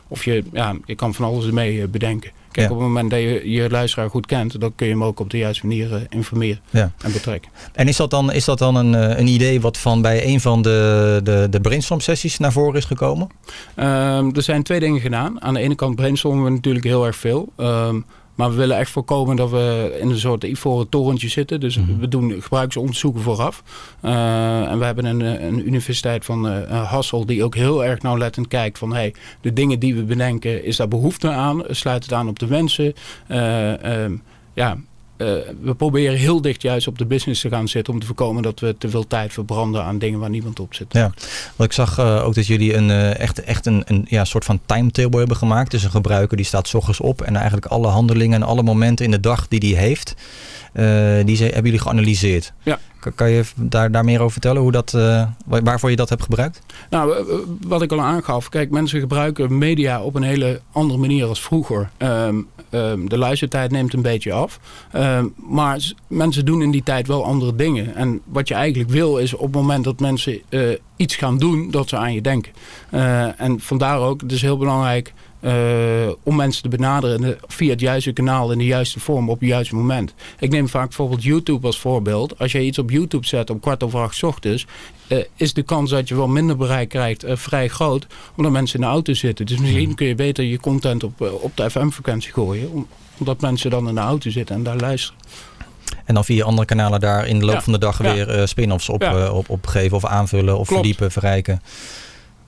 Of 0.07 0.25
je, 0.25 0.43
ja, 0.51 0.75
je 0.85 0.95
kan 0.95 1.13
van 1.13 1.25
alles 1.25 1.45
ermee 1.45 1.87
bedenken. 1.87 2.31
Kijk, 2.53 2.71
op 2.71 2.77
het 2.77 2.87
moment 2.87 3.09
dat 3.09 3.19
je 3.19 3.51
je 3.51 3.69
luisteraar 3.69 4.09
goed 4.09 4.25
kent, 4.25 4.59
dan 4.59 4.75
kun 4.75 4.87
je 4.87 4.93
hem 4.93 5.03
ook 5.03 5.19
op 5.19 5.29
de 5.29 5.37
juiste 5.37 5.67
manier 5.67 5.91
uh, 5.91 5.95
informeren 6.09 6.61
en 6.71 7.11
betrekken. 7.11 7.51
En 7.73 7.87
is 7.87 7.97
dat 7.97 8.09
dan, 8.09 8.31
is 8.31 8.45
dat 8.45 8.57
dan 8.57 8.75
een, 8.75 8.93
een 9.19 9.27
idee 9.27 9.61
wat 9.61 9.77
van 9.77 10.01
bij 10.01 10.25
een 10.25 10.41
van 10.41 10.61
de, 10.61 11.19
de, 11.23 11.47
de 11.49 11.61
brainstorm 11.61 11.99
sessies 11.99 12.37
naar 12.37 12.51
voren 12.51 12.75
is 12.75 12.85
gekomen? 12.85 13.29
Um, 13.75 14.35
er 14.35 14.41
zijn 14.41 14.63
twee 14.63 14.79
dingen 14.79 15.01
gedaan. 15.01 15.41
Aan 15.41 15.53
de 15.53 15.59
ene 15.59 15.75
kant 15.75 15.95
brainstormen 15.95 16.43
we 16.43 16.49
natuurlijk 16.49 16.85
heel 16.85 17.05
erg 17.05 17.15
veel. 17.15 17.51
Um, 17.57 18.05
maar 18.35 18.49
we 18.49 18.55
willen 18.55 18.77
echt 18.77 18.91
voorkomen 18.91 19.35
dat 19.35 19.49
we 19.49 19.97
in 20.01 20.09
een 20.09 20.19
soort 20.19 20.43
ivoren 20.43 20.89
torentje 20.89 21.27
zitten. 21.27 21.59
Dus 21.59 21.77
mm 21.77 21.85
-hmm. 21.85 21.99
we 21.99 22.07
doen 22.07 22.41
gebruiksonderzoeken 22.41 23.21
vooraf. 23.21 23.63
Uh, 24.01 24.71
en 24.71 24.79
we 24.79 24.85
hebben 24.85 25.05
een, 25.05 25.19
een 25.19 25.67
universiteit 25.67 26.25
van 26.25 26.47
uh, 26.47 26.91
Hassel 26.91 27.25
die 27.25 27.43
ook 27.43 27.55
heel 27.55 27.85
erg 27.85 28.01
nauwlettend 28.01 28.47
kijkt 28.47 28.77
van... 28.77 28.93
Hey, 28.93 29.13
de 29.41 29.53
dingen 29.53 29.79
die 29.79 29.95
we 29.95 30.03
bedenken, 30.03 30.63
is 30.63 30.75
daar 30.75 30.87
behoefte 30.87 31.29
aan? 31.29 31.63
Sluit 31.69 32.03
het 32.03 32.13
aan 32.13 32.27
op 32.27 32.39
de 32.39 32.47
wensen? 32.47 32.93
Uh, 33.27 34.05
ja, 34.53 34.77
uh, 35.17 35.27
we 35.61 35.73
proberen 35.73 36.17
heel 36.17 36.41
dicht 36.41 36.61
juist 36.61 36.87
op 36.87 36.97
de 36.97 37.05
business 37.05 37.41
te 37.41 37.49
gaan 37.49 37.67
zitten... 37.67 37.93
om 37.93 37.99
te 37.99 38.05
voorkomen 38.05 38.43
dat 38.43 38.59
we 38.59 38.75
te 38.77 38.89
veel 38.89 39.07
tijd 39.07 39.33
verbranden 39.33 39.83
aan 39.83 39.97
dingen 39.97 40.19
waar 40.19 40.29
niemand 40.29 40.59
op 40.59 40.73
zit. 40.73 40.93
Ja, 40.93 41.11
want 41.55 41.69
ik 41.69 41.71
zag 41.71 41.99
uh, 41.99 42.25
ook 42.25 42.35
dat 42.35 42.47
jullie 42.47 42.73
een, 42.73 42.89
uh, 42.89 43.19
echt, 43.19 43.43
echt 43.43 43.65
een, 43.65 43.83
een 43.85 44.05
ja, 44.09 44.25
soort 44.25 44.45
van 44.45 44.59
timetable 44.65 45.19
hebben 45.19 45.37
gemaakt. 45.37 45.71
Dus 45.71 45.83
een 45.83 45.91
gebruiker 45.91 46.37
die 46.37 46.45
staat 46.45 46.67
s 46.67 46.73
ochtends 46.73 46.99
op... 46.99 47.21
en 47.21 47.35
eigenlijk 47.35 47.65
alle 47.65 47.87
handelingen 47.87 48.41
en 48.41 48.47
alle 48.47 48.63
momenten 48.63 49.05
in 49.05 49.11
de 49.11 49.19
dag 49.19 49.47
die 49.47 49.59
die 49.59 49.75
heeft... 49.75 50.15
die 51.25 51.35
ze, 51.35 51.43
hebben 51.43 51.63
jullie 51.63 51.79
geanalyseerd. 51.79 52.53
Ja. 52.63 52.79
Kan 53.15 53.29
je 53.29 53.43
daar, 53.55 54.05
meer 54.05 54.19
over 54.19 54.31
vertellen? 54.31 54.61
Hoe 54.61 54.71
dat, 54.71 54.93
uh, 54.95 55.27
waarvoor 55.45 55.89
je 55.89 55.95
dat 55.95 56.09
hebt 56.09 56.23
gebruikt? 56.23 56.61
Nou, 56.89 57.25
wat 57.61 57.81
ik 57.81 57.91
al 57.91 58.01
aangaf. 58.01 58.49
Kijk, 58.49 58.71
mensen 58.71 58.99
gebruiken 58.99 59.57
media 59.57 60.01
op 60.01 60.15
een 60.15 60.23
hele 60.23 60.61
andere 60.71 60.99
manier 60.99 61.25
als 61.25 61.41
vroeger. 61.41 61.89
Um, 61.97 62.47
um, 62.69 63.09
de 63.09 63.17
luistertijd 63.17 63.71
neemt 63.71 63.93
een 63.93 64.01
beetje 64.01 64.31
af. 64.31 64.59
Um, 64.95 65.33
maar 65.35 65.91
mensen 66.07 66.45
doen 66.45 66.61
in 66.61 66.71
die 66.71 66.83
tijd 66.83 67.07
wel 67.07 67.25
andere 67.25 67.55
dingen. 67.55 67.95
En 67.95 68.21
wat 68.25 68.47
je 68.47 68.53
eigenlijk 68.53 68.89
wil 68.89 69.17
is 69.17 69.33
op 69.33 69.41
het 69.41 69.55
moment 69.61 69.83
dat 69.83 69.99
mensen 69.99 70.41
iets 70.95 71.15
gaan 71.15 71.37
doen, 71.37 71.71
dat 71.71 71.89
ze 71.89 71.97
aan 71.97 72.13
je 72.13 72.21
denken. 72.21 72.51
En 73.37 73.59
vandaar 73.59 73.99
ook, 73.99 74.21
het 74.21 74.31
is 74.31 74.41
heel 74.41 74.57
belangrijk 74.57 75.13
om 76.23 76.35
mensen 76.35 76.63
te 76.63 76.69
benaderen 76.69 77.37
via 77.47 77.69
het 77.69 77.79
juiste 77.79 78.11
kanaal 78.11 78.51
in 78.51 78.57
de 78.57 78.65
juiste 78.65 78.99
vorm 78.99 79.29
op 79.29 79.39
het 79.39 79.49
juiste 79.49 79.75
moment. 79.75 80.13
Ik 80.39 80.49
neem 80.49 80.69
vaak 80.69 80.87
bijvoorbeeld 80.87 81.23
YouTube 81.23 81.67
als 81.67 81.79
voorbeeld. 81.79 82.39
Als 82.39 82.51
je 82.51 82.61
iets 82.61 82.77
op 82.79 82.89
YouTube 82.89 83.25
zet 83.25 83.49
om 83.49 83.59
kwart 83.59 83.83
over 83.83 83.99
acht 83.99 84.23
ochtends, 84.23 84.65
uh, 85.07 85.23
is 85.35 85.53
de 85.53 85.61
kans 85.61 85.89
dat 85.89 86.07
je 86.07 86.15
wel 86.15 86.27
minder 86.27 86.57
bereik 86.57 86.89
krijgt 86.89 87.25
uh, 87.25 87.35
vrij 87.35 87.67
groot, 87.67 88.07
omdat 88.35 88.51
mensen 88.51 88.79
in 88.79 88.85
de 88.85 88.91
auto 88.91 89.13
zitten. 89.13 89.45
Dus 89.45 89.57
misschien 89.57 89.85
hmm. 89.85 89.95
kun 89.95 90.07
je 90.07 90.15
beter 90.15 90.43
je 90.43 90.59
content 90.59 91.03
op, 91.03 91.21
op 91.21 91.57
de 91.57 91.69
FM-frequentie 91.69 92.33
gooien, 92.33 92.87
omdat 93.17 93.41
mensen 93.41 93.69
dan 93.69 93.87
in 93.87 93.95
de 93.95 94.01
auto 94.01 94.29
zitten 94.29 94.55
en 94.55 94.63
daar 94.63 94.77
luisteren. 94.77 95.21
En 96.05 96.13
dan 96.13 96.25
via 96.25 96.45
andere 96.45 96.65
kanalen 96.67 96.99
daar 96.99 97.27
in 97.27 97.39
de 97.39 97.45
loop 97.45 97.55
ja. 97.55 97.61
van 97.61 97.73
de 97.73 97.79
dag 97.79 98.03
ja. 98.03 98.13
weer 98.13 98.47
spin-offs 98.47 98.89
op, 98.89 99.01
ja. 99.01 99.31
op, 99.31 99.49
opgeven 99.49 99.97
of 99.97 100.05
aanvullen 100.05 100.57
of 100.57 100.67
Klopt. 100.67 100.81
verdiepen, 100.81 101.11
verrijken. 101.11 101.61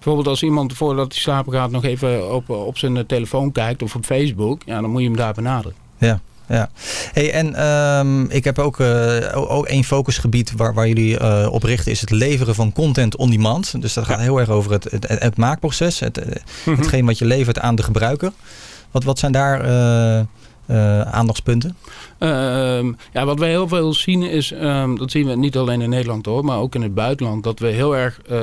Bijvoorbeeld 0.06 0.36
als 0.36 0.44
iemand 0.44 0.74
voordat 0.74 1.12
hij 1.12 1.22
slapen 1.22 1.54
gaat 1.54 1.72
nog 1.72 1.84
even 1.84 2.34
op, 2.34 2.50
op 2.50 2.78
zijn 2.78 3.06
telefoon 3.06 3.52
kijkt 3.52 3.82
of 3.82 3.96
op 3.96 4.06
Facebook, 4.06 4.62
ja, 4.66 4.82
dan 4.82 4.90
moet 4.90 5.02
je 5.02 5.08
hem 5.08 5.18
daar 5.18 5.34
benaderen. 5.34 5.76
Ja. 5.98 6.20
Ja, 6.48 6.70
hey, 7.14 7.32
en 7.32 7.68
um, 7.68 8.30
ik 8.30 8.44
heb 8.44 8.60
ook, 8.60 8.80
uh, 8.80 9.18
ook 9.34 9.66
één 9.66 9.84
focusgebied 9.84 10.52
waar, 10.56 10.74
waar 10.74 10.88
jullie 10.88 11.20
uh, 11.20 11.48
op 11.52 11.64
richten, 11.64 11.92
is 11.92 12.02
het 12.02 12.10
leveren 12.10 12.56
van 12.56 12.74
content 12.74 13.16
on 13.16 13.30
demand. 13.30 13.82
Dus 13.82 13.94
dat 13.94 14.06
gaat 14.06 14.18
ja. 14.18 14.24
heel 14.24 14.40
erg 14.40 14.50
over 14.50 14.72
het, 14.72 14.84
het, 14.92 15.08
het 15.08 15.38
maakproces, 15.38 16.00
het, 16.00 16.26
mm 16.26 16.34
-hmm. 16.64 16.76
hetgeen 16.76 17.06
wat 17.06 17.18
je 17.18 17.26
levert 17.26 17.60
aan 17.60 17.76
de 17.76 17.84
gebruiker. 17.84 18.32
Wat, 18.92 19.04
wat 19.04 19.20
zijn 19.20 19.32
daar 19.32 19.66
uh, 19.66 20.26
uh, 20.68 21.02
aandachtspunten? 21.02 21.76
Uh, 22.20 22.30
ja, 23.14 23.26
wat 23.26 23.40
wij 23.40 23.50
heel 23.50 23.68
veel 23.68 23.94
zien 23.94 24.24
is, 24.24 24.52
um, 24.52 24.98
dat 24.98 25.12
zien 25.12 25.28
we 25.28 25.36
niet 25.36 25.58
alleen 25.58 25.82
in 25.82 25.90
Nederland 25.90 26.26
hoor, 26.26 26.46
maar 26.46 26.58
ook 26.58 26.76
in 26.76 26.82
het 26.82 26.94
buitenland, 26.94 27.44
dat 27.44 27.60
we 27.60 27.68
heel 27.68 27.96
erg 27.96 28.22
uh, 28.32 28.40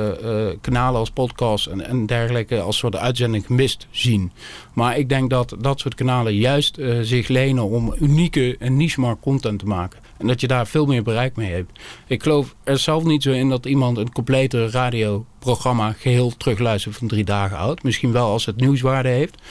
kanalen 0.61 0.99
als 0.99 1.11
podcast 1.11 1.65
en, 1.67 1.85
en, 1.85 2.05
dergelijke 2.05 2.61
als 2.61 2.77
soort 2.77 2.95
uitzending 2.95 3.45
gemist 3.45 3.87
zien. 3.91 4.31
Maar 4.73 4.97
ik 4.97 5.09
denk 5.09 5.29
dat 5.29 5.55
dat 5.59 5.79
soort 5.79 5.95
kanalen 5.95 6.35
juist 6.35 6.77
zich 7.01 7.27
lenen 7.27 7.63
om 7.63 7.95
unieke 7.99 8.55
en 8.59 8.77
niche 8.77 9.17
content 9.21 9.59
te 9.59 9.65
maken. 9.65 9.99
En 10.17 10.27
dat 10.27 10.41
je 10.41 10.47
daar 10.47 10.67
veel 10.67 10.85
meer 10.85 11.03
bereik 11.03 11.35
mee 11.35 11.51
hebt. 11.51 11.79
Ik 12.07 12.23
geloof 12.23 12.55
er 12.63 12.77
zelf 12.77 13.03
niet 13.03 13.23
zo 13.23 13.31
in 13.31 13.49
dat 13.49 13.65
iemand 13.65 13.97
een 13.97 14.11
complete 14.11 14.69
radioprogramma 14.69 15.91
geheel 15.91 16.31
terugluistert 16.37 16.97
van 16.97 17.07
drie 17.07 17.23
dagen 17.23 17.57
oud. 17.57 17.83
Misschien 17.83 18.11
wel 18.11 18.27
als 18.27 18.45
het 18.45 18.55
nieuwswaarde 18.55 19.09
heeft. 19.09 19.41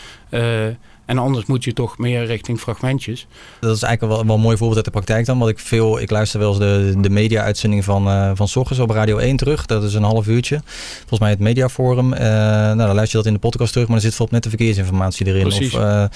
En 1.13 1.19
anders 1.19 1.47
moet 1.47 1.65
je 1.65 1.73
toch 1.73 1.99
meer 1.99 2.25
richting 2.25 2.61
fragmentjes. 2.61 3.27
Dat 3.61 3.77
is 3.77 3.83
eigenlijk 3.83 4.15
wel, 4.15 4.27
wel 4.27 4.35
een 4.35 4.41
mooi 4.41 4.57
voorbeeld 4.57 4.77
uit 4.77 4.85
de 4.85 4.91
praktijk 4.91 5.27
dan. 5.27 5.39
Want 5.39 5.51
ik, 5.51 5.59
veel, 5.59 6.01
ik 6.01 6.11
luister 6.11 6.41
wel 6.41 6.49
eens 6.49 6.59
de, 6.59 6.95
de 7.01 7.11
media-uitzending 7.11 7.85
van, 7.85 8.09
uh, 8.09 8.31
van 8.35 8.49
Soches 8.49 8.79
op 8.79 8.91
Radio 8.91 9.17
1 9.17 9.37
terug. 9.37 9.67
Dat 9.67 9.83
is 9.83 9.95
een 9.95 10.03
half 10.03 10.27
uurtje. 10.27 10.61
Volgens 10.99 11.21
mij 11.21 11.31
het 11.31 11.39
Mediaforum. 11.39 12.13
Uh, 12.13 12.19
nou, 12.19 12.77
dan 12.77 12.95
luister 12.95 13.09
je 13.09 13.17
dat 13.17 13.27
in 13.27 13.33
de 13.33 13.39
podcast 13.39 13.73
terug. 13.73 13.87
Maar 13.87 13.97
er 13.97 14.03
zit 14.03 14.11
bijvoorbeeld 14.11 14.45
net 14.45 14.53
de 14.53 14.59
verkeersinformatie 14.59 15.27
erin. 15.27 15.43
Precies. 15.43 15.75
Of 15.75 15.81
uh, 15.81 16.07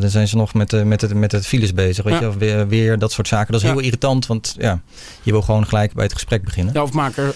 dan 0.00 0.10
zijn 0.10 0.28
ze 0.28 0.36
nog 0.36 0.54
met, 0.54 0.84
met, 0.84 1.00
het, 1.00 1.14
met 1.14 1.32
het 1.32 1.46
files 1.46 1.72
bezig. 1.72 2.04
Weet 2.04 2.14
ja. 2.14 2.20
je? 2.20 2.28
Of 2.28 2.36
weer, 2.36 2.68
weer 2.68 2.98
dat 2.98 3.12
soort 3.12 3.28
zaken. 3.28 3.52
Dat 3.52 3.60
is 3.60 3.66
ja. 3.66 3.72
heel 3.72 3.82
irritant. 3.82 4.26
Want 4.26 4.54
ja, 4.58 4.80
je 5.22 5.30
wil 5.30 5.42
gewoon 5.42 5.66
gelijk 5.66 5.92
bij 5.92 6.04
het 6.04 6.12
gesprek 6.12 6.44
beginnen. 6.44 6.74
Ja, 6.74 6.82
of 6.82 6.92
maak 6.92 7.16
er 7.16 7.34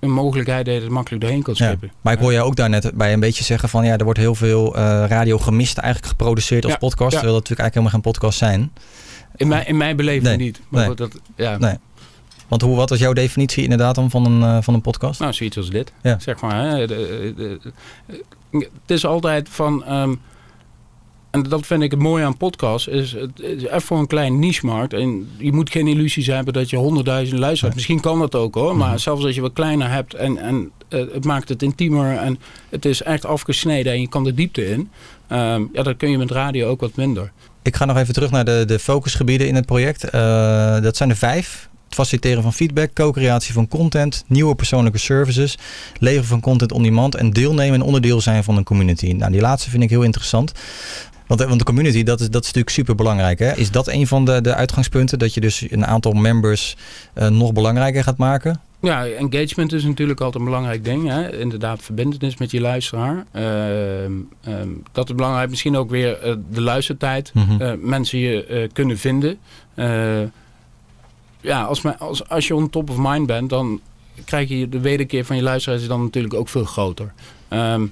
een 0.00 0.10
mogelijkheid 0.10 0.64
dat 0.64 0.74
je 0.74 0.80
het 0.80 0.90
makkelijk 0.90 1.22
doorheen 1.22 1.42
kan 1.42 1.56
schippen. 1.56 1.88
Ja. 1.88 1.94
Maar 2.00 2.12
ik 2.12 2.18
hoor 2.18 2.32
je 2.32 2.42
ook 2.42 2.56
daar 2.56 2.68
net 2.68 2.90
bij 2.94 3.12
een 3.12 3.20
beetje 3.20 3.44
zeggen 3.44 3.68
van... 3.68 3.84
Ja, 3.84 3.96
er 3.96 4.04
wordt 4.04 4.18
heel 4.18 4.34
veel 4.34 4.76
radio 5.06 5.38
gemist 5.38 5.75
eigenlijk 5.78 6.12
geproduceerd 6.12 6.64
als 6.64 6.72
ja, 6.72 6.78
podcast. 6.78 7.12
Terwijl 7.12 7.32
dat 7.32 7.48
natuurlijk 7.48 7.60
eigenlijk 7.60 7.74
helemaal 7.74 7.92
geen 7.92 8.12
podcast 8.12 8.38
zijn. 8.38 8.72
In 9.36 9.48
mijn, 9.48 9.66
in 9.66 9.76
mijn 9.76 9.96
beleving 9.96 10.24
nee, 10.24 10.36
niet. 10.36 10.60
Maar 10.68 10.86
nee. 10.86 10.94
dat, 10.94 11.20
ja. 11.36 11.58
nee. 11.58 11.76
Want 12.48 12.62
hoe, 12.62 12.76
wat 12.76 12.90
is 12.90 12.98
jouw 12.98 13.12
definitie 13.12 13.62
inderdaad 13.62 13.94
dan 13.94 14.10
van 14.10 14.24
een, 14.24 14.40
uh, 14.40 14.62
van 14.62 14.74
een 14.74 14.80
podcast? 14.80 15.20
Nou, 15.20 15.32
zoiets 15.32 15.56
als 15.56 15.70
dit. 15.70 15.92
Ja. 16.02 16.18
Zeg 16.18 16.40
maar. 16.40 16.64
Hè, 16.64 16.86
de, 16.86 17.32
de, 17.36 17.58
de, 17.62 17.72
het 18.50 18.90
is 18.90 19.06
altijd 19.06 19.48
van... 19.48 19.92
Um, 19.92 20.20
en 21.36 21.42
dat 21.42 21.66
vind 21.66 21.82
ik 21.82 21.90
het 21.90 22.00
mooie 22.00 22.24
aan 22.24 22.36
podcasts. 22.36 22.86
Is, 22.88 23.12
het 23.12 23.40
is 23.40 23.64
echt 23.64 23.84
voor 23.84 23.98
een 23.98 24.06
klein 24.06 24.38
niche-markt. 24.38 24.92
En 24.92 25.28
je 25.38 25.52
moet 25.52 25.70
geen 25.70 25.86
illusies 25.86 26.26
hebben 26.26 26.52
dat 26.52 26.70
je 26.70 26.76
honderdduizend 26.76 27.38
luistert. 27.38 27.66
Nee. 27.66 27.74
Misschien 27.74 28.00
kan 28.00 28.18
dat 28.18 28.34
ook 28.34 28.54
hoor. 28.54 28.76
Maar 28.76 28.88
-hmm. 28.88 28.98
zelfs 28.98 29.24
als 29.24 29.34
je 29.34 29.40
wat 29.40 29.52
kleiner 29.52 29.90
hebt 29.90 30.14
en, 30.14 30.38
en 30.38 30.70
uh, 30.88 31.04
het 31.12 31.24
maakt 31.24 31.48
het 31.48 31.62
intiemer. 31.62 32.16
En 32.16 32.38
het 32.68 32.84
is 32.84 33.02
echt 33.02 33.24
afgesneden 33.24 33.92
en 33.92 34.00
je 34.00 34.08
kan 34.08 34.24
de 34.24 34.34
diepte 34.34 34.70
in. 34.70 34.90
Um, 35.32 35.70
ja, 35.72 35.82
dat 35.82 35.96
kun 35.96 36.10
je 36.10 36.18
met 36.18 36.30
radio 36.30 36.68
ook 36.68 36.80
wat 36.80 36.96
minder. 36.96 37.32
Ik 37.62 37.76
ga 37.76 37.84
nog 37.84 37.96
even 37.96 38.14
terug 38.14 38.30
naar 38.30 38.44
de, 38.44 38.64
de 38.66 38.78
focusgebieden 38.78 39.48
in 39.48 39.54
het 39.54 39.66
project. 39.66 40.04
Uh, 40.04 40.80
dat 40.80 40.96
zijn 40.96 41.10
er 41.10 41.16
vijf. 41.16 41.68
Het 41.84 41.94
faciliteren 41.94 42.42
van 42.42 42.52
feedback, 42.52 42.92
co-creatie 42.92 43.52
van 43.52 43.68
content, 43.68 44.24
nieuwe 44.26 44.54
persoonlijke 44.54 44.98
services, 44.98 45.58
leveren 45.98 46.26
van 46.26 46.40
content 46.40 46.72
on 46.72 46.82
demand 46.82 47.14
en 47.14 47.30
deelnemen 47.30 47.74
en 47.74 47.86
onderdeel 47.86 48.20
zijn 48.20 48.44
van 48.44 48.56
een 48.56 48.64
community. 48.64 49.12
Nou, 49.12 49.32
die 49.32 49.40
laatste 49.40 49.70
vind 49.70 49.82
ik 49.82 49.90
heel 49.90 50.02
interessant. 50.02 50.52
Want, 51.26 51.40
want 51.44 51.58
de 51.58 51.64
community, 51.64 52.02
dat 52.02 52.20
is, 52.20 52.26
dat 52.30 52.40
is 52.40 52.46
natuurlijk 52.46 52.74
super 52.74 52.94
belangrijk. 52.94 53.38
Hè? 53.38 53.52
Is 53.56 53.70
dat 53.70 53.88
een 53.88 54.06
van 54.06 54.24
de, 54.24 54.40
de 54.40 54.54
uitgangspunten? 54.54 55.18
Dat 55.18 55.34
je 55.34 55.40
dus 55.40 55.70
een 55.70 55.86
aantal 55.86 56.12
members 56.12 56.76
uh, 57.14 57.28
nog 57.28 57.52
belangrijker 57.52 58.02
gaat 58.02 58.16
maken? 58.16 58.60
Ja, 58.80 59.06
engagement 59.06 59.72
is 59.72 59.84
natuurlijk 59.84 60.20
altijd 60.20 60.42
een 60.44 60.50
belangrijk 60.50 60.84
ding. 60.84 61.08
Hè? 61.08 61.38
Inderdaad, 61.38 61.82
verbindenis 61.82 62.36
met 62.36 62.50
je 62.50 62.60
luisteraar. 62.60 63.24
Ehm, 63.32 64.12
ehm, 64.42 64.68
dat 64.92 65.08
is 65.08 65.14
belangrijk. 65.14 65.50
Misschien 65.50 65.76
ook 65.76 65.90
weer 65.90 66.18
eh, 66.20 66.34
de 66.50 66.60
luistertijd. 66.60 67.32
Eh, 67.58 67.72
mensen 67.80 68.18
je 68.18 68.44
eh, 68.46 68.68
kunnen 68.72 68.98
vinden. 68.98 69.38
Eh, 69.74 70.20
ja, 71.40 71.62
als, 71.62 71.82
men- 71.82 71.98
als, 71.98 72.28
als 72.28 72.46
je 72.46 72.54
on 72.54 72.70
top 72.70 72.90
of 72.90 72.96
mind 72.98 73.26
bent, 73.26 73.50
dan 73.50 73.80
krijg 74.24 74.48
je 74.48 74.68
de 74.68 74.80
wederkeer 74.80 75.24
van 75.24 75.36
je 75.36 75.42
luisteraars 75.42 75.82
is 75.82 75.88
dan 75.88 76.02
natuurlijk 76.02 76.34
ook 76.34 76.48
veel 76.48 76.64
groter. 76.64 77.12
Ehm, 77.48 77.86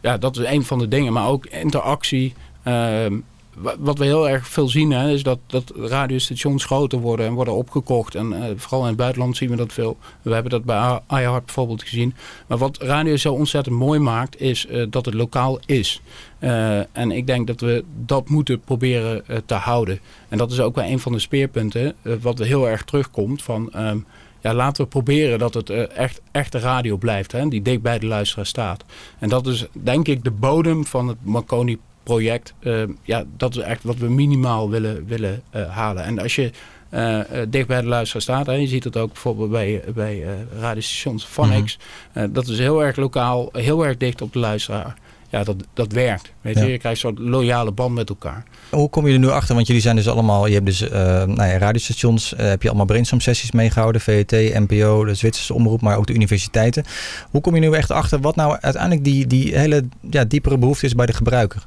ja, 0.00 0.18
dat 0.18 0.36
is 0.38 0.44
een 0.46 0.64
van 0.64 0.78
de 0.78 0.88
dingen. 0.88 1.12
Maar 1.12 1.26
ook 1.28 1.46
interactie. 1.46 2.34
Ehm, 2.62 3.18
wa- 3.56 3.76
wat 3.78 3.98
we 3.98 4.04
heel 4.04 4.28
erg 4.28 4.48
veel 4.48 4.68
zien, 4.68 4.90
hè, 4.90 5.10
is 5.10 5.22
dat, 5.22 5.38
dat 5.46 5.72
radiostations 5.76 6.64
groter 6.64 6.98
worden 6.98 7.26
en 7.26 7.32
worden 7.32 7.54
opgekocht. 7.54 8.14
En 8.14 8.32
eh, 8.32 8.50
vooral 8.56 8.80
in 8.80 8.86
het 8.86 8.96
buitenland 8.96 9.36
zien 9.36 9.50
we 9.50 9.56
dat 9.56 9.72
veel. 9.72 9.96
We 10.22 10.32
hebben 10.32 10.50
dat 10.50 10.64
bij 10.64 11.00
iHeart 11.08 11.44
bijvoorbeeld 11.44 11.82
gezien. 11.82 12.14
Maar 12.46 12.58
wat 12.58 12.78
radio 12.78 13.16
zo 13.16 13.32
ontzettend 13.32 13.76
mooi 13.76 13.98
maakt, 14.00 14.40
is 14.40 14.66
eh, 14.66 14.86
dat 14.90 15.04
het 15.04 15.14
lokaal 15.14 15.58
is. 15.66 16.00
Eh, 16.38 16.96
en 16.96 17.10
ik 17.10 17.26
denk 17.26 17.46
dat 17.46 17.60
we 17.60 17.84
dat 18.04 18.28
moeten 18.28 18.60
proberen 18.60 19.24
te 19.46 19.54
houden. 19.54 20.00
En 20.28 20.38
dat 20.38 20.50
is 20.52 20.60
ook 20.60 20.74
wel 20.74 20.84
een 20.84 21.00
van 21.00 21.12
de 21.12 21.18
speerpunten, 21.18 21.94
wat 22.20 22.38
heel 22.38 22.68
erg 22.68 22.84
terugkomt 22.84 23.42
van... 23.42 23.72
ehm, 23.72 23.98
ja, 24.40 24.54
laten 24.54 24.82
we 24.84 24.88
proberen 24.90 25.38
dat 25.38 25.54
het 25.54 25.70
echt, 25.70 26.20
echte 26.30 26.58
radio 26.58 26.96
blijft, 26.96 27.32
hè, 27.32 27.48
die 27.48 27.62
dicht 27.62 27.82
bij 27.82 27.98
de 27.98 28.06
luisteraar 28.06 28.46
staat. 28.46 28.84
En 29.18 29.28
dat 29.28 29.46
is 29.46 29.66
denk 29.72 30.08
ik 30.08 30.24
de 30.24 30.30
bodem 30.30 30.84
van 30.86 31.08
het 31.08 31.16
Marconi 31.22 31.78
project. 32.02 32.54
Eh, 32.60 32.82
ja, 33.02 33.24
dat 33.36 33.56
is 33.56 33.62
echt 33.62 33.84
wat 33.84 33.96
we 33.96 34.08
minimaal 34.08 34.70
willen, 34.70 35.06
willen 35.06 35.42
eh, 35.50 35.70
halen. 35.70 36.04
En 36.04 36.18
als 36.18 36.34
je 36.34 36.50
eh, 36.90 37.18
dicht 37.48 37.66
bij 37.66 37.80
de 37.80 37.86
luisteraar 37.86 38.22
staat, 38.22 38.46
hè, 38.46 38.52
je 38.52 38.66
ziet 38.66 38.84
het 38.84 38.96
ook 38.96 39.12
bijvoorbeeld 39.12 39.50
bij, 39.50 39.82
bij 39.94 40.24
radiostations 40.60 41.28
X. 41.64 41.78
Eh, 42.12 42.24
dat 42.30 42.48
is 42.48 42.58
heel 42.58 42.84
erg 42.84 42.96
lokaal, 42.96 43.48
heel 43.52 43.86
erg 43.86 43.96
dicht 43.96 44.22
op 44.22 44.32
de 44.32 44.38
luisteraar. 44.38 44.94
Ja, 45.30 45.44
dat, 45.44 45.56
dat 45.74 45.92
werkt. 45.92 46.32
Weet 46.40 46.54
Ja. 46.58 46.64
je? 46.64 46.70
je 46.72 46.78
krijgt 46.78 47.02
een 47.02 47.08
soort 47.10 47.28
loyale 47.28 47.72
band 47.72 47.94
met 47.94 48.08
elkaar. 48.08 48.42
Hoe 48.70 48.90
kom 48.90 49.06
je 49.06 49.12
er 49.12 49.18
nu 49.18 49.28
achter? 49.28 49.54
Want 49.54 49.66
jullie 49.66 49.82
zijn 49.82 49.96
dus 49.96 50.08
allemaal, 50.08 50.46
je 50.46 50.54
hebt 50.54 50.66
dus 50.66 50.80
nou 50.80 51.34
ja, 51.44 51.58
radiostations, 51.58 52.34
heb 52.36 52.62
je 52.62 52.68
allemaal 52.68 52.86
brainstorm 52.86 53.20
sessies 53.20 53.52
meegehouden, 53.52 54.00
VET, 54.00 54.30
NPO, 54.68 55.04
de 55.04 55.14
Zwitserse 55.14 55.54
omroep, 55.54 55.80
maar 55.80 55.96
ook 55.96 56.06
de 56.06 56.14
universiteiten. 56.14 56.84
Hoe 57.30 57.40
kom 57.40 57.54
je 57.54 57.60
nu 57.60 57.72
echt 57.72 57.90
achter 57.90 58.20
wat 58.20 58.36
nou 58.36 58.56
uiteindelijk 58.60 59.04
die, 59.04 59.26
die 59.26 59.58
hele 59.58 59.84
ja, 60.10 60.24
diepere 60.24 60.58
behoefte 60.58 60.86
is 60.86 60.94
bij 60.94 61.06
de 61.06 61.12
gebruiker? 61.12 61.62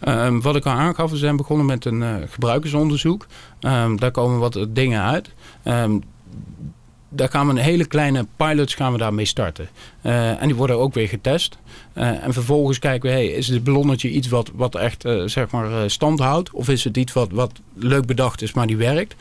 Ehm, 0.00 0.40
wat 0.40 0.56
ik 0.56 0.66
al 0.66 0.72
aangaf, 0.72 1.10
we 1.10 1.16
zijn 1.16 1.36
begonnen 1.36 1.66
met 1.66 1.84
een 1.84 2.02
eh, 2.02 2.14
gebruikersonderzoek. 2.28 3.26
Ehm, 3.60 3.96
daar 3.96 4.10
komen 4.10 4.38
wat 4.38 4.66
dingen 4.68 5.02
uit. 5.02 5.30
Ehm, 5.62 5.98
daar 7.08 7.28
gaan 7.28 7.46
we 7.46 7.52
een 7.52 7.58
hele 7.58 7.86
kleine 7.86 8.26
pilots 8.36 8.74
gaan 8.74 8.92
we 8.92 8.98
daarmee 8.98 9.24
starten. 9.24 9.68
Eh, 10.00 10.42
en 10.42 10.46
die 10.46 10.56
worden 10.56 10.78
ook 10.78 10.94
weer 10.94 11.08
getest. 11.08 11.58
Eh, 11.92 12.24
en 12.24 12.32
vervolgens 12.32 12.78
kijken 12.78 13.10
we, 13.10 13.16
hey, 13.16 13.26
is 13.26 13.48
het 13.48 13.64
ballonnetje 13.64 14.10
iets 14.10 14.28
wat, 14.28 14.50
wat 14.54 14.74
echt 14.74 15.04
zeg 15.26 15.50
maar 15.50 15.90
stand 15.90 16.18
houdt? 16.18 16.50
Of 16.50 16.68
is 16.68 16.84
het 16.84 16.96
iets 16.96 17.12
wat, 17.12 17.30
wat 17.30 17.52
leuk 17.74 18.06
bedacht 18.06 18.42
is, 18.42 18.52
maar 18.52 18.66
die 18.66 18.76
werkt? 18.76 19.14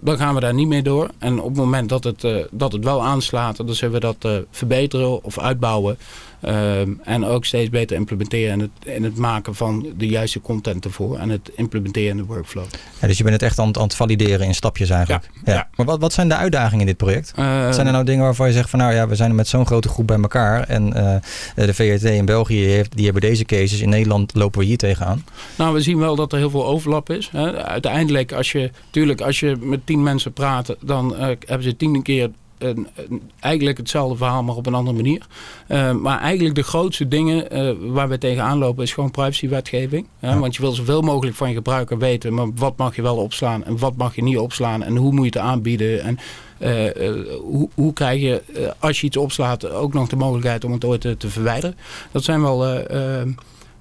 Dan 0.00 0.16
gaan 0.16 0.34
we 0.34 0.40
daar 0.40 0.54
niet 0.54 0.68
mee 0.68 0.82
door. 0.82 1.10
En 1.18 1.40
op 1.40 1.48
het 1.48 1.56
moment 1.56 1.88
dat 1.88 2.04
het, 2.04 2.26
dat 2.50 2.72
het 2.72 2.84
wel 2.84 3.04
aanslaat, 3.04 3.56
dan 3.56 3.74
zullen 3.74 3.94
we 3.94 4.00
dat 4.00 4.46
verbeteren 4.50 5.24
of 5.24 5.38
uitbouwen. 5.38 5.98
Ehm, 6.40 6.90
en 7.04 7.24
ook 7.24 7.44
steeds 7.44 7.70
beter 7.70 7.96
implementeren 7.96 8.52
in 8.52 8.60
het, 8.60 8.94
in 8.94 9.04
het 9.04 9.16
maken 9.16 9.54
van 9.54 9.86
de 9.96 10.06
juiste 10.06 10.40
content 10.40 10.84
ervoor. 10.84 11.18
En 11.18 11.28
het 11.28 11.50
implementeren 11.54 12.10
in 12.10 12.16
de 12.16 12.24
workflow. 12.24 12.64
Ja, 13.00 13.06
dus 13.06 13.16
je 13.16 13.22
bent 13.22 13.34
het 13.34 13.44
echt 13.44 13.58
aan, 13.58 13.66
het- 13.66 13.76
aan 13.76 13.82
het 13.82 13.94
valideren 13.94 14.46
in 14.46 14.54
stapjes 14.54 14.90
eigenlijk. 14.90 15.30
Ja. 15.44 15.68
Maar 15.76 15.86
wat, 15.86 16.00
wat 16.00 16.12
zijn 16.12 16.28
de 16.28 16.36
uitdagingen 16.36 16.80
in 16.80 16.86
dit 16.86 16.96
project? 16.96 17.32
Eh, 17.36 17.72
zijn 17.72 17.86
er 17.86 17.92
nou 17.92 18.04
dingen 18.04 18.24
waarvan 18.24 18.46
je 18.46 18.52
zegt 18.52 18.70
van 18.70 18.78
nou 18.78 18.94
ja, 18.94 19.08
we 19.08 19.14
zijn 19.14 19.30
er 19.30 19.36
met 19.36 19.48
zo'n 19.48 19.66
grote 19.66 19.88
groep 19.88 20.06
bij 20.06 20.20
elkaar. 20.20 20.62
En 20.68 20.92
eh, 20.92 21.16
de 21.66 21.74
VRT 21.74 22.02
in 22.04 22.24
België 22.24 22.64
heeft, 22.64 22.96
die 22.96 23.04
hebben 23.04 23.22
deze 23.22 23.44
cases. 23.44 23.80
In 23.80 23.88
Nederland 23.88 24.34
lopen 24.34 24.60
we 24.60 24.64
hier 24.66 24.76
tegenaan. 24.78 25.24
Nou, 25.56 25.74
we 25.74 25.80
zien 25.80 25.98
wel 25.98 26.16
dat 26.16 26.32
er 26.32 26.38
heel 26.38 26.50
veel 26.50 26.66
overlap 26.66 27.10
is. 27.10 27.28
Hè. 27.32 27.64
Uiteindelijk, 27.64 28.32
als 28.32 28.52
je, 28.52 28.70
tuurlijk, 28.90 29.20
als 29.20 29.40
je 29.40 29.56
met 29.60 29.86
tien 29.86 30.02
mensen 30.02 30.32
praat, 30.32 30.76
dan 30.80 31.16
eh, 31.16 31.26
hebben 31.26 31.62
ze 31.62 31.76
tien 31.76 32.02
keer 32.02 32.30
een, 32.60 32.86
een- 32.94 33.30
eigenlijk 33.40 33.78
hetzelfde 33.78 34.16
verhaal, 34.16 34.42
maar 34.42 34.56
op 34.56 34.66
een 34.66 34.74
andere 34.74 34.96
manier. 34.96 35.26
Eh, 35.66 35.92
maar 35.92 36.20
eigenlijk 36.20 36.54
de 36.54 36.62
grootste 36.62 37.08
dingen 37.08 37.50
eh, 37.50 37.72
waar 37.80 38.08
we 38.08 38.18
tegenaan 38.18 38.58
lopen 38.58 38.82
is 38.84 38.92
gewoon 38.92 39.10
privacywetgeving. 39.10 40.06
Hè? 40.18 40.38
Want 40.38 40.54
je 40.56 40.62
wil 40.62 40.72
zoveel 40.72 41.00
mogelijk 41.02 41.36
van 41.36 41.48
je 41.48 41.54
gebruiker 41.54 41.98
weten, 41.98 42.34
maar 42.34 42.46
wat 42.54 42.76
mag 42.76 42.96
je 42.96 43.02
wel 43.02 43.16
opslaan 43.16 43.64
en 43.64 43.78
wat 43.78 43.96
mag 43.96 44.14
je 44.14 44.22
niet 44.22 44.38
opslaan 44.38 44.82
en 44.82 44.96
hoe 44.96 45.12
moet 45.12 45.32
je 45.32 45.38
het 45.38 45.48
aanbieden 45.48 46.02
en 46.02 46.18
eh, 46.58 47.12
hoe, 47.40 47.68
hoe 47.74 47.92
krijg 47.92 48.20
je, 48.20 48.42
als 48.78 49.00
je 49.00 49.06
iets 49.06 49.16
opslaat, 49.16 49.70
ook 49.70 49.94
nog 49.94 50.08
de 50.08 50.16
mogelijkheid 50.16 50.64
om 50.64 50.72
het 50.72 50.84
ooit 50.84 51.00
te, 51.00 51.16
te 51.16 51.28
verwijderen. 51.30 51.76
Dat 52.12 52.24
zijn 52.24 52.42
wel 52.42 52.66
eh, 52.66 53.20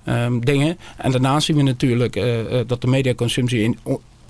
ehm, 0.03 0.39
dingen. 0.39 0.77
En 0.97 1.11
daarnaast 1.11 1.45
zien 1.45 1.55
we 1.55 1.61
natuurlijk 1.63 2.13
dat 2.67 2.81
de 2.81 2.87
mediaconsumptie 2.87 3.61
in, 3.63 3.77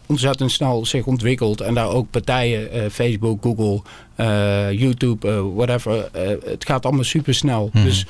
ontzettend 0.09 0.51
snel 0.51 0.85
zich 0.85 1.05
ontwikkelt. 1.05 1.61
En 1.61 1.73
daar 1.73 1.89
ook 1.89 2.09
partijen, 2.09 2.71
eh, 2.71 2.81
Facebook, 2.91 3.43
Google, 3.43 3.81
eh, 4.15 4.71
YouTube, 4.71 5.27
eh, 5.27 5.41
whatever. 5.55 6.09
het 6.45 6.65
gaat 6.65 6.85
allemaal 6.85 7.03
super 7.03 7.33
snel. 7.33 7.69
Dus 7.73 8.05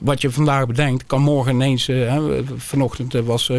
wat 0.00 0.20
je 0.20 0.30
vandaag 0.30 0.66
bedenkt, 0.66 1.06
kan 1.06 1.22
morgen 1.22 1.54
ineens. 1.54 1.86
hè, 1.86 2.44
vanochtend 2.56 3.12
was 3.12 3.50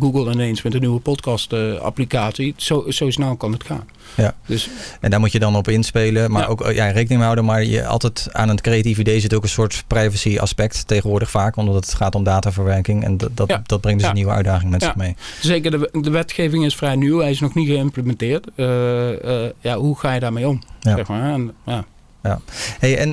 Google 0.00 0.32
ineens 0.32 0.62
met 0.62 0.74
een 0.74 0.80
nieuwe 0.80 1.00
podcast 1.00 1.52
eh, 1.52 1.74
applicatie. 1.74 2.54
Zo, 2.56 2.84
zo 2.90 3.10
snel 3.10 3.36
kan 3.36 3.52
het 3.52 3.64
gaan. 3.64 3.86
Ja. 4.14 4.34
Dus 4.46 4.68
En 5.00 5.10
daar 5.10 5.20
moet 5.20 5.32
je 5.32 5.38
dan 5.38 5.56
op 5.56 5.68
inspelen, 5.68 6.30
maar 6.30 6.48
ook 6.48 6.60
eh, 6.60 6.74
ja, 6.74 6.84
rekening 6.86 7.08
mee 7.08 7.22
houden. 7.22 7.44
Maar 7.44 7.64
je 7.64 7.86
altijd 7.86 8.28
aan 8.32 8.48
het 8.48 8.60
creatieve 8.60 9.00
idee 9.00 9.20
zit 9.20 9.34
ook 9.34 9.42
een 9.42 9.48
soort 9.48 9.84
privacy 9.86 10.38
aspect 10.38 10.86
tegenwoordig 10.86 11.30
vaak. 11.30 11.56
Omdat 11.56 11.74
het 11.74 11.94
gaat 11.94 12.14
om 12.14 12.24
dataverwerking. 12.24 13.04
En 13.04 13.16
dat, 13.16 13.30
dat, 13.34 13.48
Ja. 13.48 13.62
dat 13.66 13.80
brengt 13.80 14.00
dus 14.00 14.08
een 14.08 14.14
nieuwe 14.14 14.32
uitdaging 14.32 14.70
met 14.70 14.82
zich 14.82 14.96
mee. 14.96 15.16
Zeker, 15.40 15.70
de, 15.70 15.88
de 16.00 16.10
wetgeving 16.10 16.64
is 16.64 16.76
vrij 16.76 16.96
nieuw. 16.96 17.18
Hij 17.18 17.30
is 17.30 17.40
nog 17.40 17.54
niet 17.54 17.68
geïmplementeerd. 17.68 18.46
Eh, 18.54 19.44
eh, 19.44 19.50
ja, 19.60 19.76
hoe 19.76 19.98
ga 19.98 20.12
je 20.12 20.20
daarmee 20.20 20.48
om? 20.48 20.62
Ja. 20.80 20.96
Zeg 20.96 21.08
maar. 21.08 21.32
En, 21.32 21.52
ja. 21.66 21.84
Ja. 22.22 22.40
Hey, 22.78 22.98
en 22.98 23.10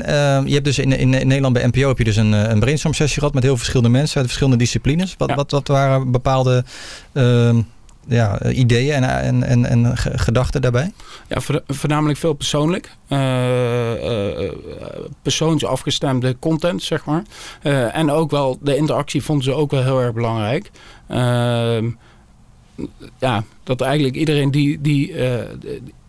je 0.47 0.53
hebt 0.53 0.65
dus 0.65 0.79
in, 0.79 0.91
in, 0.91 1.13
in 1.13 1.27
Nederland 1.27 1.53
bij 1.53 1.67
NPO 1.67 1.87
heb 1.87 1.97
je 1.97 2.03
dus 2.03 2.15
een, 2.15 2.31
een 2.31 2.59
brainstorm 2.59 2.93
sessie 2.93 3.19
gehad 3.19 3.33
met 3.33 3.43
heel 3.43 3.57
verschillende 3.57 3.89
mensen 3.89 4.15
uit 4.17 4.25
verschillende 4.25 4.57
disciplines. 4.57 5.15
Wat, 5.17 5.33
wat, 5.33 5.51
wat 5.51 5.67
waren 5.67 6.11
bepaalde 6.11 6.63
ehm, 7.13 7.61
ja, 8.07 8.43
ideeën 8.43 9.03
en, 9.03 9.43
en, 9.43 9.43
en, 9.43 9.85
en 9.85 9.97
ge- 9.97 10.17
gedachten 10.17 10.61
daarbij? 10.61 10.91
Ja, 11.27 11.41
vo- 11.41 11.59
voornamelijk 11.67 12.19
veel 12.19 12.33
persoonlijk. 12.33 12.91
Eh, 13.07 13.17
eh, 13.93 14.43
eh, 14.47 14.51
persoonsafgestemde 15.21 16.35
content, 16.39 16.83
zeg 16.83 17.05
maar. 17.05 17.23
Eh, 17.61 17.95
en 17.95 18.11
ook 18.11 18.31
wel, 18.31 18.57
de 18.61 18.75
interactie 18.77 19.23
vonden 19.23 19.43
ze 19.43 19.53
ook 19.53 19.71
wel 19.71 19.83
heel 19.83 20.01
erg 20.01 20.13
belangrijk. 20.13 20.71
Ehm, 21.07 21.89
ja, 23.19 23.43
dat 23.63 23.81
eigenlijk 23.81 24.15
iedereen 24.15 24.51
die, 24.51 24.81
die, 24.81 25.13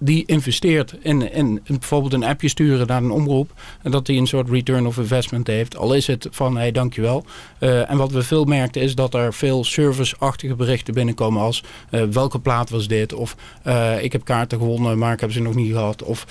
die 0.07 0.27
investeert 0.27 0.95
in, 1.01 1.33
in 1.33 1.63
bijvoorbeeld 1.67 2.13
een 2.13 2.25
appje 2.25 2.49
sturen 2.49 2.87
naar 2.87 3.03
een 3.03 3.11
omroep. 3.11 3.53
En 3.83 3.91
dat 3.91 4.07
die 4.07 4.21
een 4.21 4.27
soort 4.27 4.51
return 4.51 4.87
of 4.87 4.97
investment 4.99 5.47
heeft. 5.47 5.77
Al 5.77 5.95
is 5.95 6.07
het 6.07 6.29
van, 6.31 6.55
hé, 6.55 6.61
hey, 6.61 6.73
dankjewel. 6.73 7.25
Eh 7.59 7.91
en 7.91 7.97
wat 7.97 8.11
we 8.13 8.23
veel 8.23 8.45
merkten 8.45 8.83
is 8.83 8.95
dat 8.95 9.15
er 9.15 9.35
veel 9.35 9.65
serviceachtige 9.65 10.55
berichten 10.55 10.95
binnenkomen 10.95 11.43
als... 11.43 11.65
eh, 11.91 12.03
welke 12.03 12.39
plaat 12.39 12.71
was 12.71 12.89
dit? 12.89 13.13
Of 13.13 13.37
eh, 13.63 14.03
ik 14.03 14.13
heb 14.13 14.25
kaarten 14.25 14.59
gewonnen, 14.59 14.99
maar 14.99 15.13
ik 15.13 15.21
heb 15.21 15.33
ze 15.33 15.41
nog 15.41 15.55
niet 15.55 15.73
gehad. 15.73 16.03
Of 16.03 16.27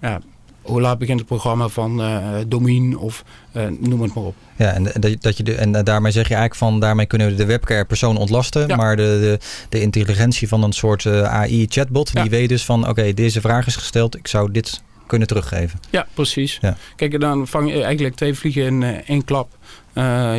ja, 0.00 0.20
hoe 0.68 0.80
laat 0.80 0.98
begint 0.98 1.18
het 1.18 1.28
programma 1.28 1.68
van 1.68 2.02
eh 2.02 2.26
Domien? 2.46 2.98
Of 2.98 3.24
eh, 3.52 3.66
noem 3.80 4.02
het 4.02 4.14
maar 4.14 4.24
op. 4.24 4.34
Ja, 4.56 4.72
en, 4.72 4.82
dat, 4.84 5.22
dat 5.22 5.36
je 5.36 5.42
de, 5.42 5.54
en 5.54 5.72
daarmee 5.72 6.12
zeg 6.12 6.28
je 6.28 6.34
eigenlijk 6.34 6.70
van 6.70 6.80
daarmee 6.80 7.06
kunnen 7.06 7.26
we 7.26 7.34
de 7.34 7.44
webcare 7.44 7.84
persoon 7.84 8.16
ontlasten. 8.16 8.76
Maar 8.76 8.96
de, 8.96 9.02
de, 9.02 9.38
de 9.68 9.80
intelligentie 9.80 10.48
van 10.48 10.62
een 10.62 10.72
soort 10.72 11.06
eh, 11.06 11.22
AI-chatbot, 11.22 12.14
die 12.14 12.30
weet 12.30 12.48
dus 12.48 12.64
van 12.64 12.88
oké, 12.88 13.14
deze 13.14 13.40
vraag 13.40 13.66
is 13.66 13.76
gesteld, 13.76 14.16
ik 14.16 14.28
zou 14.28 14.52
dit 14.52 14.82
kunnen 15.06 15.28
teruggeven. 15.28 15.80
Ja, 15.90 16.06
precies. 16.14 16.58
Ja. 16.60 16.76
Kijk, 16.96 17.20
dan 17.20 17.46
vang 17.46 17.72
je 17.72 17.82
eigenlijk 17.82 18.14
twee 18.16 18.34
vliegen 18.34 18.62
in 18.64 18.82
één 19.06 19.24
klap. 19.24 19.48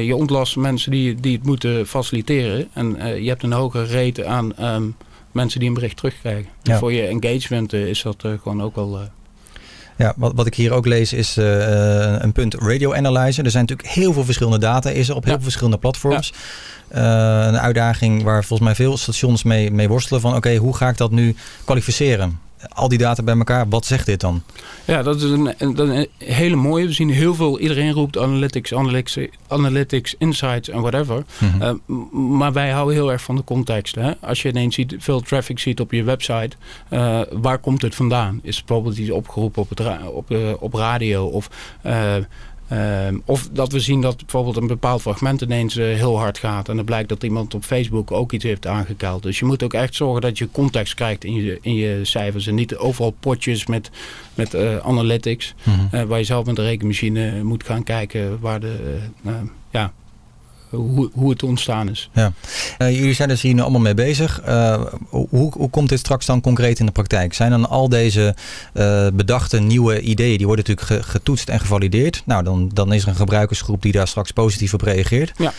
Je 0.02 0.16
ontlast 0.16 0.56
mensen 0.56 0.92
die, 0.92 1.16
die 1.16 1.36
het 1.38 1.46
moeten 1.46 1.88
faciliteren. 1.88 2.68
En 2.74 2.98
je 3.24 3.30
hebt 3.30 3.44
een 3.44 3.52
hogere 3.52 3.86
rate 4.04 4.26
aan 4.26 4.56
ehm, 4.56 4.84
mensen 5.32 5.60
die 5.60 5.68
een 5.68 5.74
bericht 5.76 5.98
terugkrijgen. 5.98 6.50
Dus 6.62 6.74
Ja. 6.74 6.80
voor 6.80 6.94
je 6.94 7.06
engagement 7.06 7.74
is 7.74 8.02
dat 8.02 8.26
gewoon 8.42 8.62
ook 8.64 8.76
wel... 8.76 9.00
Ja, 10.00 10.14
wat, 10.16 10.32
wat 10.36 10.46
ik 10.46 10.56
hier 10.56 10.72
ook 10.72 10.86
lees 10.86 11.14
is 11.14 11.38
eh, 11.38 12.14
eh, 12.14 12.22
een 12.22 12.32
punt 12.32 12.54
radio 12.54 12.94
analyzer. 12.94 13.46
Er 13.46 13.52
zijn 13.52 13.66
natuurlijk 13.66 13.90
heel 13.90 14.14
veel 14.14 14.26
verschillende 14.26 14.60
data 14.60 14.90
is 14.90 15.10
er 15.10 15.16
op 15.16 15.24
heel 15.24 15.34
veel 15.34 15.44
verschillende 15.44 15.78
platforms. 15.78 16.34
Eh, 16.88 17.02
een 17.48 17.60
uitdaging 17.60 18.24
waar 18.24 18.44
volgens 18.44 18.70
mij 18.70 18.76
veel 18.76 18.98
stations 18.98 19.44
mee, 19.44 19.72
mee 19.72 19.88
worstelen 19.88 20.22
van 20.22 20.36
oké, 20.36 20.56
hoe 20.56 20.76
ga 20.76 20.90
ik 20.90 20.98
dat 20.98 21.12
nu 21.12 21.36
kwalificeren? 21.66 22.40
Al 22.70 22.88
die 22.88 22.98
data 22.98 23.24
bij 23.24 23.38
elkaar. 23.38 23.70
Wat 23.70 23.86
zegt 23.86 24.06
dit 24.06 24.20
dan? 24.20 24.44
Ja, 24.86 25.04
dat 25.04 25.16
is 25.16 25.30
een, 25.30 25.54
een, 25.58 26.08
hele 26.18 26.56
mooie. 26.56 26.86
We 26.86 26.94
zien 26.94 27.10
heel 27.10 27.36
veel, 27.36 27.60
iedereen 27.60 27.92
roept 27.92 28.18
analytics, 28.18 28.74
analytics, 28.74 29.18
analytics 29.48 30.16
insights 30.18 30.70
en 30.70 30.82
whatever. 30.82 31.24
Mhm. 31.38 31.62
Uh, 31.62 31.98
maar 32.38 32.54
wij 32.54 32.70
houden 32.70 32.96
heel 32.96 33.12
erg 33.12 33.22
van 33.22 33.36
de 33.36 33.44
context. 33.44 33.96
Hè? 33.96 34.12
Als 34.20 34.42
je 34.42 34.50
ineens 34.50 34.76
ziet, 34.76 34.96
veel 35.00 35.22
traffic 35.22 35.60
ziet 35.60 35.80
op 35.80 35.92
je 35.92 36.04
website, 36.04 36.56
uh, 36.90 37.22
waar 37.32 37.58
komt 37.58 37.82
het 37.82 37.96
vandaan? 37.96 38.40
Is 38.44 38.56
het 38.56 38.66
bijvoorbeeld 38.66 38.98
iets 38.98 39.12
opgeroepen 39.12 39.62
op, 39.62 39.70
het 39.70 39.80
ra 39.80 40.08
op, 40.08 40.32
uh, 40.32 40.54
op 40.60 40.74
radio 40.74 41.26
of... 41.26 41.50
Uh, 42.74 43.08
of 43.26 43.50
dat 43.52 43.72
we 43.72 43.80
zien 43.80 44.02
dat 44.02 44.18
bijvoorbeeld 44.18 44.58
een 44.58 44.68
bepaald 44.68 45.02
fragment 45.02 45.42
ineens 45.42 45.78
uh, 45.78 45.86
heel 45.86 46.18
hard 46.18 46.38
gaat. 46.38 46.70
En 46.70 46.76
dan 46.76 46.86
blijkt 46.86 47.10
dat 47.10 47.24
iemand 47.24 47.54
op 47.54 47.64
Facebook 47.64 48.12
ook 48.12 48.32
iets 48.32 48.44
heeft 48.44 48.68
aangekeld. 48.68 49.24
Dus 49.24 49.40
je 49.40 49.46
moet 49.46 49.64
ook 49.64 49.74
echt 49.74 49.96
zorgen 49.96 50.22
dat 50.22 50.38
je 50.38 50.52
context 50.52 50.94
krijgt 50.94 51.24
in 51.24 51.34
je, 51.34 51.58
in 51.62 51.76
je 51.76 52.00
cijfers. 52.06 52.48
En 52.48 52.56
niet 52.56 52.76
overal 52.76 53.16
potjes 53.20 53.66
met, 53.66 53.90
met 54.34 54.54
uh, 54.54 54.78
analytics. 54.78 55.54
Mm 55.64 55.74
-hmm. 55.74 56.08
waar 56.08 56.18
je 56.18 56.24
zelf 56.24 56.46
met 56.46 56.56
de 56.56 56.64
rekenmachine 56.64 57.44
moet 57.44 57.64
gaan 57.64 57.84
kijken 57.84 58.40
waar 58.40 58.60
de, 58.60 59.00
ja, 59.72 59.94
hoe, 60.70 61.10
hoe 61.14 61.30
het 61.30 61.44
ontstaan 61.44 61.90
is. 61.90 62.10
Ja. 62.14 62.34
Uh, 62.80 62.96
jullie 62.96 63.14
zijn 63.14 63.30
dus 63.30 63.42
hier 63.42 63.54
nu 63.54 63.62
allemaal 63.62 63.82
mee 63.82 63.94
bezig. 63.94 64.42
Uh, 64.48 64.82
hoe, 65.10 65.52
hoe 65.54 65.70
komt 65.70 65.90
dit 65.90 66.00
straks 66.00 66.26
dan 66.26 66.42
concreet 66.42 66.80
in 66.80 66.86
de 66.86 66.92
praktijk? 66.92 67.34
Zijn 67.34 67.52
dan 67.52 67.70
al 67.70 67.90
deze 67.90 68.36
uh, 68.74 69.08
bedachte 69.14 69.60
nieuwe 69.60 70.02
ideeën, 70.02 70.38
die 70.38 70.46
worden 70.46 70.66
natuurlijk 70.68 71.06
ge, 71.06 71.12
getoetst 71.12 71.50
en 71.50 71.60
gevalideerd. 71.60 72.22
Nou, 72.26 72.44
dan, 72.44 72.70
dan 72.74 72.94
is 72.94 73.04
er 73.04 73.08
een 73.08 73.16
gebruikersgroep 73.16 73.82
die 73.82 73.92
daar 73.92 74.08
straks 74.08 74.32
positief 74.32 74.74
op 74.74 74.82
reageert. 74.82 75.32
Ja. 75.38 75.54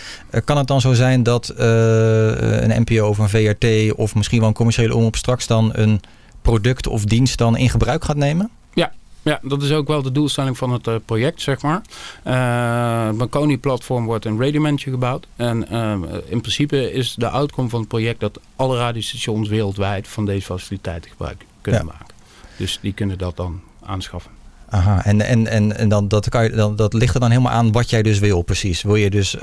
kan 0.44 0.56
het 0.56 0.66
dan 0.66 0.80
zo 0.80 0.92
zijn 0.92 1.22
dat 1.22 1.52
een 1.56 2.82
NPO 2.82 3.08
of 3.08 3.18
een 3.18 3.28
VRT 3.28 3.92
of 3.94 4.14
misschien 4.14 4.38
wel 4.38 4.48
een 4.48 4.54
commerciële 4.54 4.94
omroep 4.94 5.16
straks 5.16 5.46
dan 5.46 5.70
een 5.72 6.00
product 6.42 6.86
of 6.86 7.04
dienst 7.04 7.38
dan 7.38 7.56
in 7.56 7.70
gebruik 7.70 8.04
gaat 8.04 8.16
nemen? 8.16 8.50
Ja, 8.74 8.92
ja, 9.22 9.38
dat 9.42 9.62
is 9.62 9.72
ook 9.72 9.88
wel 9.88 10.02
de 10.02 10.12
doelstelling 10.12 10.58
van 10.58 10.72
het 10.72 10.86
uh, 10.86 10.94
project, 11.04 11.42
zeg 11.42 11.62
maar. 11.62 11.82
Uh, 12.26 13.06
het 13.06 13.16
Marconi-platform 13.16 14.04
wordt 14.04 14.24
een 14.24 14.40
radiomanager 14.40 14.92
gebouwd. 14.92 15.26
En 15.36 15.66
uh, 15.72 15.92
in 16.28 16.40
principe 16.40 16.92
is 16.92 17.14
de 17.14 17.28
outcome 17.28 17.68
van 17.68 17.80
het 17.80 17.88
project 17.88 18.20
dat 18.20 18.40
alle 18.56 18.76
radiostations 18.76 19.48
wereldwijd 19.48 20.08
van 20.08 20.24
deze 20.24 20.46
faciliteiten 20.46 21.10
gebruik 21.10 21.44
kunnen 21.60 21.80
ja. 21.80 21.86
maken. 21.86 22.14
Dus 22.56 22.78
die 22.82 22.92
kunnen 22.92 23.18
dat 23.18 23.36
dan 23.36 23.60
aanschaffen. 23.84 24.30
Aha, 24.68 25.04
en, 25.04 25.20
en, 25.20 25.46
en, 25.46 25.76
en 25.76 25.88
dan, 25.88 26.08
dat, 26.08 26.28
kan 26.28 26.44
je, 26.44 26.50
dan, 26.50 26.76
dat 26.76 26.92
ligt 26.92 27.14
er 27.14 27.20
dan 27.20 27.30
helemaal 27.30 27.52
aan 27.52 27.72
wat 27.72 27.90
jij 27.90 28.02
dus 28.02 28.18
wil, 28.18 28.42
precies. 28.42 28.82
Wil 28.82 28.94
je 28.94 29.10
dus 29.10 29.34
uh, 29.34 29.40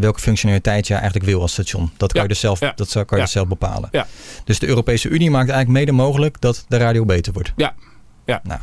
welke 0.00 0.20
functionaliteit 0.20 0.86
jij 0.86 0.96
eigenlijk 0.96 1.26
wil 1.26 1.40
als 1.40 1.52
station? 1.52 1.90
Dat 1.96 2.12
kan 2.12 2.20
ja. 2.20 2.22
je 2.22 2.28
dus 2.28 2.40
zelf, 2.40 2.60
ja. 2.60 2.72
dat 2.76 2.92
kan 2.92 3.04
je 3.08 3.16
ja. 3.16 3.22
dus 3.22 3.32
zelf 3.32 3.48
bepalen. 3.48 3.88
Ja. 3.92 4.06
Dus 4.44 4.58
de 4.58 4.66
Europese 4.66 5.08
Unie 5.08 5.30
maakt 5.30 5.50
eigenlijk 5.50 5.78
mede 5.78 5.92
mogelijk 5.92 6.40
dat 6.40 6.64
de 6.68 6.76
radio 6.76 7.04
beter 7.04 7.32
wordt. 7.32 7.52
Ja. 7.56 7.74
ja. 8.24 8.40
Nou, 8.42 8.60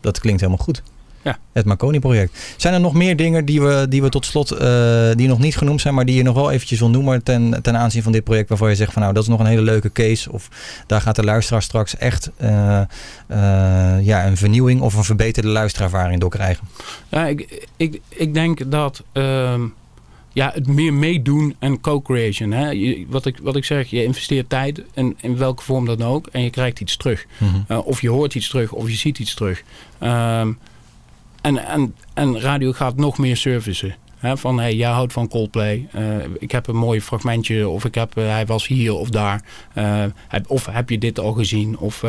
dat 0.00 0.20
klinkt 0.20 0.40
helemaal 0.40 0.64
goed. 0.64 0.82
Ja. 1.22 1.38
Het 1.52 1.64
Marconi-project. 1.64 2.54
Zijn 2.56 2.74
er 2.74 2.80
nog 2.80 2.94
meer 2.94 3.16
dingen 3.16 3.44
die 3.44 3.60
we, 3.60 3.86
die 3.88 4.02
we 4.02 4.08
tot 4.08 4.26
slot, 4.26 4.52
uh, 4.52 5.10
die 5.14 5.28
nog 5.28 5.38
niet 5.38 5.56
genoemd 5.56 5.80
zijn, 5.80 5.94
maar 5.94 6.04
die 6.04 6.16
je 6.16 6.22
nog 6.22 6.34
wel 6.34 6.50
eventjes 6.50 6.78
wil 6.78 6.90
noemen 6.90 7.22
ten, 7.22 7.62
ten 7.62 7.76
aanzien 7.76 8.02
van 8.02 8.12
dit 8.12 8.24
project, 8.24 8.48
waarvan 8.48 8.68
je 8.68 8.74
zegt 8.74 8.92
van 8.92 9.02
nou, 9.02 9.14
dat 9.14 9.22
is 9.22 9.28
nog 9.28 9.40
een 9.40 9.46
hele 9.46 9.62
leuke 9.62 9.92
case. 9.92 10.32
Of 10.32 10.48
daar 10.86 11.00
gaat 11.00 11.16
de 11.16 11.24
luisteraar 11.24 11.62
straks 11.62 11.96
echt 11.96 12.30
uh, 12.40 12.48
uh, 12.50 13.36
ja, 14.00 14.26
een 14.26 14.36
vernieuwing 14.36 14.80
of 14.80 14.94
een 14.94 15.04
verbeterde 15.04 15.48
luisterervaring 15.48 16.20
door 16.20 16.30
krijgen? 16.30 16.68
Ja, 17.08 17.26
ik, 17.26 17.68
ik, 17.76 18.00
ik 18.08 18.34
denk 18.34 18.70
dat 18.70 19.02
ehm, 19.12 19.66
ja, 20.32 20.50
het 20.54 20.66
meer 20.66 20.94
meedoen 20.94 21.54
en 21.58 21.80
co-creation. 21.80 23.06
Wat, 23.08 23.26
ik, 23.26 23.38
wat 23.42 23.56
ik 23.56 23.64
zeg, 23.64 23.90
je 23.90 24.04
investeert 24.04 24.48
tijd 24.48 24.82
in, 24.94 25.16
in 25.20 25.36
welke 25.36 25.62
vorm 25.62 25.86
dan 25.86 26.02
ook 26.02 26.26
en 26.26 26.42
je 26.42 26.50
krijgt 26.50 26.80
iets 26.80 26.96
terug. 26.96 27.26
Mhm. 27.38 27.60
Uh, 27.68 27.86
of 27.86 28.00
je 28.00 28.08
hoort 28.08 28.34
iets 28.34 28.48
terug 28.48 28.72
of 28.72 28.88
je 28.88 28.96
ziet 28.96 29.18
iets 29.18 29.34
terug. 29.34 29.62
Um, 30.02 30.58
en, 31.40 31.66
en, 31.66 31.94
en 32.14 32.40
radio 32.40 32.72
gaat 32.72 32.96
nog 32.96 33.18
meer 33.18 33.36
servicen. 33.36 33.94
Hè? 34.16 34.36
Van 34.36 34.58
hey, 34.58 34.74
jij 34.74 34.90
houdt 34.90 35.12
van 35.12 35.28
Coldplay. 35.28 35.88
Uh, 35.94 36.16
ik 36.38 36.52
heb 36.52 36.66
een 36.66 36.76
mooi 36.76 37.00
fragmentje. 37.00 37.68
Of 37.68 37.84
ik 37.84 37.94
heb, 37.94 38.18
uh, 38.18 38.24
hij 38.24 38.46
was 38.46 38.66
hier 38.66 38.94
of 38.94 39.08
daar. 39.08 39.44
Heb, 40.28 40.50
of 40.50 40.66
heb 40.66 40.90
je 40.90 40.98
dit 40.98 41.18
al 41.18 41.32
gezien? 41.32 41.78
Of 41.78 42.04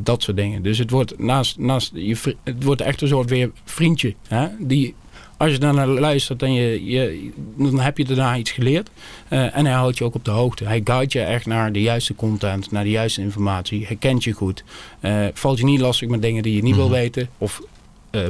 dat 0.00 0.22
soort 0.22 0.36
dingen. 0.36 0.62
Dus 0.62 0.78
het 0.78 0.90
wordt, 0.90 1.18
naast, 1.18 1.58
naast 1.58 1.90
je, 1.94 2.36
het 2.44 2.64
wordt 2.64 2.80
echt 2.80 3.02
een 3.02 3.08
soort 3.08 3.30
weer 3.30 3.50
vriendje. 3.64 4.14
Hè? 4.28 4.46
Die, 4.58 4.94
als 5.40 5.50
je 5.50 5.58
daarnaar 5.58 5.86
luistert 5.86 6.42
en 6.42 6.52
je, 6.52 6.84
je, 6.84 7.30
dan 7.56 7.80
heb 7.80 7.98
je 7.98 8.04
daarna 8.04 8.36
iets 8.36 8.50
geleerd. 8.50 8.90
Uh, 9.28 9.56
en 9.56 9.64
hij 9.64 9.74
houdt 9.74 9.98
je 9.98 10.04
ook 10.04 10.14
op 10.14 10.24
de 10.24 10.30
hoogte. 10.30 10.64
Hij 10.64 10.80
guidet 10.84 11.12
je 11.12 11.20
echt 11.20 11.46
naar 11.46 11.72
de 11.72 11.82
juiste 11.82 12.14
content, 12.14 12.70
naar 12.70 12.84
de 12.84 12.90
juiste 12.90 13.20
informatie. 13.20 13.86
Hij 13.86 13.96
kent 13.96 14.24
je 14.24 14.32
goed. 14.32 14.64
Uh, 15.00 15.26
valt 15.32 15.58
je 15.58 15.64
niet 15.64 15.80
lastig 15.80 16.08
met 16.08 16.22
dingen 16.22 16.42
die 16.42 16.54
je 16.54 16.62
niet 16.62 16.74
mm 16.74 16.80
-hmm. 16.80 16.88
wil 16.88 16.98
weten. 16.98 17.28
Of 17.38 17.62
uh, 18.10 18.26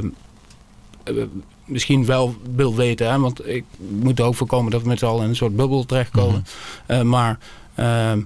misschien 1.65 2.05
wel 2.05 2.35
wil 2.55 2.75
weten. 2.75 3.11
Hè? 3.11 3.19
Want 3.19 3.47
ik 3.47 3.63
moet 3.89 4.21
ook 4.21 4.35
voorkomen 4.35 4.71
dat 4.71 4.81
we 4.81 4.87
met 4.87 4.99
z'n 4.99 5.05
allen 5.05 5.23
in 5.23 5.29
een 5.29 5.35
soort 5.35 5.55
bubbel 5.55 5.85
terechtkomen. 5.85 6.45
Mm 6.87 6.95
-hmm. 6.95 7.07
maar 7.07 7.39
ehm, 7.75 8.21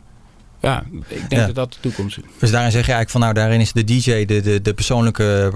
ja, 0.62 0.84
ik 1.08 1.30
denk 1.30 1.32
ja. 1.32 1.46
dat 1.46 1.56
dat 1.56 1.74
de 1.74 1.80
toekomst 1.80 2.18
is. 2.18 2.24
Dus 2.40 2.52
daarin 2.52 2.72
zeg 2.72 2.86
je 2.86 2.94
eigenlijk 2.94 3.10
van 3.10 3.22
nou, 3.22 3.34
daarin 3.34 3.60
is 3.60 3.72
de 3.72 3.84
DJ 3.84 4.26
de, 4.26 4.42
de, 4.42 4.62
de 4.62 4.74
persoonlijke, 4.74 5.50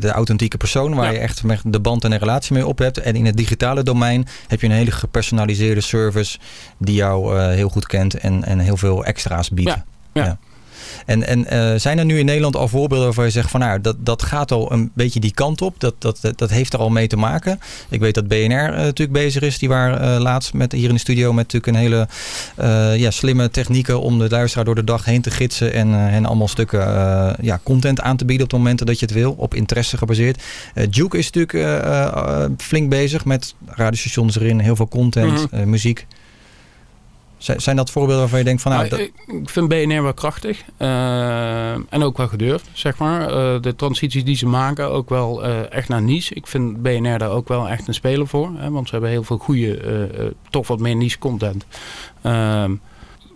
de 0.00 0.10
authentieke 0.10 0.56
persoon 0.56 0.94
waar 0.94 1.04
ja. 1.04 1.12
je 1.12 1.18
echt 1.18 1.42
de 1.64 1.80
band 1.80 2.04
en 2.04 2.12
een 2.12 2.18
relatie 2.18 2.54
mee 2.54 2.66
op 2.66 2.78
hebt. 2.78 2.98
En 2.98 3.14
in 3.16 3.26
het 3.26 3.36
digitale 3.36 3.82
domein 3.82 4.26
heb 4.46 4.60
je 4.60 4.66
een 4.66 4.72
hele 4.72 4.90
gepersonaliseerde 4.90 5.80
service 5.80 6.38
die 6.78 6.94
jou 6.94 7.36
uh, 7.36 7.46
heel 7.46 7.68
goed 7.68 7.86
kent 7.86 8.14
en, 8.14 8.44
en 8.44 8.58
heel 8.58 8.76
veel 8.76 9.04
extra's 9.04 9.50
biedt. 9.50 9.70
Ja. 9.70 9.84
ja. 10.12 10.38
En, 11.04 11.26
en 11.26 11.38
uh, 11.52 11.78
zijn 11.78 11.98
er 11.98 12.04
nu 12.04 12.18
in 12.18 12.24
Nederland 12.24 12.56
al 12.56 12.68
voorbeelden 12.68 13.06
waarvan 13.06 13.24
je 13.24 13.30
zegt 13.30 13.50
van 13.50 13.60
nou, 13.60 13.80
dat, 13.80 13.96
dat 13.98 14.22
gaat 14.22 14.52
al 14.52 14.72
een 14.72 14.90
beetje 14.94 15.20
die 15.20 15.34
kant 15.34 15.62
op. 15.62 15.74
Dat, 15.78 15.94
dat, 15.98 16.20
dat 16.36 16.50
heeft 16.50 16.72
er 16.72 16.78
al 16.78 16.90
mee 16.90 17.06
te 17.06 17.16
maken. 17.16 17.60
Ik 17.88 18.00
weet 18.00 18.14
dat 18.14 18.28
BNR 18.28 18.70
uh, 18.70 18.76
natuurlijk 18.76 19.12
bezig 19.12 19.42
is. 19.42 19.58
Die 19.58 19.68
waren 19.68 20.14
uh, 20.14 20.22
laatst 20.22 20.52
met, 20.52 20.72
hier 20.72 20.88
in 20.88 20.94
de 20.94 21.00
studio 21.00 21.32
met 21.32 21.52
natuurlijk 21.52 21.66
een 21.66 21.82
hele 21.82 22.08
ja, 22.98 23.10
slimme 23.10 23.50
technieken 23.50 24.00
om 24.00 24.18
de 24.18 24.28
luisteraar 24.28 24.64
door 24.64 24.74
de 24.74 24.84
dag 24.84 25.04
heen 25.04 25.22
te 25.22 25.30
gidsen. 25.30 25.72
En, 25.72 25.94
en 25.94 26.26
allemaal 26.26 26.48
stukken 26.48 26.80
ja, 27.40 27.60
content 27.62 28.00
aan 28.00 28.16
te 28.16 28.24
bieden 28.24 28.44
op 28.44 28.50
de 28.50 28.56
momenten 28.56 28.86
dat 28.86 28.98
je 28.98 29.06
het 29.06 29.14
wil. 29.14 29.34
Op 29.38 29.54
interesse 29.54 29.96
gebaseerd. 29.96 30.42
Duke 30.90 31.18
is 31.18 31.30
natuurlijk 31.30 31.82
flink 32.56 32.88
bezig 32.88 33.24
met 33.24 33.54
radiostations 33.66 34.36
erin. 34.36 34.60
Heel 34.60 34.76
veel 34.76 34.88
content, 34.88 35.38
mm 35.38 35.46
-hmm. 35.50 35.70
muziek. 35.70 36.06
Zijn 37.44 37.76
dat 37.76 37.90
voorbeelden 37.90 38.20
waarvan 38.20 38.38
je 38.38 38.44
denkt 38.44 38.62
van 38.62 38.72
nou... 38.72 38.88
nou 38.88 39.02
ik 39.26 39.50
vind 39.50 39.68
BNR 39.68 40.02
wel 40.02 40.14
krachtig. 40.14 40.62
Uh, 40.78 41.70
en 41.72 42.02
ook 42.02 42.16
wel 42.16 42.28
gedurfd, 42.28 42.68
zeg 42.72 42.98
maar. 42.98 43.20
Uh, 43.20 43.60
de 43.60 43.74
transities 43.76 44.24
die 44.24 44.36
ze 44.36 44.46
maken, 44.46 44.90
ook 44.90 45.08
wel 45.08 45.46
uh, 45.46 45.72
echt 45.72 45.88
naar 45.88 46.02
niche. 46.02 46.34
Ik 46.34 46.46
vind 46.46 46.82
BNR 46.82 47.18
daar 47.18 47.30
ook 47.30 47.48
wel 47.48 47.68
echt 47.68 47.88
een 47.88 47.94
speler 47.94 48.26
voor. 48.26 48.50
Hè, 48.56 48.70
want 48.70 48.86
ze 48.86 48.92
hebben 48.92 49.10
heel 49.10 49.24
veel 49.24 49.38
goede, 49.38 50.34
toch 50.50 50.66
wat 50.66 50.78
meer 50.78 50.96
niche 50.96 51.18
content. 51.18 51.66
Ehm, 52.22 52.74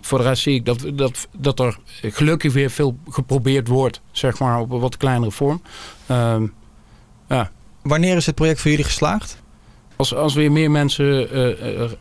voor 0.01 0.19
de 0.19 0.25
rest 0.25 0.43
zie 0.43 0.55
ik 0.55 0.65
dat, 0.65 0.87
dat, 0.95 1.29
dat 1.39 1.61
er 1.61 1.79
gelukkig 2.03 2.53
weer 2.53 2.71
veel 2.71 2.99
geprobeerd 3.09 3.69
wordt. 3.69 4.01
Zeg 4.11 4.39
maar 4.39 4.61
op 4.61 4.71
een 4.71 4.81
wat 4.81 4.97
kleinere 4.97 5.33
vorm. 5.33 5.63
Ehm, 6.07 6.47
ja. 7.29 7.51
Wanneer 7.83 8.17
is 8.17 8.27
het 8.27 8.35
project 8.35 8.61
voor 8.61 8.71
jullie 8.71 8.87
geslaagd? 8.87 9.43
Als, 9.97 10.15
als 10.15 10.35
weer 10.35 10.53
meer 10.53 10.71
mensen 10.71 11.29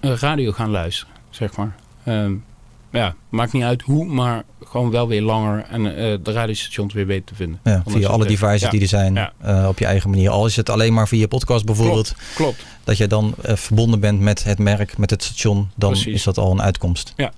radio 0.01 0.51
gaan 0.51 0.69
luisteren, 0.69 1.13
zeg 1.29 1.55
maar. 1.55 1.75
Um, 2.07 2.43
ja, 2.91 3.15
maakt 3.29 3.53
niet 3.53 3.63
uit 3.63 3.81
hoe, 3.81 4.05
maar 4.05 4.43
gewoon 4.65 4.91
wel 4.91 5.07
weer 5.07 5.21
langer 5.21 5.65
en 5.69 5.85
uh, 5.85 5.93
de 6.23 6.31
radiostations 6.31 6.93
weer 6.93 7.05
beter 7.05 7.25
te 7.25 7.35
vinden. 7.35 7.59
Ja, 7.63 7.83
via 7.85 8.07
alle 8.07 8.25
devices 8.25 8.61
ja. 8.61 8.69
die 8.69 8.81
er 8.81 8.87
zijn, 8.87 9.13
ja. 9.13 9.33
uh, 9.45 9.67
op 9.67 9.79
je 9.79 9.85
eigen 9.85 10.09
manier. 10.09 10.29
Al 10.29 10.45
is 10.45 10.55
het 10.55 10.69
alleen 10.69 10.93
maar 10.93 11.07
via 11.07 11.27
podcast 11.27 11.65
bijvoorbeeld. 11.65 12.07
Klopt, 12.07 12.35
klopt. 12.35 12.65
Dat 12.83 12.97
je 12.97 13.07
dan 13.07 13.35
uh, 13.45 13.55
verbonden 13.55 13.99
bent 13.99 14.19
met 14.19 14.43
het 14.43 14.59
merk, 14.59 14.97
met 14.97 15.09
het 15.09 15.23
station, 15.23 15.69
dan 15.75 15.91
Precies. 15.91 16.13
is 16.13 16.23
dat 16.23 16.37
al 16.37 16.51
een 16.51 16.61
uitkomst. 16.61 17.13
Ja. 17.15 17.31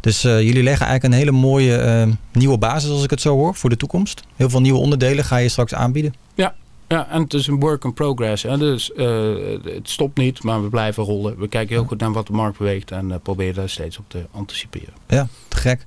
Dus 0.00 0.22
jullie 0.22 0.62
leggen 0.62 0.86
eigenlijk 0.86 1.04
een 1.04 1.20
hele 1.20 1.30
mooie 1.30 2.08
nieuwe 2.32 2.58
basis, 2.58 2.90
als 2.90 3.04
ik 3.04 3.10
het 3.10 3.20
zo 3.20 3.34
hoor, 3.34 3.54
voor 3.54 3.70
de 3.70 3.76
toekomst. 3.76 4.22
Heel 4.36 4.50
veel 4.50 4.60
nieuwe 4.60 4.78
onderdelen 4.78 5.24
ga 5.24 5.36
je 5.36 5.48
straks 5.48 5.74
aanbieden. 5.74 6.14
Ja, 6.34 6.54
ja, 6.94 7.08
en 7.08 7.22
het 7.22 7.34
is 7.34 7.46
een 7.46 7.60
work 7.60 7.84
in 7.84 7.92
progress. 7.92 8.42
Hè? 8.42 8.58
Dus 8.58 8.90
uh, 8.96 9.34
het 9.64 9.90
stopt 9.90 10.18
niet, 10.18 10.42
maar 10.42 10.62
we 10.62 10.68
blijven 10.68 11.04
rollen. 11.04 11.38
We 11.38 11.48
kijken 11.48 11.74
heel 11.74 11.84
goed 11.84 12.00
naar 12.00 12.12
wat 12.12 12.26
de 12.26 12.32
markt 12.32 12.58
beweegt 12.58 12.90
en 12.90 13.08
uh, 13.08 13.14
proberen 13.22 13.54
daar 13.54 13.68
steeds 13.68 13.98
op 13.98 14.04
te 14.08 14.26
anticiperen. 14.30 14.94
Ja, 15.08 15.28
te 15.48 15.56
gek. 15.56 15.86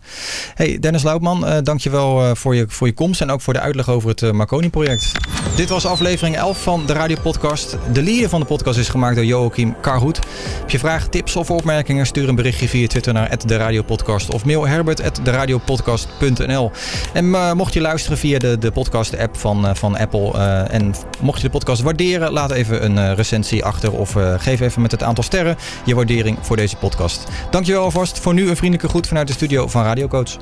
Hey, 0.53 0.79
Dennis 0.79 1.03
Loutman, 1.03 1.47
uh, 1.47 1.57
dankjewel 1.63 2.35
voor, 2.35 2.55
je, 2.55 2.65
voor 2.67 2.87
je 2.87 2.93
komst 2.93 3.21
en 3.21 3.29
ook 3.29 3.41
voor 3.41 3.53
de 3.53 3.59
uitleg 3.59 3.89
over 3.89 4.09
het 4.09 4.31
Marconi-project. 4.31 5.11
Dit 5.55 5.69
was 5.69 5.85
aflevering 5.85 6.37
11 6.37 6.63
van 6.63 6.85
de 6.85 6.93
Radiopodcast. 6.93 7.77
De 7.93 8.03
leader 8.03 8.29
van 8.29 8.39
de 8.39 8.45
podcast 8.45 8.79
is 8.79 8.89
gemaakt 8.89 9.15
door 9.15 9.25
Joachim 9.25 9.75
Karhoed. 9.81 10.19
Heb 10.59 10.69
je 10.69 10.79
vragen, 10.79 11.09
tips 11.09 11.35
of 11.35 11.51
opmerkingen? 11.51 12.05
Stuur 12.05 12.29
een 12.29 12.35
berichtje 12.35 12.67
via 12.67 12.87
Twitter 12.87 13.13
naar 13.13 13.37
de 13.45 13.55
Radiopodcast 13.55 14.33
of 14.33 14.45
mail 14.45 14.67
herbert@deradiopodcast.nl. 14.67 16.71
En 17.13 17.29
mocht 17.57 17.73
je 17.73 17.81
luisteren 17.81 18.17
via 18.17 18.39
de, 18.39 18.57
de 18.57 18.71
podcast-app 18.71 19.37
van, 19.37 19.75
van 19.75 19.97
Apple 19.97 20.37
en 20.69 20.95
mocht 21.19 21.37
je 21.37 21.43
de 21.43 21.49
podcast 21.49 21.81
waarderen, 21.81 22.31
laat 22.31 22.51
even 22.51 22.85
een 22.85 22.95
uh, 22.95 23.13
recensie 23.13 23.65
achter 23.65 23.91
of 23.91 24.15
uh, 24.15 24.33
geef 24.37 24.59
even 24.59 24.81
met 24.81 24.91
het 24.91 25.03
aantal 25.03 25.23
sterren 25.23 25.57
je 25.85 25.95
waardering 25.95 26.37
voor 26.41 26.55
deze 26.55 26.75
podcast. 26.75 27.27
Dankjewel 27.51 27.83
alvast. 27.83 28.19
Voor 28.19 28.33
nu 28.33 28.49
een 28.49 28.55
vriendelijke 28.55 28.89
groet 28.89 29.07
vanuit 29.07 29.27
de 29.27 29.33
studio 29.33 29.67
van 29.67 29.83
Radio 29.83 30.07
Coach. 30.07 30.37